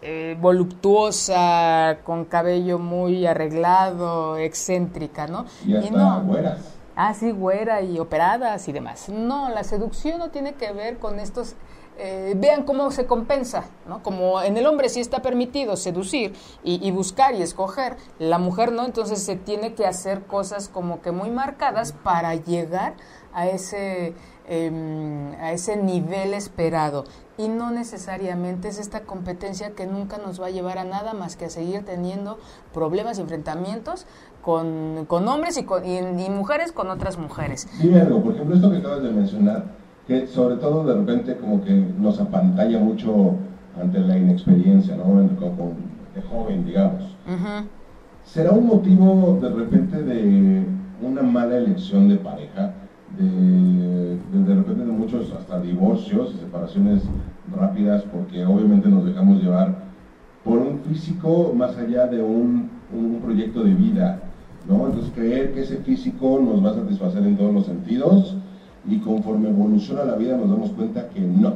eh, 0.02 0.36
voluptuosa, 0.40 1.98
con 2.04 2.24
cabello 2.24 2.78
muy 2.78 3.26
arreglado, 3.26 4.38
excéntrica, 4.38 5.26
¿no? 5.26 5.44
Y, 5.66 5.76
hasta 5.76 5.90
no, 5.90 6.22
güeras. 6.24 6.58
Ah, 6.96 7.14
sí, 7.14 7.30
güera 7.30 7.82
y 7.82 7.98
operadas 7.98 8.66
y 8.68 8.72
demás. 8.72 9.08
No, 9.08 9.50
la 9.50 9.62
seducción 9.62 10.18
no 10.18 10.30
tiene 10.30 10.54
que 10.54 10.72
ver 10.72 10.98
con 10.98 11.20
estos 11.20 11.54
eh, 12.02 12.32
vean 12.34 12.62
cómo 12.62 12.90
se 12.90 13.04
compensa, 13.04 13.64
¿no? 13.86 14.02
Como 14.02 14.40
en 14.40 14.56
el 14.56 14.66
hombre 14.66 14.88
sí 14.88 15.00
está 15.00 15.20
permitido 15.20 15.76
seducir 15.76 16.32
y, 16.64 16.90
buscar 16.92 17.34
y 17.34 17.42
escoger, 17.42 17.96
la 18.18 18.38
mujer 18.38 18.72
no, 18.72 18.86
entonces 18.86 19.22
se 19.22 19.36
tiene 19.36 19.74
que 19.74 19.86
hacer 19.86 20.22
cosas 20.22 20.70
como 20.70 21.02
que 21.02 21.12
muy 21.12 21.30
marcadas 21.30 21.92
para 21.92 22.34
llegar 22.36 22.94
a 23.34 23.48
ese, 23.48 24.14
em, 24.48 25.34
a 25.40 25.52
ese 25.52 25.76
nivel 25.76 26.32
esperado. 26.32 27.04
Y 27.36 27.48
no 27.48 27.70
necesariamente 27.70 28.68
es 28.68 28.78
esta 28.78 29.00
competencia 29.00 29.72
que 29.72 29.86
nunca 29.86 30.16
nos 30.16 30.40
va 30.40 30.46
a 30.46 30.50
llevar 30.50 30.78
a 30.78 30.84
nada 30.84 31.12
más 31.12 31.36
que 31.36 31.44
a 31.46 31.50
seguir 31.50 31.84
teniendo 31.84 32.38
problemas 32.72 33.18
y 33.18 33.20
enfrentamientos 33.20 34.06
con, 34.40 35.04
con 35.06 35.28
hombres 35.28 35.58
y, 35.58 35.64
con, 35.64 35.86
y, 35.86 36.30
mujeres 36.30 36.72
con 36.72 36.88
otras 36.88 37.18
mujeres. 37.18 37.68
Dime 37.78 38.00
algo, 38.00 38.22
por 38.22 38.34
ejemplo, 38.34 38.56
esto 38.56 38.70
que 38.70 38.78
acabas 38.78 39.02
de 39.02 39.10
mencionar, 39.10 39.79
que 40.10 40.26
sobre 40.26 40.56
todo 40.56 40.84
de 40.84 40.94
repente 40.94 41.36
como 41.36 41.62
que 41.62 41.72
nos 41.72 42.18
apantalla 42.18 42.80
mucho 42.80 43.36
ante 43.80 44.00
la 44.00 44.18
inexperiencia, 44.18 44.96
¿no? 44.96 45.04
Como 45.04 45.74
de 46.16 46.22
joven, 46.22 46.66
digamos. 46.66 47.16
¿Será 48.24 48.50
un 48.50 48.66
motivo 48.66 49.38
de 49.40 49.50
repente 49.50 50.02
de 50.02 50.64
una 51.00 51.22
mala 51.22 51.58
elección 51.58 52.08
de 52.08 52.16
pareja? 52.16 52.74
De, 53.16 54.16
de, 54.16 54.54
repente 54.54 54.84
de 54.84 54.92
muchos 54.92 55.32
hasta 55.32 55.60
divorcios 55.60 56.34
y 56.34 56.40
separaciones 56.40 57.04
rápidas 57.56 58.02
porque 58.12 58.44
obviamente 58.44 58.88
nos 58.88 59.04
dejamos 59.04 59.40
llevar 59.40 59.76
por 60.44 60.58
un 60.58 60.80
físico 60.80 61.52
más 61.54 61.76
allá 61.76 62.08
de 62.08 62.20
un, 62.20 62.68
un 62.92 63.20
proyecto 63.22 63.62
de 63.62 63.74
vida, 63.74 64.20
¿no? 64.68 64.86
Entonces 64.86 65.12
creer 65.14 65.54
que 65.54 65.60
ese 65.60 65.76
físico 65.76 66.40
nos 66.42 66.64
va 66.64 66.70
a 66.70 66.82
satisfacer 66.82 67.24
en 67.24 67.36
todos 67.36 67.54
los 67.54 67.66
sentidos 67.66 68.36
y 68.88 68.98
conforme 68.98 69.48
evoluciona 69.48 70.04
la 70.04 70.14
vida 70.14 70.36
nos 70.36 70.50
damos 70.50 70.70
cuenta 70.70 71.08
que 71.08 71.20
no, 71.20 71.54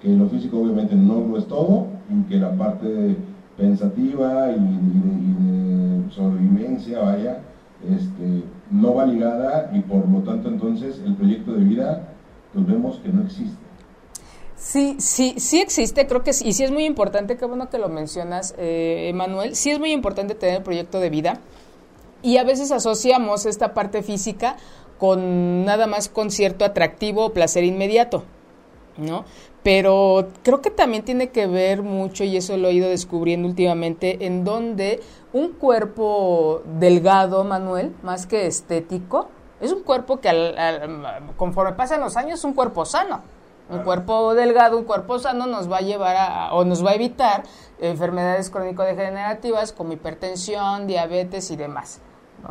que 0.00 0.08
lo 0.08 0.28
físico 0.28 0.58
obviamente 0.58 0.94
no 0.94 1.20
lo 1.20 1.38
es 1.38 1.46
todo 1.46 1.86
y 2.10 2.28
que 2.28 2.36
la 2.36 2.52
parte 2.56 3.16
pensativa 3.56 4.50
y, 4.50 4.58
de, 4.58 6.10
sobrevivencia, 6.10 7.00
vaya, 7.00 7.40
este, 7.88 8.44
no 8.70 8.94
va 8.94 9.06
ligada 9.06 9.70
y 9.72 9.80
por 9.80 10.08
lo 10.08 10.20
tanto 10.20 10.48
entonces 10.48 11.00
el 11.04 11.14
proyecto 11.14 11.52
de 11.52 11.64
vida 11.64 12.08
pues 12.52 12.66
vemos 12.66 12.98
que 12.98 13.08
no 13.08 13.22
existe. 13.22 13.56
Sí, 14.56 14.96
sí, 14.98 15.34
sí 15.38 15.60
existe, 15.60 16.06
creo 16.06 16.22
que 16.22 16.32
sí, 16.32 16.48
y 16.48 16.52
sí 16.52 16.64
es 16.64 16.70
muy 16.70 16.84
importante, 16.84 17.36
qué 17.36 17.44
bueno 17.44 17.68
que 17.68 17.78
lo 17.78 17.88
mencionas, 17.88 18.54
eh, 18.56 19.08
Emanuel, 19.10 19.56
sí 19.56 19.70
es 19.70 19.78
muy 19.78 19.92
importante 19.92 20.34
tener 20.34 20.56
el 20.56 20.62
proyecto 20.62 21.00
de 21.00 21.10
vida 21.10 21.40
y 22.22 22.38
a 22.38 22.44
veces 22.44 22.72
asociamos 22.72 23.44
esta 23.44 23.74
parte 23.74 24.02
física 24.02 24.56
con 25.04 25.66
nada 25.66 25.86
más 25.86 26.08
con 26.08 26.30
cierto 26.30 26.64
atractivo 26.64 27.26
o 27.26 27.32
placer 27.34 27.62
inmediato, 27.62 28.24
¿no? 28.96 29.26
Pero 29.62 30.28
creo 30.42 30.62
que 30.62 30.70
también 30.70 31.04
tiene 31.04 31.28
que 31.28 31.46
ver 31.46 31.82
mucho, 31.82 32.24
y 32.24 32.38
eso 32.38 32.56
lo 32.56 32.68
he 32.68 32.72
ido 32.72 32.88
descubriendo 32.88 33.46
últimamente, 33.46 34.24
en 34.24 34.44
donde 34.44 35.02
un 35.34 35.52
cuerpo 35.52 36.62
delgado, 36.78 37.44
Manuel, 37.44 37.94
más 38.02 38.26
que 38.26 38.46
estético, 38.46 39.28
es 39.60 39.72
un 39.72 39.82
cuerpo 39.82 40.20
que 40.20 40.30
conforme 41.36 41.74
pasan 41.74 42.00
los 42.00 42.16
años 42.16 42.38
es 42.38 42.44
un 42.46 42.54
cuerpo 42.54 42.86
sano. 42.86 43.20
Un 43.68 43.80
cuerpo 43.82 44.34
delgado, 44.34 44.78
un 44.78 44.84
cuerpo 44.84 45.18
sano 45.18 45.46
nos 45.46 45.70
va 45.70 45.78
a 45.78 45.80
llevar 45.82 46.16
a, 46.16 46.54
o 46.54 46.64
nos 46.64 46.82
va 46.84 46.92
a 46.92 46.94
evitar 46.94 47.42
enfermedades 47.78 48.48
crónico-degenerativas 48.48 49.74
como 49.74 49.92
hipertensión, 49.92 50.86
diabetes 50.86 51.50
y 51.50 51.56
demás. 51.56 52.00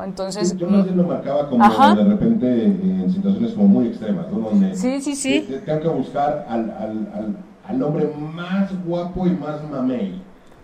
Entonces, 0.01 0.57
yo 0.57 0.67
más 0.67 0.85
bien 0.85 0.97
lo 0.97 1.03
marcaba 1.03 1.47
como 1.47 1.63
de 1.95 2.03
repente 2.03 2.65
en 2.65 3.11
situaciones 3.11 3.53
como 3.53 3.67
muy 3.67 3.87
extremas, 3.87 4.31
¿no? 4.31 4.49
Donde 4.49 4.75
sí, 4.75 5.01
sí, 5.01 5.15
sí. 5.15 5.47
tengo 5.65 5.81
que 5.81 5.87
buscar 5.89 6.45
al, 6.49 6.71
al, 6.71 7.37
al, 7.67 7.83
hombre 7.83 8.11
más 8.33 8.71
guapo 8.85 9.27
y 9.27 9.31
más 9.31 9.61
mamey, 9.69 10.21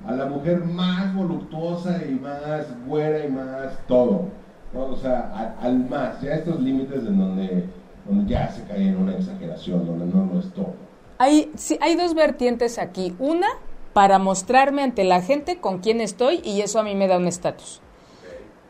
a 0.08 0.14
la 0.14 0.26
mujer 0.26 0.66
más 0.66 1.14
voluptuosa 1.16 2.02
y 2.10 2.14
más 2.14 2.66
buena 2.88 3.26
y 3.26 3.30
más 3.30 3.78
todo, 3.88 4.26
O 4.74 4.96
sea, 4.96 5.56
al 5.62 5.88
más, 5.90 6.22
ya 6.22 6.36
estos 6.36 6.60
límites 6.60 7.06
en 7.06 7.18
donde, 7.18 7.66
donde 8.08 8.32
ya 8.32 8.50
se 8.50 8.64
cae 8.64 8.88
en 8.88 8.98
una 8.98 9.14
exageración, 9.14 9.86
donde 9.86 10.06
no 10.06 10.26
lo 10.34 10.40
es 10.40 10.52
todo. 10.54 10.74
Hay, 11.20 11.52
sí, 11.56 11.78
hay 11.82 11.96
dos 11.96 12.16
vertientes 12.16 12.80
aquí. 12.80 13.14
Una, 13.20 13.48
para 13.94 14.18
mostrarme 14.18 14.82
ante 14.82 15.04
la 15.04 15.22
gente 15.22 15.60
con 15.60 15.80
quién 15.80 16.02
estoy 16.02 16.40
y 16.44 16.62
eso 16.62 16.80
a 16.80 16.84
mí 16.84 16.96
me 16.96 17.08
da 17.08 17.18
un 17.18 17.28
estatus 17.28 17.82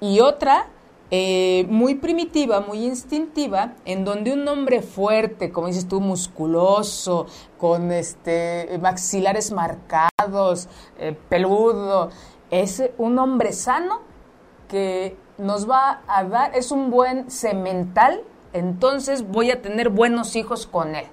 y 0.01 0.19
otra 0.19 0.67
eh, 1.11 1.65
muy 1.69 1.95
primitiva, 1.95 2.61
muy 2.61 2.85
instintiva, 2.85 3.73
en 3.85 4.05
donde 4.05 4.31
un 4.31 4.47
hombre 4.47 4.83
fuerte, 4.83 5.51
como 5.51 5.65
dices 5.65 5.87
tú, 5.87 6.01
musculoso, 6.01 7.25
con 7.57 7.91
este 7.91 8.77
maxilares 8.79 9.51
marcados, 9.51 10.67
eh, 10.99 11.17
peludo, 11.27 12.11
es 12.51 12.83
un 12.99 13.17
hombre 13.17 13.53
sano 13.53 14.01
que 14.67 15.17
nos 15.39 15.67
va 15.67 16.01
a 16.07 16.23
dar, 16.25 16.55
es 16.55 16.71
un 16.71 16.91
buen 16.91 17.31
semental, 17.31 18.21
entonces 18.53 19.27
voy 19.27 19.49
a 19.49 19.63
tener 19.63 19.89
buenos 19.89 20.35
hijos 20.35 20.67
con 20.67 20.95
él. 20.95 21.07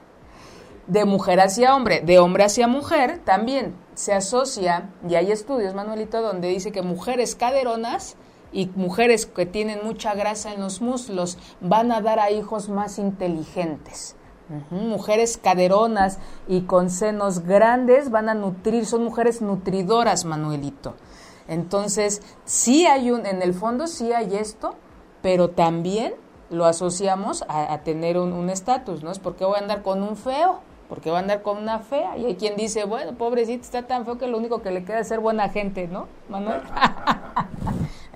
De 0.89 1.07
mujer 1.07 1.41
hacia 1.41 1.75
hombre, 1.75 2.03
de 2.03 2.19
hombre 2.19 2.45
hacia 2.45 2.69
mujer, 2.69 3.21
también 3.25 3.75
se 3.95 4.13
asocia, 4.13 4.91
y 5.09 5.15
hay 5.15 5.33
estudios, 5.33 5.75
Manuelito, 5.75 6.21
donde 6.21 6.49
dice 6.49 6.71
que 6.71 6.83
mujeres 6.83 7.35
caderonas 7.35 8.17
y 8.57 8.71
mujeres 8.75 9.27
que 9.27 9.45
tienen 9.45 9.81
mucha 9.85 10.15
grasa 10.15 10.55
en 10.55 10.63
los 10.63 10.81
muslos 10.81 11.37
van 11.61 11.93
a 11.93 12.01
dar 12.01 12.19
a 12.19 12.31
hijos 12.31 12.71
más 12.71 12.99
inteligentes. 12.99 14.17
Mujeres 14.71 15.37
caderonas 15.37 16.19
y 16.49 16.63
con 16.63 16.89
senos 16.89 17.41
grandes 17.41 18.11
van 18.11 18.31
a 18.31 18.35
nutrir, 18.35 18.87
son 18.87 19.05
mujeres 19.05 19.43
nutridoras, 19.43 20.25
Manuelito. 20.25 20.95
Entonces, 21.49 22.23
sí 22.47 22.87
hay 22.87 23.11
un, 23.11 23.27
en 23.27 23.43
el 23.43 23.53
fondo 23.53 23.87
sí 23.87 24.15
hay 24.15 24.35
esto, 24.37 24.75
pero 25.21 25.51
también 25.51 26.15
lo 26.49 26.65
asociamos 26.65 27.45
a, 27.49 27.77
tener 27.81 28.17
un 28.17 28.49
estatus, 28.49 29.03
¿no? 29.03 29.11
Es 29.11 29.19
porque 29.19 29.45
voy 29.45 29.57
a 29.57 29.59
andar 29.59 29.83
con 29.83 30.03
un 30.03 30.17
feo, 30.17 30.61
porque 30.89 31.11
voy 31.11 31.19
a 31.19 31.21
andar 31.21 31.43
con 31.43 31.59
una 31.59 31.81
fea. 31.81 32.17
Y 32.17 32.25
hay 32.25 32.37
quien 32.37 32.57
dice, 32.57 32.85
bueno, 32.85 33.13
pobrecito, 33.19 33.65
está 33.65 33.83
tan 33.83 34.07
feo 34.07 34.17
que 34.17 34.29
lo 34.29 34.39
único 34.39 34.63
que 34.63 34.71
le 34.71 34.85
queda 34.85 35.01
es 35.01 35.09
ser 35.09 35.21
buena 35.21 35.51
gente, 35.51 35.89
¿no, 35.89 36.07
Manuel? 36.31 36.63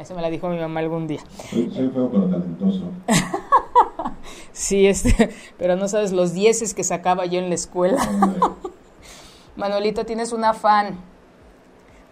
Eso 0.00 0.14
me 0.14 0.22
la 0.22 0.30
dijo 0.30 0.48
mi 0.48 0.58
mamá 0.58 0.80
algún 0.80 1.06
día. 1.06 1.20
Soy, 1.50 1.68
feo 1.68 2.10
pero 2.10 2.24
talentoso. 2.24 2.84
sí, 4.52 4.86
este, 4.86 5.28
pero 5.58 5.76
no 5.76 5.88
sabes 5.88 6.12
los 6.12 6.32
dieces 6.32 6.72
que 6.72 6.84
sacaba 6.84 7.26
yo 7.26 7.38
en 7.38 7.50
la 7.50 7.54
escuela. 7.54 7.98
Manuelito, 9.56 10.06
tienes 10.06 10.32
un 10.32 10.46
afán. 10.46 10.98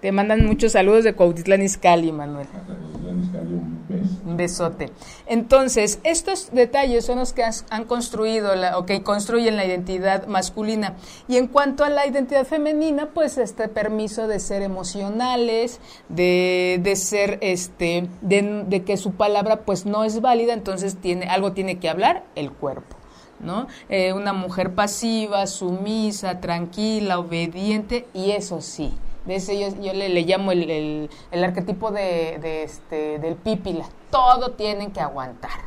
Te 0.00 0.12
mandan 0.12 0.46
muchos 0.46 0.72
saludos 0.72 1.02
de 1.02 1.14
Cuautitlán 1.14 1.62
Izcalli, 1.62 2.12
Manuel. 2.12 2.46
Un 4.24 4.36
besote. 4.36 4.92
Entonces, 5.26 5.98
estos 6.04 6.50
detalles 6.52 7.04
son 7.04 7.18
los 7.18 7.32
que 7.32 7.42
han 7.42 7.84
construido 7.84 8.54
la, 8.54 8.78
o 8.78 8.86
que 8.86 9.02
construyen 9.02 9.56
la 9.56 9.64
identidad 9.64 10.28
masculina. 10.28 10.94
Y 11.26 11.36
en 11.36 11.48
cuanto 11.48 11.82
a 11.82 11.88
la 11.88 12.06
identidad 12.06 12.46
femenina, 12.46 13.08
pues 13.12 13.38
este 13.38 13.66
permiso 13.66 14.28
de 14.28 14.38
ser 14.38 14.62
emocionales, 14.62 15.80
de, 16.08 16.78
de 16.80 16.94
ser, 16.94 17.38
este, 17.40 18.08
de, 18.20 18.64
de, 18.68 18.84
que 18.84 18.96
su 18.96 19.12
palabra 19.12 19.62
pues 19.62 19.84
no 19.84 20.04
es 20.04 20.20
válida, 20.20 20.52
entonces 20.52 20.96
tiene, 20.96 21.26
algo 21.26 21.52
tiene 21.52 21.80
que 21.80 21.88
hablar 21.88 22.22
el 22.36 22.52
cuerpo. 22.52 22.96
¿no? 23.40 23.66
Eh, 23.88 24.12
una 24.12 24.32
mujer 24.32 24.74
pasiva, 24.74 25.46
sumisa, 25.46 26.40
tranquila, 26.40 27.18
obediente, 27.18 28.06
y 28.12 28.32
eso 28.32 28.60
sí, 28.60 28.92
De 29.28 29.34
ese 29.34 29.58
yo, 29.58 29.92
le, 29.92 30.08
llamo 30.22 30.52
el, 30.52 31.10
el, 31.30 31.44
arquetipo 31.44 31.90
de, 31.90 32.38
de, 32.40 32.62
este, 32.62 33.18
del 33.18 33.36
pípila. 33.36 33.84
Todo 34.10 34.52
tienen 34.52 34.90
que 34.90 35.02
aguantar. 35.02 35.60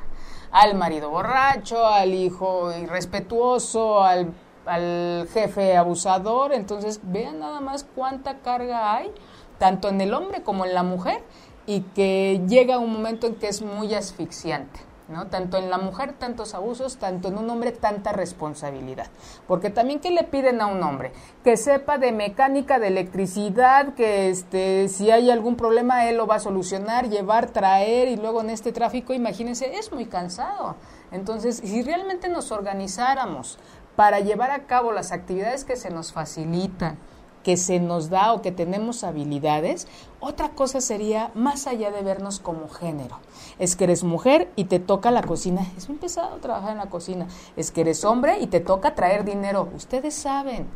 Al 0.50 0.74
marido 0.74 1.12
borracho, 1.12 1.86
al 1.86 2.12
hijo 2.16 2.76
irrespetuoso, 2.76 4.02
al, 4.02 4.34
al 4.66 5.30
jefe 5.32 5.78
abusador. 5.78 6.54
Entonces, 6.54 7.02
vean 7.04 7.38
nada 7.38 7.62
más 7.62 7.86
cuánta 7.96 8.40
carga 8.40 8.96
hay, 8.96 9.12
tanto 9.60 9.90
en 9.90 10.02
el 10.02 10.16
hombre 10.16 10.42
como 10.42 10.66
en 10.66 10.74
la 10.74 10.82
mujer, 10.82 11.22
y 11.68 11.82
que 11.82 12.42
llega 12.48 12.80
un 12.80 12.92
momento 12.92 13.28
en 13.28 13.36
que 13.36 13.48
es 13.48 13.62
muy 13.62 13.94
asfixiante. 13.94 14.80
¿No? 15.12 15.28
Tanto 15.28 15.58
en 15.58 15.70
la 15.70 15.78
mujer 15.78 16.14
tantos 16.14 16.56
abusos, 16.56 16.98
tanto 16.98 17.28
en 17.28 17.38
un 17.38 17.50
hombre 17.50 17.72
tanta 17.72 18.12
responsabilidad. 18.12 19.08
Porque 19.48 19.70
también 19.70 20.00
¿qué 20.00 20.12
le 20.12 20.24
piden 20.24 20.62
a 20.62 20.68
un 20.68 20.82
hombre? 20.82 21.12
Que 21.44 21.58
sepa 21.58 21.98
de 21.98 22.12
mecánica, 22.12 22.80
de 22.80 22.88
electricidad, 22.88 23.94
que 23.94 24.30
este, 24.30 24.88
si 24.88 25.12
hay 25.12 25.30
algún 25.30 25.56
problema 25.56 26.08
él 26.08 26.18
lo 26.18 26.28
va 26.28 26.36
a 26.36 26.40
solucionar, 26.40 27.10
llevar, 27.10 27.52
traer 27.52 28.08
y 28.08 28.16
luego 28.16 28.42
en 28.42 28.50
este 28.50 28.72
tráfico, 28.72 29.14
imagínense, 29.14 29.78
es 29.78 29.92
muy 29.92 30.06
cansado. 30.06 30.76
Entonces, 31.12 31.58
si 31.58 31.82
realmente 31.84 32.30
nos 32.30 32.52
organizáramos 32.52 33.60
para 33.96 34.20
llevar 34.20 34.52
a 34.52 34.66
cabo 34.66 34.92
las 34.92 35.12
actividades 35.12 35.66
que 35.66 35.76
se 35.76 35.90
nos 35.90 36.14
facilitan, 36.14 36.98
que 37.44 37.58
se 37.58 37.80
nos 37.80 38.10
da 38.10 38.34
o 38.34 38.42
que 38.42 38.52
tenemos 38.52 39.04
habilidades, 39.04 39.88
otra 40.20 40.50
cosa 40.50 40.82
sería 40.82 41.32
más 41.34 41.68
allá 41.68 41.92
de 41.92 42.02
vernos 42.02 42.40
como 42.40 42.70
género. 42.70 43.20
Es 43.60 43.76
que 43.76 43.86
eres 43.86 44.04
mujer 44.04 44.52
y 44.56 44.66
te 44.66 44.80
toca 44.80 45.12
la 45.12 45.22
cocina. 45.24 45.66
Es 45.78 45.90
muy 45.90 45.98
pesado 45.98 46.38
trabajar 46.38 46.72
en 46.72 46.78
la 46.78 46.90
cocina. 46.90 47.28
Es 47.56 47.72
que 47.72 47.82
eres 47.82 48.04
hombre 48.06 48.40
y 48.40 48.48
te 48.48 48.60
toca 48.60 48.96
traer 48.96 49.26
dinero. 49.26 49.70
Ustedes 49.76 50.14
saben 50.14 50.68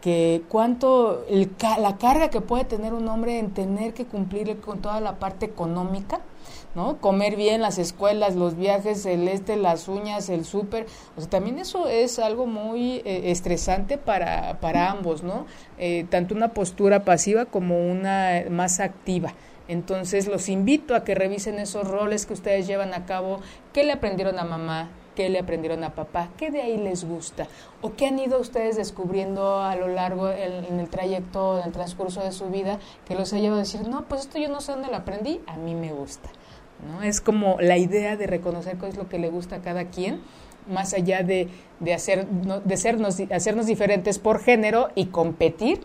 que 0.00 0.42
cuánto 0.48 1.24
la 1.30 1.96
carga 1.96 2.28
que 2.28 2.40
puede 2.40 2.64
tener 2.64 2.92
un 2.92 3.06
hombre 3.08 3.38
en 3.38 3.52
tener 3.52 3.94
que 3.94 4.04
cumplir 4.04 4.60
con 4.60 4.80
toda 4.80 5.00
la 5.00 5.18
parte 5.18 5.46
económica 5.46 6.20
¿no? 6.74 6.98
Comer 6.98 7.36
bien, 7.36 7.60
las 7.60 7.78
escuelas, 7.78 8.34
los 8.34 8.56
viajes, 8.56 9.04
el 9.06 9.28
este, 9.28 9.56
las 9.56 9.88
uñas, 9.88 10.28
el 10.28 10.44
súper, 10.44 10.86
o 11.16 11.20
sea, 11.20 11.30
también 11.30 11.58
eso 11.58 11.88
es 11.88 12.18
algo 12.18 12.46
muy 12.46 13.02
eh, 13.04 13.30
estresante 13.30 13.98
para, 13.98 14.58
para 14.60 14.90
ambos, 14.90 15.22
¿no? 15.22 15.46
Eh, 15.78 16.06
tanto 16.08 16.34
una 16.34 16.48
postura 16.48 17.04
pasiva 17.04 17.44
como 17.44 17.90
una 17.90 18.44
más 18.50 18.80
activa. 18.80 19.34
Entonces 19.72 20.26
los 20.28 20.50
invito 20.50 20.94
a 20.94 21.02
que 21.02 21.14
revisen 21.14 21.58
esos 21.58 21.88
roles 21.88 22.26
que 22.26 22.34
ustedes 22.34 22.66
llevan 22.66 22.92
a 22.92 23.06
cabo, 23.06 23.40
qué 23.72 23.84
le 23.84 23.92
aprendieron 23.92 24.38
a 24.38 24.44
mamá, 24.44 24.90
qué 25.14 25.30
le 25.30 25.38
aprendieron 25.38 25.82
a 25.82 25.94
papá, 25.94 26.28
qué 26.36 26.50
de 26.50 26.60
ahí 26.60 26.76
les 26.76 27.04
gusta 27.04 27.48
o 27.80 27.94
qué 27.94 28.06
han 28.06 28.18
ido 28.18 28.38
ustedes 28.38 28.76
descubriendo 28.76 29.60
a 29.60 29.74
lo 29.76 29.88
largo 29.88 30.30
en 30.30 30.78
el 30.78 30.88
trayecto, 30.90 31.58
en 31.58 31.66
el 31.66 31.72
transcurso 31.72 32.22
de 32.22 32.32
su 32.32 32.50
vida, 32.50 32.80
que 33.06 33.14
los 33.14 33.32
ha 33.32 33.38
llevado 33.38 33.60
a 33.60 33.64
decir, 33.64 33.88
no, 33.88 34.04
pues 34.04 34.22
esto 34.22 34.38
yo 34.38 34.50
no 34.50 34.60
sé 34.60 34.72
dónde 34.72 34.88
lo 34.88 34.96
aprendí, 34.96 35.40
a 35.46 35.56
mí 35.56 35.74
me 35.74 35.90
gusta. 35.90 36.28
¿no? 36.86 37.02
Es 37.02 37.22
como 37.22 37.56
la 37.58 37.78
idea 37.78 38.16
de 38.18 38.26
reconocer 38.26 38.76
qué 38.76 38.88
es 38.88 38.96
lo 38.98 39.08
que 39.08 39.18
le 39.18 39.30
gusta 39.30 39.56
a 39.56 39.62
cada 39.62 39.86
quien, 39.86 40.20
más 40.68 40.92
allá 40.92 41.22
de, 41.22 41.48
de, 41.80 41.94
hacer, 41.94 42.26
de 42.26 42.76
sernos, 42.76 43.20
hacernos 43.30 43.64
diferentes 43.64 44.18
por 44.18 44.38
género 44.38 44.90
y 44.94 45.06
competir. 45.06 45.80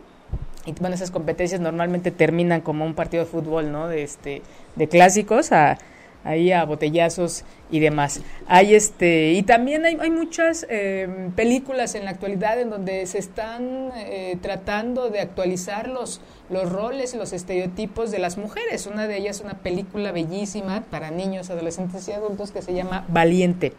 Y 0.67 0.73
bueno, 0.81 0.95
esas 0.95 1.11
competencias 1.11 1.61
normalmente 1.61 2.11
terminan 2.11 2.59
como 2.59 2.83
un 2.85 2.93
partido 2.93 3.23
de 3.23 3.29
fútbol, 3.29 3.71
¿no? 3.71 3.87
De, 3.87 4.03
este, 4.03 4.41
de 4.75 4.89
clásicos 4.89 5.53
a, 5.53 5.77
ahí 6.25 6.51
a 6.51 6.65
botellazos 6.65 7.45
y 7.69 7.79
demás. 7.79 8.21
Hay 8.47 8.75
este 8.75 9.33
y 9.33 9.43
también 9.43 9.85
hay, 9.85 9.97
hay 9.99 10.09
muchas 10.09 10.65
eh, 10.69 11.29
películas 11.35 11.95
en 11.95 12.05
la 12.05 12.11
actualidad 12.11 12.59
en 12.59 12.69
donde 12.69 13.05
se 13.05 13.19
están 13.19 13.91
eh, 13.95 14.37
tratando 14.41 15.09
de 15.09 15.19
actualizar 15.19 15.89
los 15.89 16.21
los 16.49 16.71
roles 16.71 17.13
y 17.13 17.17
los 17.17 17.33
estereotipos 17.33 18.11
de 18.11 18.19
las 18.19 18.37
mujeres. 18.37 18.87
Una 18.87 19.07
de 19.07 19.17
ellas 19.17 19.37
es 19.37 19.43
una 19.43 19.55
película 19.55 20.11
bellísima 20.11 20.83
para 20.89 21.11
niños, 21.11 21.49
adolescentes 21.49 22.07
y 22.07 22.11
adultos 22.13 22.51
que 22.51 22.61
se 22.61 22.73
llama 22.73 23.05
Valiente. 23.09 23.73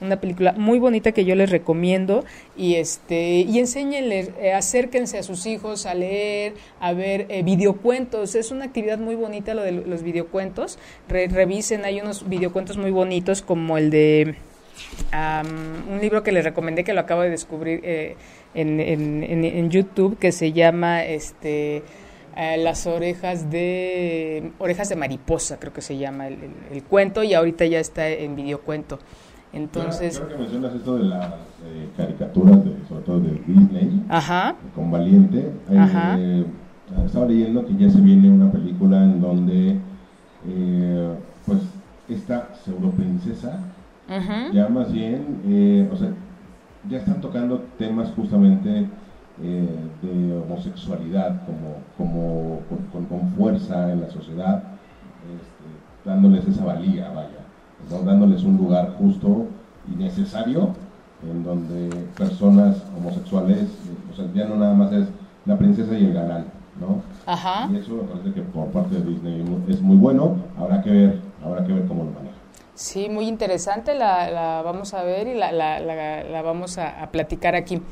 Una 0.00 0.20
película 0.20 0.52
muy 0.52 0.80
bonita 0.80 1.12
que 1.12 1.24
yo 1.24 1.36
les 1.36 1.50
recomiendo 1.50 2.24
y 2.56 2.74
este 2.74 3.40
y 3.40 3.60
enséñenles, 3.60 4.30
eh, 4.40 4.52
acérquense 4.52 5.18
a 5.18 5.22
sus 5.22 5.46
hijos 5.46 5.86
a 5.86 5.94
leer, 5.94 6.54
a 6.80 6.92
ver 6.92 7.26
eh, 7.28 7.44
videocuentos. 7.44 8.34
Es 8.34 8.50
una 8.50 8.64
actividad 8.64 8.98
muy 8.98 9.14
bonita 9.14 9.54
lo 9.54 9.62
de 9.62 9.70
los 9.70 10.02
videocuentos. 10.02 10.78
revisen, 11.08 11.84
hay 11.84 12.00
unos 12.00 12.28
videocuentos 12.28 12.78
muy 12.78 12.90
bonitos 12.90 13.31
como 13.40 13.78
el 13.78 13.88
de 13.88 14.36
un 15.90 16.00
libro 16.00 16.22
que 16.22 16.32
les 16.32 16.44
recomendé 16.44 16.84
que 16.84 16.92
lo 16.92 17.00
acabo 17.00 17.22
de 17.22 17.30
descubrir 17.30 17.80
eh, 17.82 18.16
en, 18.54 18.80
en, 18.80 19.22
en, 19.24 19.70
YouTube 19.70 20.18
que 20.18 20.32
se 20.32 20.52
llama 20.52 21.04
este 21.04 21.82
eh, 22.36 22.56
las 22.58 22.86
orejas 22.86 23.50
de 23.50 24.52
orejas 24.58 24.88
de 24.88 24.96
mariposa 24.96 25.58
creo 25.58 25.72
que 25.72 25.82
se 25.82 25.96
llama 25.96 26.28
el, 26.28 26.38
el, 26.70 26.82
cuento 26.82 27.22
y 27.22 27.32
ahorita 27.32 27.64
ya 27.66 27.78
está 27.78 28.08
en 28.08 28.36
videocuento 28.36 28.98
entonces 29.52 30.18
creo, 30.18 30.28
que 30.28 30.42
mencionas 30.42 30.74
esto 30.74 30.98
de 30.98 31.04
las 31.04 31.26
eh, 31.64 31.88
caricaturas 31.96 32.64
de, 32.64 32.74
sobre 32.88 33.02
todo 33.02 33.20
de 33.20 33.40
Disney 33.46 34.04
Ajá. 34.08 34.56
con 34.74 34.90
Valiente 34.90 35.52
Ajá. 35.76 36.16
Eh, 36.18 36.44
estaba 37.06 37.26
leyendo 37.26 37.64
que 37.66 37.76
ya 37.76 37.90
se 37.90 38.00
viene 38.00 38.30
una 38.30 38.50
película 38.50 39.02
en 39.02 39.20
donde 39.20 39.76
eh, 40.48 41.14
pues 41.46 41.58
esta 42.08 42.50
pseudo 42.54 42.90
princesa 42.90 43.60
Ajá. 44.08 44.50
ya 44.52 44.68
más 44.68 44.92
bien 44.92 45.88
o 45.92 45.96
sea 45.96 46.10
ya 46.88 46.98
están 46.98 47.20
tocando 47.20 47.62
temas 47.78 48.10
justamente 48.16 48.88
eh, 49.42 49.68
de 50.02 50.36
homosexualidad 50.36 51.40
como, 51.46 51.78
como 51.96 52.60
con, 52.92 53.06
con, 53.06 53.28
fuerza 53.30 53.90
en 53.90 54.02
la 54.02 54.10
sociedad, 54.10 54.62
este, 55.24 56.04
dándoles 56.08 56.46
esa 56.46 56.64
valía, 56.64 57.10
vaya, 57.10 57.46
¿no? 57.90 58.02
dándoles 58.02 58.42
un 58.44 58.56
lugar 58.56 58.94
justo 58.98 59.46
y 59.90 59.96
necesario 59.96 60.74
en 61.22 61.44
donde 61.44 61.88
personas 62.16 62.84
homosexuales, 62.96 63.68
o 64.12 64.16
sea, 64.16 64.26
ya 64.34 64.44
no 64.46 64.56
nada 64.56 64.74
más 64.74 64.92
es 64.92 65.08
la 65.46 65.56
princesa 65.56 65.96
y 65.96 66.04
el 66.04 66.12
galán, 66.12 66.44
¿no? 66.78 67.00
Ajá. 67.24 67.70
Y 67.72 67.76
eso 67.76 67.94
me 67.94 68.02
parece 68.02 68.32
que 68.32 68.42
por 68.42 68.66
parte 68.66 68.96
de 68.96 69.04
Disney 69.04 69.44
es 69.68 69.80
muy 69.80 69.96
bueno, 69.96 70.36
habrá 70.58 70.82
que 70.82 70.90
ver, 70.90 71.20
habrá 71.44 71.66
que 71.66 71.72
ver 71.72 71.86
cómo 71.86 72.04
lo 72.04 72.10
maneja. 72.10 72.36
Sí, 72.74 73.10
muy 73.10 73.28
interesante, 73.28 73.94
la, 73.94 74.30
la, 74.30 74.62
vamos 74.62 74.94
a 74.94 75.02
ver 75.02 75.28
y 75.28 75.34
la, 75.34 75.52
la, 75.52 75.78
la 75.78 76.42
vamos 76.42 76.78
a, 76.78 77.10
platicar 77.12 77.54
aquí. 77.54 77.82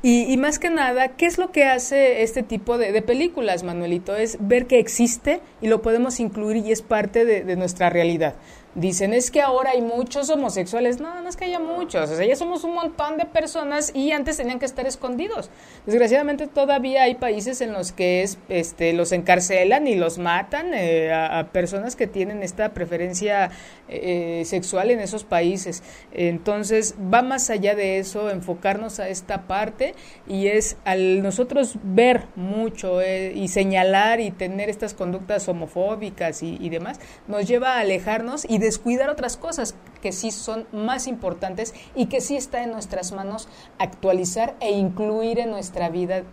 Y, 0.00 0.32
y, 0.32 0.36
más 0.36 0.60
que 0.60 0.70
nada, 0.70 1.08
¿qué 1.16 1.26
es 1.26 1.38
lo 1.38 1.50
que 1.50 1.64
hace 1.64 2.22
este 2.22 2.44
tipo 2.44 2.78
de, 2.78 2.92
de, 2.92 3.02
películas, 3.02 3.64
Manuelito? 3.64 4.14
Es 4.14 4.38
ver 4.40 4.68
que 4.68 4.78
existe 4.78 5.40
y 5.60 5.66
lo 5.66 5.82
podemos 5.82 6.20
incluir 6.20 6.64
y 6.64 6.70
es 6.70 6.82
parte 6.82 7.24
de 7.24 7.56
nuestra 7.56 7.90
realidad 7.90 8.36
dicen 8.80 9.12
es 9.12 9.30
que 9.30 9.42
ahora 9.42 9.70
hay 9.70 9.82
muchos 9.82 10.30
homosexuales. 10.30 11.00
No, 11.00 11.20
no 11.20 11.28
es 11.28 11.36
que 11.36 11.46
haya 11.46 11.58
muchos, 11.58 12.10
o 12.10 12.16
sea, 12.16 12.26
ya 12.26 12.36
somos 12.36 12.64
un 12.64 12.74
montón 12.74 13.16
de 13.16 13.24
personas 13.24 13.92
y 13.94 14.12
antes 14.12 14.36
tenían 14.36 14.58
que 14.58 14.66
estar 14.66 14.86
escondidos. 14.86 15.50
Desgraciadamente 15.86 16.46
todavía 16.46 17.02
hay 17.02 17.14
países 17.14 17.60
en 17.60 17.72
los 17.72 17.92
que 17.92 18.22
es, 18.22 18.38
este, 18.48 18.92
los 18.92 19.12
encarcelan 19.12 19.86
y 19.86 19.94
los 19.94 20.18
matan 20.18 20.72
eh, 20.74 21.12
a, 21.12 21.48
personas 21.52 21.96
que 21.96 22.06
tienen 22.06 22.42
esta 22.42 22.70
preferencia 22.70 23.50
eh, 23.88 24.42
sexual 24.44 24.90
en 24.90 25.00
esos 25.00 25.24
países. 25.24 25.82
Entonces 26.12 26.94
va 27.12 27.22
más 27.22 27.50
allá 27.50 27.74
de 27.74 27.98
eso, 27.98 28.30
enfocarnos 28.30 29.00
a 29.00 29.08
esta 29.08 29.46
parte 29.46 29.94
y 30.26 30.48
es 30.48 30.76
al 30.84 31.22
nosotros 31.22 31.76
ver 31.82 32.24
mucho 32.36 33.00
eh, 33.00 33.32
y 33.34 33.48
señalar 33.48 34.20
y 34.20 34.30
tener 34.30 34.68
estas 34.68 34.94
conductas 34.94 35.48
homofóbicas 35.48 36.42
y, 36.42 36.68
demás, 36.68 37.00
nos 37.26 37.46
lleva 37.46 37.76
a 37.76 37.80
alejarnos 37.80 38.44
y 38.48 38.58
descuidar 38.68 39.08
otras 39.08 39.38
cosas 39.38 39.74
que 40.02 40.12
sí 40.12 40.30
son 40.30 40.66
más 40.72 41.06
importantes 41.06 41.72
y 41.94 42.06
que 42.06 42.20
sí 42.20 42.36
está 42.36 42.62
en 42.62 42.70
nuestras 42.70 43.12
manos 43.12 43.48
actualizar 43.78 44.56
e 44.60 44.72
incluir 44.72 45.38
en 45.38 45.48
nuestra 45.48 45.88
vida, 45.88 46.24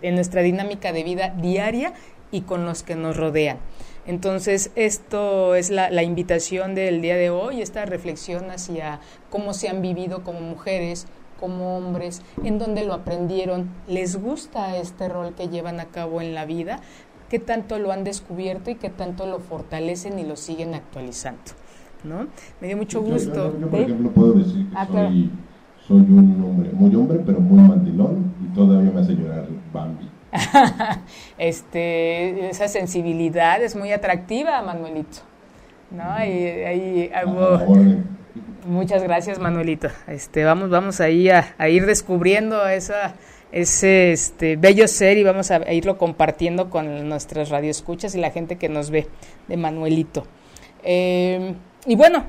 en 0.00 0.14
nuestra 0.14 0.42
dinámica 0.42 0.92
de 0.92 1.02
vida 1.02 1.30
diaria 1.30 1.92
y 2.30 2.42
con 2.42 2.64
los 2.64 2.84
que 2.84 2.94
nos 2.94 3.16
rodean. 3.16 3.58
Entonces, 4.06 4.70
esto 4.76 5.56
es 5.56 5.70
la, 5.70 5.90
la, 5.90 6.04
invitación 6.04 6.76
del 6.76 7.02
día 7.02 7.16
de 7.16 7.30
hoy, 7.30 7.60
esta 7.60 7.86
reflexión 7.86 8.52
hacia 8.52 9.00
cómo 9.28 9.52
se 9.52 9.68
han 9.68 9.82
vivido 9.82 10.22
como 10.22 10.40
mujeres, 10.40 11.08
como 11.40 11.76
hombres, 11.76 12.22
en 12.44 12.60
donde 12.60 12.84
lo 12.84 12.94
aprendieron, 12.94 13.68
les 13.88 14.14
gusta 14.16 14.76
este 14.76 15.08
rol 15.08 15.34
que 15.34 15.48
llevan 15.48 15.80
a 15.80 15.86
cabo 15.86 16.20
en 16.20 16.34
la 16.34 16.44
vida, 16.44 16.80
qué 17.28 17.40
tanto 17.40 17.80
lo 17.80 17.90
han 17.90 18.04
descubierto 18.04 18.70
y 18.70 18.76
qué 18.76 18.90
tanto 18.90 19.26
lo 19.26 19.40
fortalecen 19.40 20.20
y 20.20 20.24
lo 20.24 20.36
siguen 20.36 20.74
actualizando. 20.74 21.63
¿No? 22.04 22.26
Me 22.60 22.68
dio 22.68 22.76
mucho 22.76 23.00
gusto. 23.02 23.34
Yo, 23.34 23.52
yo, 23.52 23.60
yo 23.60 23.68
por 23.68 23.80
¿Eh? 23.80 23.82
ejemplo, 23.82 24.10
puedo 24.10 24.32
decir 24.34 24.68
que 24.68 24.76
ah, 24.76 24.86
soy, 24.86 24.94
claro. 24.94 25.10
soy, 25.86 26.00
un 26.00 26.44
hombre 26.44 26.70
muy 26.72 26.94
hombre, 26.94 27.20
pero 27.24 27.40
muy 27.40 27.60
mandilón 27.66 28.32
y 28.42 28.54
todavía 28.54 28.90
me 28.90 29.00
hace 29.00 29.14
llorar 29.14 29.46
Bambi. 29.72 30.08
este, 31.38 32.50
esa 32.50 32.68
sensibilidad 32.68 33.62
es 33.62 33.76
muy 33.76 33.92
atractiva, 33.92 34.60
Manuelito. 34.62 35.18
¿no? 35.90 36.04
Ahí, 36.04 36.44
ahí 36.44 37.10
hago... 37.14 37.60
Muchas 38.66 39.02
gracias, 39.02 39.38
Manuelito. 39.38 39.88
Este, 40.06 40.42
vamos, 40.42 40.70
vamos 40.70 41.00
ahí 41.00 41.28
a, 41.28 41.54
a 41.58 41.68
ir 41.68 41.84
descubriendo 41.84 42.66
esa, 42.66 43.14
ese 43.52 44.10
este, 44.10 44.56
bello 44.56 44.88
ser 44.88 45.18
y 45.18 45.22
vamos 45.22 45.50
a 45.50 45.72
irlo 45.72 45.98
compartiendo 45.98 46.70
con 46.70 47.08
nuestras 47.08 47.50
radioescuchas 47.50 48.14
y 48.14 48.20
la 48.20 48.30
gente 48.30 48.56
que 48.56 48.68
nos 48.68 48.90
ve 48.90 49.06
de 49.48 49.56
Manuelito. 49.56 50.26
Eh, 50.82 51.54
y 51.86 51.96
bueno, 51.96 52.24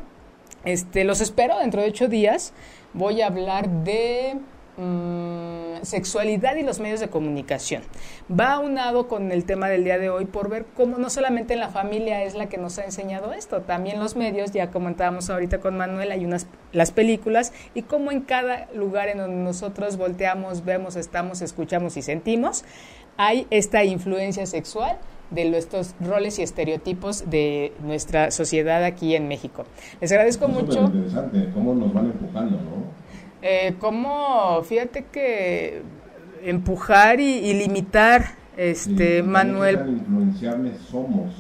este, 0.65 1.03
los 1.03 1.21
espero 1.21 1.59
dentro 1.59 1.81
de 1.81 1.89
ocho 1.89 2.07
días. 2.07 2.53
Voy 2.93 3.21
a 3.21 3.27
hablar 3.27 3.69
de 3.69 4.37
mm, 4.77 5.83
sexualidad 5.83 6.55
y 6.55 6.63
los 6.63 6.79
medios 6.79 6.99
de 6.99 7.09
comunicación. 7.09 7.83
Va 8.29 8.53
aunado 8.53 9.07
con 9.07 9.31
el 9.31 9.45
tema 9.45 9.69
del 9.69 9.83
día 9.83 9.97
de 9.97 10.09
hoy 10.09 10.25
por 10.25 10.49
ver 10.49 10.65
cómo 10.75 10.97
no 10.97 11.09
solamente 11.09 11.53
en 11.53 11.59
la 11.59 11.69
familia 11.69 12.23
es 12.23 12.35
la 12.35 12.47
que 12.47 12.57
nos 12.57 12.79
ha 12.79 12.83
enseñado 12.83 13.31
esto, 13.33 13.61
también 13.61 13.99
los 13.99 14.15
medios, 14.15 14.51
ya 14.51 14.71
comentábamos 14.71 15.29
ahorita 15.29 15.59
con 15.59 15.77
Manuel, 15.77 16.11
hay 16.11 16.25
unas 16.25 16.47
las 16.71 16.91
películas 16.91 17.53
y 17.73 17.83
cómo 17.83 18.11
en 18.11 18.21
cada 18.21 18.67
lugar 18.73 19.07
en 19.07 19.19
donde 19.19 19.37
nosotros 19.37 19.97
volteamos, 19.97 20.65
vemos, 20.65 20.95
estamos, 20.95 21.41
escuchamos 21.41 21.95
y 21.95 22.01
sentimos, 22.01 22.65
hay 23.17 23.47
esta 23.51 23.83
influencia 23.83 24.45
sexual 24.45 24.97
de 25.31 25.57
estos 25.57 25.95
roles 25.99 26.39
y 26.39 26.43
estereotipos 26.43 27.29
de 27.29 27.73
nuestra 27.81 28.31
sociedad 28.31 28.83
aquí 28.83 29.15
en 29.15 29.27
México. 29.27 29.65
Les 30.01 30.11
agradezco 30.11 30.47
mucho. 30.47 30.81
interesante, 30.81 31.49
cómo 31.53 31.73
nos 31.73 31.93
van 31.93 32.05
empujando, 32.07 32.57
¿no? 32.57 33.05
Eh, 33.41 33.75
cómo, 33.79 34.63
fíjate 34.63 35.05
que 35.11 35.81
empujar 36.43 37.19
y, 37.19 37.53
limitar, 37.53 38.25
este, 38.57 39.21
Manuel. 39.21 39.79
influenciables 39.87 40.79
somos. 40.79 41.33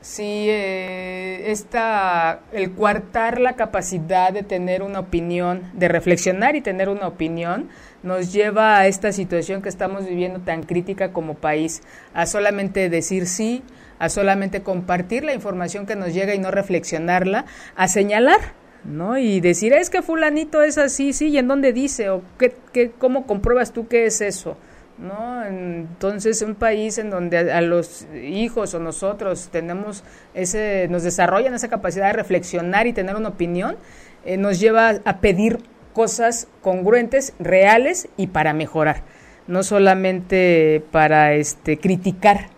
Sí, 0.00 0.46
eh, 0.50 1.50
esta, 1.50 2.40
el 2.52 2.72
coartar 2.72 3.40
la 3.40 3.54
capacidad 3.54 4.32
de 4.32 4.42
tener 4.42 4.82
una 4.82 5.00
opinión, 5.00 5.62
de 5.72 5.88
reflexionar 5.88 6.56
y 6.56 6.60
tener 6.60 6.90
una 6.90 7.06
opinión, 7.06 7.70
nos 8.04 8.32
lleva 8.32 8.78
a 8.78 8.86
esta 8.86 9.12
situación 9.12 9.62
que 9.62 9.70
estamos 9.70 10.06
viviendo 10.06 10.40
tan 10.40 10.62
crítica 10.62 11.12
como 11.12 11.34
país, 11.34 11.82
a 12.12 12.26
solamente 12.26 12.90
decir 12.90 13.26
sí, 13.26 13.62
a 13.98 14.08
solamente 14.10 14.62
compartir 14.62 15.24
la 15.24 15.32
información 15.32 15.86
que 15.86 15.96
nos 15.96 16.12
llega 16.12 16.34
y 16.34 16.38
no 16.38 16.50
reflexionarla, 16.50 17.46
a 17.74 17.88
señalar, 17.88 18.40
¿no? 18.84 19.16
Y 19.16 19.40
decir, 19.40 19.72
es 19.72 19.88
que 19.88 20.02
fulanito 20.02 20.62
es 20.62 20.76
así, 20.76 21.14
sí, 21.14 21.28
¿y 21.28 21.38
en 21.38 21.48
dónde 21.48 21.72
dice? 21.72 22.10
¿O 22.10 22.22
qué, 22.38 22.54
qué, 22.72 22.90
cómo 22.90 23.26
compruebas 23.26 23.72
tú 23.72 23.88
qué 23.88 24.04
es 24.04 24.20
eso? 24.20 24.58
¿No? 24.98 25.42
Entonces, 25.44 26.42
un 26.42 26.54
país 26.54 26.98
en 26.98 27.10
donde 27.10 27.50
a, 27.50 27.60
los 27.62 28.06
hijos 28.14 28.74
o 28.74 28.78
nosotros 28.78 29.48
tenemos 29.50 30.04
ese, 30.34 30.86
nos 30.90 31.02
desarrollan 31.02 31.54
esa 31.54 31.68
capacidad 31.68 32.08
de 32.08 32.12
reflexionar 32.12 32.86
y 32.86 32.92
tener 32.92 33.16
una 33.16 33.30
opinión, 33.30 33.76
eh, 34.24 34.36
nos 34.36 34.60
lleva 34.60 35.00
a 35.04 35.18
pedir 35.18 35.58
cosas 35.94 36.48
congruentes, 36.60 37.32
reales 37.38 38.08
y 38.18 38.26
para 38.26 38.52
mejorar, 38.52 39.04
no 39.46 39.62
solamente 39.62 40.84
para 40.90 41.32
este, 41.34 41.78
criticar 41.78 42.48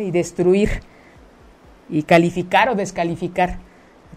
y 0.00 0.10
destruir 0.10 0.80
y 1.88 2.02
calificar 2.02 2.68
o 2.68 2.74
descalificar, 2.74 3.58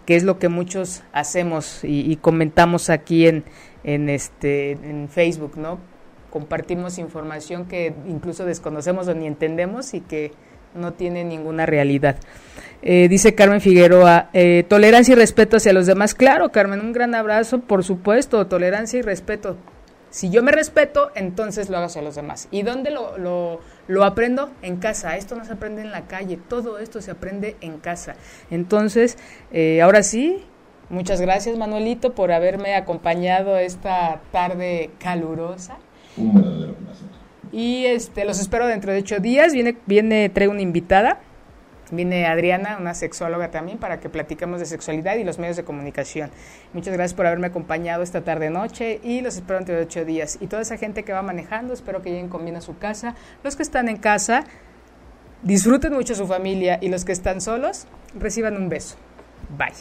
que 0.06 0.16
es 0.16 0.24
lo 0.24 0.38
que 0.38 0.48
muchos 0.48 1.04
hacemos 1.12 1.80
y, 1.84 2.16
comentamos 2.16 2.90
aquí 2.90 3.28
en, 3.28 3.44
en, 3.84 4.08
este, 4.08 4.72
en 4.72 5.08
Facebook, 5.08 5.56
¿no? 5.56 5.78
Compartimos 6.30 6.98
información 6.98 7.66
que 7.66 7.94
incluso 8.08 8.44
desconocemos 8.44 9.06
o 9.08 9.14
ni 9.14 9.26
entendemos 9.26 9.94
y 9.94 10.00
que 10.00 10.32
no 10.74 10.92
tiene 10.92 11.24
ninguna 11.24 11.66
realidad. 11.66 12.16
Eh, 12.82 13.08
dice 13.08 13.34
Carmen 13.34 13.60
Figueroa, 13.60 14.30
eh, 14.32 14.64
tolerancia 14.68 15.12
y 15.12 15.14
respeto 15.16 15.58
hacia 15.58 15.72
los 15.72 15.86
demás. 15.86 16.14
Claro, 16.14 16.50
Carmen, 16.50 16.80
un 16.80 16.92
gran 16.92 17.14
abrazo, 17.14 17.60
por 17.60 17.84
supuesto, 17.84 18.46
tolerancia 18.46 18.98
y 18.98 19.02
respeto. 19.02 19.56
Si 20.10 20.28
yo 20.30 20.42
me 20.42 20.50
respeto, 20.50 21.10
entonces 21.14 21.68
lo 21.68 21.76
hago 21.76 21.86
hacia 21.86 22.02
los 22.02 22.16
demás. 22.16 22.48
¿Y 22.50 22.62
dónde 22.62 22.90
lo, 22.90 23.16
lo, 23.16 23.60
lo, 23.86 24.04
aprendo? 24.04 24.50
En 24.60 24.76
casa. 24.78 25.16
Esto 25.16 25.36
no 25.36 25.44
se 25.44 25.52
aprende 25.52 25.82
en 25.82 25.92
la 25.92 26.06
calle, 26.06 26.36
todo 26.48 26.78
esto 26.78 27.00
se 27.00 27.12
aprende 27.12 27.56
en 27.60 27.78
casa. 27.78 28.16
Entonces, 28.50 29.18
eh, 29.52 29.82
ahora 29.82 30.02
sí, 30.02 30.44
muchas 30.88 31.20
gracias 31.20 31.56
Manuelito 31.56 32.12
por 32.14 32.32
haberme 32.32 32.74
acompañado 32.74 33.56
esta 33.56 34.20
tarde 34.32 34.90
calurosa. 34.98 35.76
Un 36.16 36.34
verdadero 36.34 36.74
placer. 36.74 37.09
Y 37.52 37.86
este, 37.86 38.24
los 38.24 38.40
espero 38.40 38.66
dentro 38.66 38.92
de 38.92 39.00
ocho 39.00 39.18
días. 39.18 39.52
Viene, 39.52 39.76
viene, 39.86 40.28
traigo 40.28 40.52
una 40.52 40.62
invitada. 40.62 41.20
Viene 41.90 42.26
Adriana, 42.26 42.76
una 42.80 42.94
sexóloga 42.94 43.50
también, 43.50 43.78
para 43.78 43.98
que 43.98 44.08
platiquemos 44.08 44.60
de 44.60 44.66
sexualidad 44.66 45.16
y 45.16 45.24
los 45.24 45.38
medios 45.38 45.56
de 45.56 45.64
comunicación. 45.64 46.30
Muchas 46.72 46.94
gracias 46.94 47.14
por 47.14 47.26
haberme 47.26 47.48
acompañado 47.48 48.02
esta 48.02 48.22
tarde-noche 48.22 49.00
y 49.02 49.22
los 49.22 49.36
espero 49.36 49.58
dentro 49.58 49.74
de 49.74 49.82
ocho 49.82 50.04
días. 50.04 50.38
Y 50.40 50.46
toda 50.46 50.62
esa 50.62 50.76
gente 50.76 51.02
que 51.02 51.12
va 51.12 51.22
manejando, 51.22 51.74
espero 51.74 52.00
que 52.00 52.10
lleguen 52.10 52.28
con 52.28 52.44
bien 52.44 52.56
a 52.56 52.60
su 52.60 52.78
casa. 52.78 53.16
Los 53.42 53.56
que 53.56 53.64
están 53.64 53.88
en 53.88 53.96
casa, 53.96 54.44
disfruten 55.42 55.92
mucho 55.92 56.14
su 56.14 56.26
familia 56.26 56.78
y 56.80 56.88
los 56.88 57.04
que 57.04 57.12
están 57.12 57.40
solos, 57.40 57.86
reciban 58.16 58.56
un 58.56 58.68
beso. 58.68 58.96
Bye. 59.58 59.74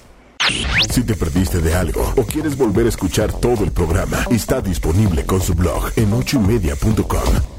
Si 0.90 1.04
te 1.04 1.14
perdiste 1.14 1.60
de 1.60 1.76
algo 1.76 2.12
o 2.18 2.24
quieres 2.24 2.58
volver 2.58 2.88
a 2.88 2.90
escuchar 2.90 3.32
todo 3.32 3.64
el 3.64 3.72
programa, 3.72 4.26
está 4.32 4.62
disponible 4.62 5.26
con 5.26 5.42
su 5.42 5.54
blog 5.54 5.92
en 5.96 6.12
ochoymedia.com 6.12 7.59